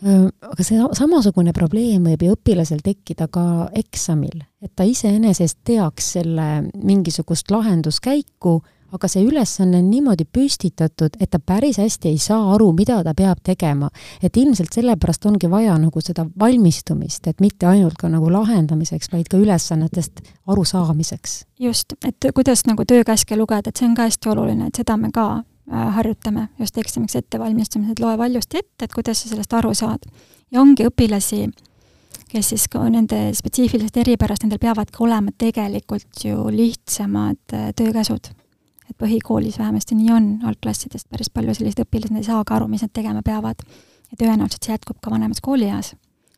aga 0.00 0.64
see 0.64 0.80
samasugune 0.96 1.52
probleem 1.56 2.06
võib 2.08 2.22
ju 2.24 2.34
õpilasel 2.36 2.80
tekkida 2.84 3.28
ka 3.28 3.44
eksamil, 3.76 4.44
et 4.64 4.72
ta 4.76 4.86
iseenesest 4.88 5.58
teaks 5.68 6.14
selle 6.16 6.46
mingisugust 6.74 7.50
lahenduskäiku, 7.52 8.60
aga 8.92 9.08
see 9.08 9.24
ülesanne 9.24 9.78
on 9.78 9.90
niimoodi 9.90 10.24
püstitatud, 10.24 11.16
et 11.20 11.30
ta 11.30 11.38
päris 11.38 11.78
hästi 11.78 12.08
ei 12.08 12.18
saa 12.18 12.54
aru, 12.54 12.72
mida 12.72 13.02
ta 13.04 13.14
peab 13.14 13.38
tegema. 13.44 13.90
et 14.22 14.36
ilmselt 14.36 14.72
sellepärast 14.72 15.26
ongi 15.26 15.50
vaja 15.50 15.78
nagu 15.78 16.00
seda 16.00 16.26
valmistumist, 16.38 17.26
et 17.26 17.40
mitte 17.40 17.66
ainult 17.66 17.96
ka 17.98 18.08
nagu 18.08 18.32
lahendamiseks, 18.32 19.12
vaid 19.12 19.28
ka 19.30 19.36
ülesannetest 19.36 20.20
arusaamiseks. 20.46 21.44
just, 21.58 21.92
et 22.04 22.32
kuidas 22.34 22.66
nagu 22.66 22.84
töökäske 22.84 23.36
lugeda, 23.36 23.68
et 23.68 23.76
see 23.76 23.88
on 23.88 23.94
ka 23.94 24.08
hästi 24.08 24.28
oluline, 24.28 24.66
et 24.66 24.74
seda 24.74 24.96
me 24.96 25.10
ka 25.12 25.42
Äh, 25.70 25.90
harjutame 25.94 26.48
just 26.58 26.78
eksamiks 26.78 27.14
ettevalmistamisel, 27.14 28.00
loe 28.02 28.16
valjusti 28.18 28.58
ette, 28.58 28.88
et 28.88 28.94
kuidas 28.94 29.20
sa 29.22 29.28
sellest 29.30 29.52
aru 29.54 29.70
saad. 29.74 30.08
ja 30.50 30.58
ongi 30.60 30.82
õpilasi, 30.88 31.44
kes 32.32 32.48
siis 32.50 32.64
ka 32.72 32.82
nende 32.90 33.28
spetsiifilisest 33.38 34.00
eripärast, 34.02 34.42
nendel 34.42 34.58
peavadki 34.58 34.98
olema 35.06 35.30
tegelikult 35.38 36.24
ju 36.24 36.50
lihtsamad 36.50 37.54
äh, 37.54 37.68
töökäsud. 37.78 38.32
Et 38.90 38.98
põhikoolis 38.98 39.58
vähemasti 39.58 39.94
nii 39.98 40.12
on, 40.14 40.28
algklassidest 40.50 41.08
päris 41.10 41.30
palju 41.30 41.54
selliseid 41.54 41.86
õpilasi, 41.86 42.14
nad 42.14 42.24
ei 42.24 42.30
saagi 42.30 42.54
aru, 42.56 42.68
mis 42.68 42.84
nad 42.86 42.92
tegema 42.92 43.22
peavad. 43.22 43.64
ja 44.10 44.16
tõenäoliselt 44.18 44.64
see 44.66 44.74
jätkub 44.74 44.98
ka 45.00 45.10
vanemas 45.10 45.40
koolieas 45.40 45.94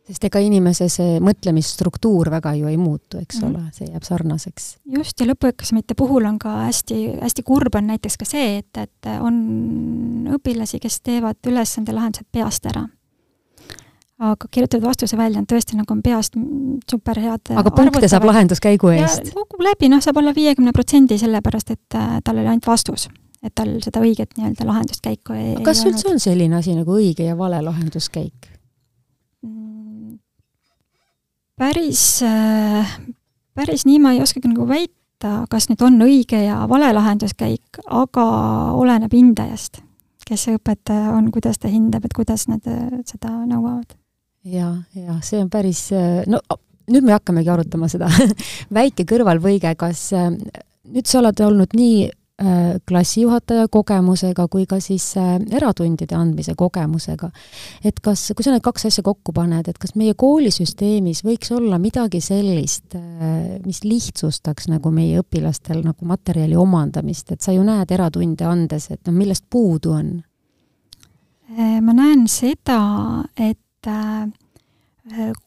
sest 0.08 0.24
ega 0.26 0.40
inimese 0.42 0.88
see 0.90 1.18
mõtlemisstruktuur 1.22 2.30
väga 2.32 2.54
ju 2.58 2.70
ei 2.70 2.78
muutu, 2.80 3.20
eks 3.22 3.40
mm 3.40 3.48
-hmm. 3.48 3.60
ole, 3.60 3.72
see 3.72 3.86
jääb 3.86 4.06
sarnaseks. 4.06 4.64
just, 4.96 5.20
ja 5.20 5.26
lõpueksamite 5.26 5.94
puhul 5.96 6.26
on 6.26 6.38
ka 6.38 6.56
hästi, 6.66 7.18
hästi 7.22 7.42
kurb 7.42 7.74
on 7.74 7.86
näiteks 7.86 8.18
ka 8.18 8.24
see, 8.24 8.58
et, 8.58 8.76
et 8.76 9.12
on 9.20 10.28
õpilasi, 10.38 10.80
kes 10.82 11.00
teevad 11.00 11.38
ülesande 11.46 11.94
lahendused 11.94 12.26
peast 12.32 12.66
ära. 12.66 12.86
Aga 14.22 14.48
kirjutatud 14.50 14.86
vastuse 14.86 15.18
välja 15.18 15.40
on 15.42 15.48
tõesti 15.50 15.78
nagu 15.78 15.94
on 15.94 16.02
peast 16.04 16.38
super 16.90 17.18
head 17.18 17.52
aga 17.58 17.74
punkte 17.74 18.08
saab 18.10 18.28
lahenduskäigu 18.28 18.94
eest? 18.94 19.32
kukub 19.34 19.64
läbi, 19.66 19.90
noh, 19.92 20.02
saab 20.04 20.22
olla 20.22 20.34
viiekümne 20.36 20.74
protsendi, 20.76 21.18
sellepärast 21.18 21.74
et 21.74 21.98
äh, 21.98 22.16
tal 22.24 22.38
oli 22.38 22.52
ainult 22.52 22.70
vastus 22.70 23.08
et 23.42 23.54
tal 23.58 23.74
seda 23.82 24.02
õiget 24.04 24.36
nii-öelda 24.38 24.66
lahenduskäiku 24.68 25.34
ei 25.38 25.54
kas 25.66 25.82
üldse 25.88 26.12
on 26.12 26.22
selline 26.22 26.60
asi 26.60 26.76
nagu 26.78 26.94
õige 26.98 27.26
ja 27.26 27.38
vale 27.38 27.62
lahenduskäik? 27.64 28.52
päris, 31.62 32.22
äh, 32.22 32.98
päris 33.54 33.86
nii 33.86 34.00
ma 34.02 34.14
ei 34.16 34.22
oskagi 34.22 34.50
nagu 34.50 34.66
väita, 34.68 35.44
kas 35.50 35.68
nüüd 35.70 35.82
on 35.86 36.00
õige 36.06 36.40
ja 36.42 36.62
vale 36.70 36.90
lahenduskäik, 36.94 37.82
aga 37.86 38.26
oleneb 38.78 39.12
hindajast, 39.14 39.82
kes 40.26 40.48
see 40.48 40.58
õpetaja 40.58 41.12
on, 41.16 41.30
kuidas 41.34 41.60
ta 41.62 41.70
hindab, 41.70 42.06
et 42.08 42.16
kuidas 42.16 42.48
nad 42.50 42.66
äh, 42.70 43.02
seda 43.08 43.34
nõuavad. 43.46 43.94
Ja, 44.44 44.74
ja 44.94 45.18
see 45.22 45.42
on 45.42 45.50
päris, 45.50 45.88
äh, 45.96 46.22
no 46.26 46.40
nüüd 46.90 47.06
me 47.06 47.14
hakkamegi 47.14 47.52
arutama 47.52 47.88
seda 47.88 48.10
väike 48.78 49.06
kõrvalpõige, 49.08 49.74
kas 49.78 50.10
nüüd 50.12 51.06
sa 51.06 51.22
oled 51.22 51.40
olnud 51.46 51.78
nii 51.78 52.10
Äh, 52.42 52.80
klassijuhataja 52.88 53.68
kogemusega 53.70 54.46
kui 54.50 54.64
ka 54.66 54.78
siis 54.80 55.04
äh, 55.20 55.34
eratundide 55.52 56.16
andmise 56.16 56.54
kogemusega. 56.58 57.28
et 57.84 58.00
kas, 58.02 58.32
kui 58.34 58.42
sa 58.42 58.50
need 58.50 58.64
kaks 58.64 58.86
asja 58.88 59.04
kokku 59.04 59.34
paned, 59.36 59.68
et 59.68 59.78
kas 59.78 59.92
meie 60.00 60.14
koolisüsteemis 60.18 61.20
võiks 61.22 61.52
olla 61.54 61.78
midagi 61.78 62.22
sellist, 62.24 62.96
äh, 62.96 63.60
mis 63.66 63.84
lihtsustaks 63.84 64.66
nagu 64.72 64.90
meie 64.90 65.20
õpilastel 65.20 65.84
nagu 65.84 66.08
materjali 66.08 66.56
omandamist, 66.56 67.30
et 67.30 67.44
sa 67.44 67.54
ju 67.54 67.62
näed 67.68 67.92
eratunde 67.94 68.48
andes, 68.48 68.88
et 68.90 69.06
noh, 69.06 69.14
millest 69.14 69.46
puudu 69.50 69.94
on? 70.00 70.12
ma 71.52 71.92
näen 71.92 72.24
seda, 72.32 72.80
et 73.36 73.61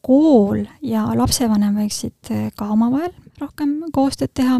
kool 0.04 0.66
ja 0.84 1.06
lapsevanem 1.16 1.78
võiksid 1.80 2.52
ka 2.58 2.66
omavahel 2.74 3.14
rohkem 3.40 3.78
koostööd 3.94 4.34
teha 4.36 4.58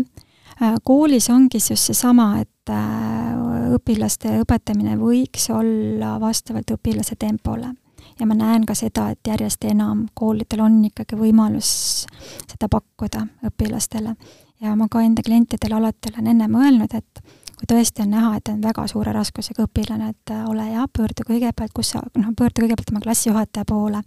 Äh, 0.63 0.75
koolis 0.85 1.31
ongi 1.31 1.61
siis 1.61 1.71
just 1.71 1.91
seesama, 1.91 2.39
et 2.41 2.71
äh, 2.73 3.75
õpilaste 3.77 4.39
õpetamine 4.41 4.95
võiks 4.97 5.51
olla 5.53 6.15
vastavalt 6.21 6.73
õpilase 6.73 7.17
tempole. 7.21 7.75
ja 8.19 8.27
ma 8.27 8.35
näen 8.35 8.65
ka 8.65 8.75
seda, 8.75 9.11
et 9.13 9.21
järjest 9.29 9.65
enam 9.69 10.07
koolidel 10.15 10.63
on 10.65 10.79
ikkagi 10.89 11.17
võimalus 11.17 12.07
seda 12.49 12.71
pakkuda 12.73 13.27
õpilastele. 13.45 14.15
ja 14.61 14.77
ma 14.77 14.89
ka 14.89 15.03
enda 15.03 15.23
klientidele 15.23 15.75
alati 15.75 16.15
olen 16.15 16.27
enne 16.27 16.49
mõelnud, 16.49 16.95
et 16.95 17.21
kui 17.57 17.69
tõesti 17.71 18.05
on 18.05 18.13
näha, 18.13 18.37
et 18.37 18.49
on 18.53 18.61
väga 18.63 18.87
suure 18.91 19.13
raskusega 19.17 19.65
õpilane, 19.65 20.11
et 20.13 20.33
äh, 20.33 20.45
ole 20.49 20.69
hea, 20.69 20.85
pöördu 20.93 21.25
kõigepealt, 21.27 21.73
kus 21.75 21.95
sa, 21.95 22.03
noh, 22.19 22.33
pöördu 22.37 22.65
kõigepealt 22.65 22.93
oma 22.93 23.03
klassijuhataja 23.05 23.69
poole, 23.69 24.03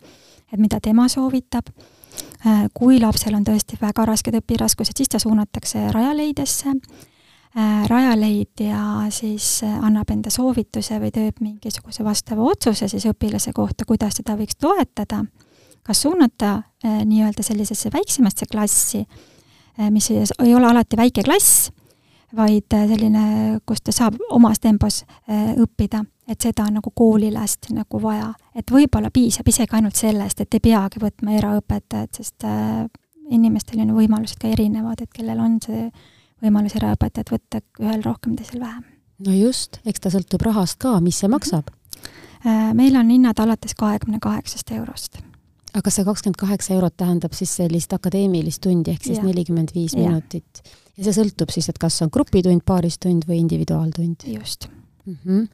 et 0.51 0.59
mida 0.61 0.79
tema 0.83 1.07
soovitab. 1.09 1.71
Äh, 2.45 2.67
kui 2.73 2.99
lapsel 3.01 3.37
on 3.37 3.45
tõesti 3.47 3.79
väga 3.81 4.05
rasked 4.05 4.37
õpiraskused, 4.41 4.97
siis 4.97 5.09
ta 5.09 5.21
suunatakse 5.21 5.87
Rajaleidesse, 5.95 6.75
äh, 6.75 7.87
Rajaleidja 7.89 8.83
siis 9.13 9.63
annab 9.65 10.13
enda 10.13 10.29
soovituse 10.33 10.99
või 11.01 11.11
teeb 11.15 11.41
mingisuguse 11.41 12.05
vastava 12.05 12.45
otsuse 12.45 12.87
siis 12.91 13.09
õpilase 13.09 13.53
kohta, 13.55 13.87
kuidas 13.89 14.21
teda 14.21 14.37
võiks 14.37 14.59
toetada, 14.61 15.23
kas 15.83 16.05
suunata 16.05 16.59
nii-öelda 16.83 17.43
sellisesse 17.43 17.89
väiksemasse 17.93 18.45
klassi, 18.51 19.01
mis 19.89 20.09
ei 20.11 20.53
ole 20.53 20.67
alati 20.67 20.97
väike 20.99 21.23
klass, 21.25 21.71
vaid 22.35 22.69
selline, 22.69 23.59
kus 23.65 23.81
ta 23.81 23.91
saab 23.95 24.19
omas 24.29 24.59
tempos 24.59 25.03
õppida 25.29 26.03
et 26.29 26.41
seda 26.41 26.67
on 26.67 26.77
nagu 26.77 26.91
koolile 26.95 27.41
hästi 27.41 27.73
nagu 27.77 28.01
vaja. 28.01 28.33
et 28.55 28.71
võib-olla 28.71 29.09
piisab 29.13 29.47
isegi 29.47 29.75
ainult 29.75 29.97
sellest, 29.97 30.41
et 30.41 30.53
ei 30.53 30.63
peagi 30.69 31.01
võtma 31.01 31.35
eraõpetajat, 31.39 32.21
sest 32.21 32.45
äh, 32.47 32.85
inimestel 33.33 33.81
on 33.83 33.95
võimalused 33.97 34.39
ka 34.41 34.49
erinevad, 34.51 35.01
et 35.01 35.13
kellel 35.13 35.39
on 35.41 35.57
see 35.63 35.87
võimalus 36.43 36.75
eraõpetajat 36.79 37.33
võtta, 37.33 37.63
ühel 37.81 38.05
rohkem, 38.05 38.35
teisel 38.37 38.61
vähem. 38.61 38.85
no 39.25 39.35
just, 39.35 39.81
eks 39.85 40.05
ta 40.05 40.13
sõltub 40.13 40.45
rahast 40.45 40.79
ka, 40.81 40.99
mis 41.03 41.19
see 41.21 41.31
maksab 41.31 41.73
äh,? 42.45 42.69
meil 42.77 42.95
on 42.99 43.09
hinnad 43.09 43.41
alates 43.41 43.75
kahekümne 43.79 44.21
kaheksast 44.21 44.71
eurost 44.75 45.21
aga 45.77 45.93
see 45.93 46.05
kakskümmend 46.07 46.39
kaheksa 46.39 46.73
eurot 46.75 46.95
tähendab 46.97 47.35
siis 47.37 47.55
sellist 47.61 47.93
akadeemilist 47.93 48.61
tundi 48.63 48.93
ehk 48.95 49.05
siis 49.05 49.21
nelikümmend 49.23 49.73
viis 49.75 49.95
minutit? 49.97 50.63
ja 50.97 51.05
see 51.05 51.15
sõltub 51.21 51.51
siis, 51.53 51.69
et 51.71 51.77
kas 51.81 52.01
on 52.05 52.11
grupitund, 52.13 52.65
paaristund 52.65 53.27
või 53.29 53.41
individuaaltund? 53.43 54.25
just 54.33 54.69
mm. 55.05 55.17
-hmm. 55.25 55.47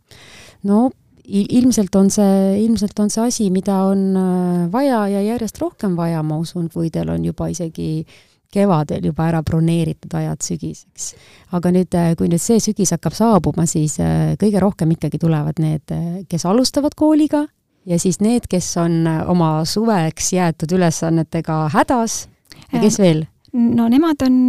no 0.63 0.91
ilmselt 1.25 1.95
on 1.95 2.09
see, 2.13 2.61
ilmselt 2.65 2.99
on 2.99 3.09
see 3.09 3.25
asi, 3.25 3.49
mida 3.53 3.81
on 3.89 4.05
äh, 4.19 4.71
vaja 4.71 5.07
ja 5.09 5.21
järjest 5.25 5.59
rohkem 5.61 5.95
vaja, 5.97 6.21
ma 6.23 6.37
usun, 6.37 6.69
kui 6.73 6.91
teil 6.93 7.09
on 7.09 7.25
juba 7.25 7.47
isegi 7.49 8.05
kevadel 8.53 9.09
juba 9.09 9.25
ära 9.27 9.41
broneeritud 9.43 10.13
ajad 10.15 10.45
sügiseks. 10.45 11.15
aga 11.51 11.71
nüüd, 11.73 11.97
äh, 11.97 12.13
kui 12.15 12.29
nüüd 12.29 12.41
see 12.41 12.61
sügis 12.61 12.93
hakkab 12.95 13.17
saabuma, 13.17 13.65
siis 13.65 13.97
äh, 13.99 14.35
kõige 14.41 14.61
rohkem 14.61 14.93
ikkagi 14.95 15.19
tulevad 15.19 15.59
need, 15.59 15.95
kes 16.29 16.45
alustavad 16.45 16.95
kooliga 16.95 17.45
ja 17.85 17.99
siis 17.99 18.19
need, 18.23 18.49
kes 18.49 18.71
on 18.81 19.05
oma 19.27 19.65
suveks 19.65 20.33
jäetud 20.33 20.71
ülesannetega 20.77 21.65
hädas 21.73 22.25
ja 22.71 22.81
kes 22.81 22.99
veel? 22.99 23.25
no 23.55 23.87
nemad 23.91 24.25
on 24.25 24.39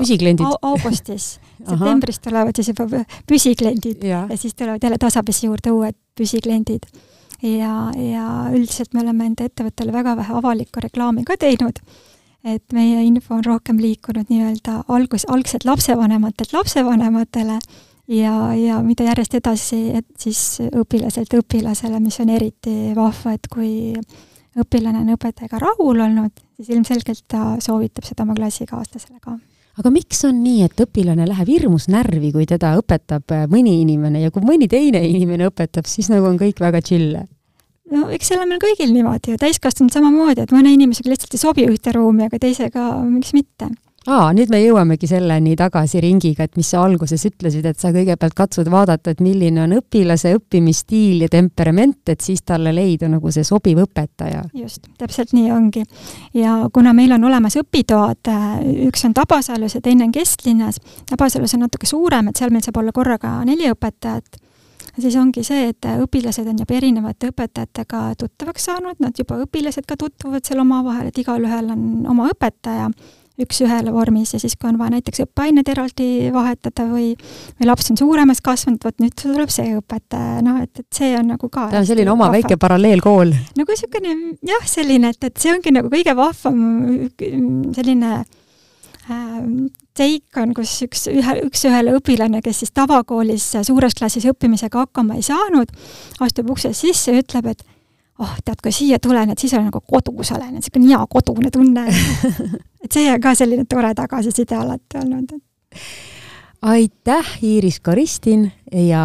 püsikliendid 0.00 0.58
augustis 0.62 1.34
septembris 1.68 2.20
tulevad 2.24 2.56
siis 2.56 2.70
juba 2.72 3.04
püsikliendid 3.28 4.04
ja. 4.04 4.24
ja 4.30 4.36
siis 4.36 4.54
tulevad 4.54 4.82
jälle 4.82 4.98
tasapisi 5.00 5.46
juurde 5.46 5.72
uued 5.72 5.96
püsikliendid. 6.18 6.86
ja, 7.42 7.90
ja 7.96 8.26
üldiselt 8.52 8.94
me 8.94 9.02
oleme 9.04 9.26
enda 9.30 9.48
ettevõttele 9.48 9.92
väga 9.92 10.16
vähe 10.16 10.34
avalikku 10.40 10.82
reklaami 10.84 11.24
ka 11.24 11.36
teinud, 11.40 11.80
et 12.44 12.64
meie 12.72 13.02
info 13.04 13.34
on 13.38 13.44
rohkem 13.44 13.80
liikunud 13.80 14.30
nii-öelda 14.30 14.84
algus, 14.88 15.26
algselt 15.28 15.64
lapsevanematelt 15.64 16.52
lapsevanematele 16.52 17.58
ja, 18.08 18.34
ja 18.58 18.82
mida 18.84 19.08
järjest 19.08 19.38
edasi, 19.40 19.80
et 20.00 20.06
siis 20.20 20.60
õpilaselt 20.66 21.34
õpilasele, 21.40 22.00
mis 22.02 22.20
on 22.20 22.30
eriti 22.34 22.76
vahva, 22.96 23.34
et 23.34 23.48
kui 23.52 23.94
õpilane 24.60 25.02
on 25.02 25.16
õpetajaga 25.16 25.58
rahul 25.62 26.04
olnud, 26.04 26.44
siis 26.56 26.70
ilmselgelt 26.74 27.24
ta 27.28 27.56
soovitab 27.62 28.06
seda 28.06 28.26
oma 28.26 28.36
klassikaaslasele 28.38 29.20
ka 29.20 29.36
aga 29.80 29.90
miks 29.90 30.20
on 30.28 30.36
nii, 30.44 30.64
et 30.68 30.82
õpilane 30.84 31.26
läheb 31.26 31.48
hirmus 31.50 31.88
närvi, 31.90 32.30
kui 32.34 32.46
teda 32.46 32.74
õpetab 32.78 33.34
mõni 33.50 33.80
inimene 33.82 34.22
ja 34.22 34.30
kui 34.34 34.44
mõni 34.46 34.68
teine 34.70 35.02
inimene 35.06 35.48
õpetab, 35.50 35.88
siis 35.90 36.10
nagu 36.12 36.28
on 36.30 36.38
kõik 36.40 36.62
väga 36.62 36.82
chill? 36.84 37.16
no 37.94 38.08
eks 38.14 38.30
see 38.30 38.38
on 38.40 38.48
meil 38.48 38.62
kõigil 38.62 38.94
niimoodi 38.94 39.34
ju, 39.34 39.40
täiskasvanud 39.40 39.92
samamoodi, 39.92 40.46
et 40.46 40.54
mõne 40.54 40.72
inimesega 40.72 41.10
lihtsalt 41.10 41.34
ei 41.36 41.42
sobi 41.42 41.66
ühte 41.68 41.92
ruumi, 41.94 42.28
aga 42.28 42.40
teisega 42.42 42.86
miks 43.06 43.34
mitte 43.36 43.68
aa, 44.10 44.32
nüüd 44.36 44.50
me 44.52 44.60
jõuamegi 44.60 45.08
selleni 45.08 45.54
tagasi 45.56 46.00
ringiga, 46.04 46.44
et 46.44 46.58
mis 46.58 46.68
sa 46.74 46.82
alguses 46.84 47.24
ütlesid, 47.28 47.64
et 47.68 47.80
sa 47.80 47.92
kõigepealt 47.94 48.36
katsud 48.36 48.68
vaadata, 48.72 49.14
et 49.14 49.22
milline 49.24 49.62
on 49.64 49.76
õpilase 49.78 50.34
õppimisstiil 50.38 51.24
ja 51.24 51.30
temperament, 51.32 52.02
et 52.12 52.24
siis 52.24 52.44
talle 52.44 52.74
leida 52.76 53.08
nagu 53.08 53.32
see 53.34 53.46
sobiv 53.46 53.80
õpetaja. 53.86 54.44
just, 54.54 54.88
täpselt 55.00 55.32
nii 55.36 55.50
ongi. 55.52 55.84
ja 56.34 56.68
kuna 56.72 56.92
meil 56.92 57.16
on 57.16 57.24
olemas 57.24 57.56
õpitoad, 57.60 58.32
üks 58.88 59.04
on 59.08 59.16
Tabasalus 59.16 59.78
ja 59.78 59.80
teine 59.84 60.08
on 60.08 60.12
Kesklinnas, 60.12 60.80
Tabasalus 61.10 61.56
on 61.56 61.64
natuke 61.66 61.86
suurem, 61.86 62.28
et 62.28 62.36
seal 62.36 62.52
meil 62.52 62.64
saab 62.64 62.82
olla 62.82 62.92
korraga 62.92 63.40
neli 63.48 63.70
õpetajat, 63.72 64.40
siis 65.00 65.16
ongi 65.16 65.42
see, 65.46 65.70
et 65.72 65.88
õpilased 66.04 66.46
on 66.50 66.60
juba 66.60 66.76
erinevate 66.76 67.32
õpetajatega 67.32 68.04
tuttavaks 68.20 68.70
saanud, 68.70 69.00
nad 69.00 69.16
juba 69.18 69.40
õpilased 69.46 69.88
ka 69.88 69.96
tutvuvad 69.96 70.44
seal 70.44 70.60
omavahel, 70.60 71.08
et 71.08 71.18
igalühel 71.24 71.72
on 71.72 71.84
oma 72.12 72.28
õpetaja 72.30 72.90
üks-ühele 73.40 73.90
vormis 73.94 74.34
ja 74.34 74.38
siis, 74.42 74.54
kui 74.58 74.68
on 74.70 74.78
vaja 74.78 74.94
näiteks 74.94 75.24
õppeained 75.24 75.68
eraldi 75.70 76.30
vahetada 76.34 76.86
või, 76.86 77.08
või 77.58 77.66
laps 77.66 77.90
on 77.90 77.98
suuremaks 77.98 78.42
kasvanud, 78.44 78.82
vot 78.84 79.02
nüüd 79.02 79.16
tuleb 79.18 79.50
see 79.50 79.74
õpetaja, 79.78 80.38
noh, 80.46 80.60
et, 80.62 80.70
et 80.78 81.00
see 81.00 81.10
on 81.18 81.32
nagu 81.34 81.50
ka 81.50 81.66
ta 81.72 81.82
on 81.82 81.88
selline 81.88 82.12
oma 82.12 82.28
vahva. 82.28 82.38
väike 82.38 82.58
paralleelkool. 82.62 83.34
nagu 83.58 83.74
niisugune 83.74 84.14
jah, 84.46 84.70
selline, 84.70 85.10
et, 85.14 85.30
et 85.30 85.42
see 85.42 85.54
ongi 85.54 85.74
nagu 85.74 85.90
kõige 85.90 86.14
vahvam 86.18 86.60
selline 87.74 88.12
äh, 88.22 89.40
teik 89.98 90.38
on, 90.40 90.54
kus 90.54 90.76
üks, 90.86 91.06
ühe, 91.10 91.36
üks-ühele 91.48 91.94
õpilane, 91.98 92.42
kes 92.44 92.62
siis 92.62 92.74
tavakoolis 92.74 93.50
suures 93.66 93.98
klassis 93.98 94.26
õppimisega 94.30 94.86
hakkama 94.86 95.18
ei 95.18 95.26
saanud, 95.26 95.70
astub 96.24 96.54
uksest 96.54 96.86
sisse 96.86 97.14
ja 97.14 97.22
ütleb, 97.22 97.50
et 97.54 97.66
oh, 98.18 98.34
tead, 98.44 98.60
kui 98.62 98.72
siia 98.72 98.98
tulen, 99.02 99.30
et 99.30 99.38
siis 99.38 99.54
olen 99.54 99.68
nagu 99.70 99.80
kodus 99.80 100.32
olen, 100.32 100.54
et 100.54 100.60
niisugune 100.62 100.90
hea 100.90 101.04
kodune 101.10 101.50
tunne. 101.54 101.86
Et 102.84 102.92
see 102.92 103.08
on 103.08 103.20
ka 103.20 103.30
selline 103.32 103.64
tore 103.64 103.94
tagasiside 103.96 104.58
alati 104.60 104.98
olnud, 105.00 105.30
aitäh, 106.64 107.26
Iiris 107.42 107.80
Karistin! 107.80 108.52
Ja 108.72 109.04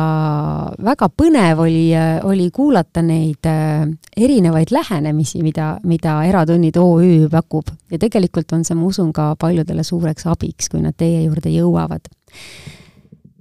väga 0.83 1.09
põnev 1.11 1.59
oli, 1.65 1.91
oli 2.23 2.47
kuulata 2.55 3.03
neid 3.05 3.45
äh, 3.45 3.83
erinevaid 4.17 4.71
lähenemisi, 4.71 5.43
mida, 5.43 5.73
mida 5.83 6.15
Eratunnid 6.25 6.79
OÜ 6.79 7.27
pakub. 7.31 7.69
Ja 7.91 7.99
tegelikult 7.99 8.51
on 8.55 8.63
see, 8.65 8.77
ma 8.79 8.87
usun, 8.87 9.11
ka 9.13 9.33
paljudele 9.39 9.83
suureks 9.83 10.25
abiks, 10.31 10.71
kui 10.71 10.81
nad 10.83 10.97
teie 10.97 11.25
juurde 11.25 11.51
jõuavad. 11.53 12.07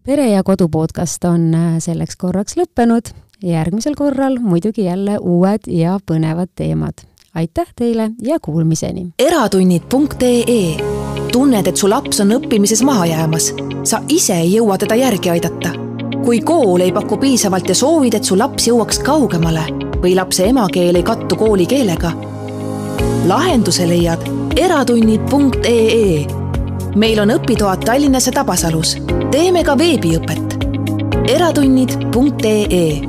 pere 0.09 0.31
ja 0.31 0.43
kodu 0.43 0.69
podcast 0.69 1.25
on 1.29 1.55
äh, 1.55 1.73
selleks 1.85 2.16
korraks 2.16 2.57
lõppenud 2.57 3.12
järgmisel 3.43 3.95
korral 3.95 4.39
muidugi 4.39 4.84
jälle 4.84 5.18
uued 5.18 5.61
ja 5.66 6.01
põnevad 6.11 6.49
teemad. 6.55 6.93
aitäh 7.34 7.66
teile 7.76 8.11
ja 8.22 8.39
kuulmiseni! 8.43 9.07
eratunnid.ee 9.18 10.76
tunned, 11.32 11.66
et 11.66 11.76
su 11.76 11.91
laps 11.91 12.20
on 12.20 12.30
õppimises 12.30 12.84
maha 12.84 13.07
jäämas? 13.07 13.55
sa 13.84 14.03
ise 14.09 14.34
ei 14.34 14.55
jõua 14.57 14.78
teda 14.78 14.95
järgi 14.95 15.30
aidata? 15.30 15.70
kui 16.24 16.41
kool 16.41 16.80
ei 16.80 16.93
paku 16.93 17.16
piisavalt 17.16 17.68
ja 17.68 17.74
soovid, 17.74 18.14
et 18.14 18.24
su 18.24 18.39
laps 18.39 18.68
jõuaks 18.68 18.99
kaugemale 19.05 19.62
või 20.03 20.14
lapse 20.16 20.47
emakeel 20.49 20.97
ei 20.97 21.03
kattu 21.03 21.36
koolikeelega? 21.36 22.12
lahenduse 23.26 23.89
leiad 23.89 24.20
eratunnid.ee 24.57 26.26
meil 26.97 27.20
on 27.20 27.30
õpitoad 27.30 27.84
Tallinnas 27.84 28.26
ja 28.26 28.32
Tabasalus. 28.32 28.97
teeme 29.30 29.64
ka 29.64 29.78
veebiõpet 29.78 30.68
eratunnid.ee 31.29 33.03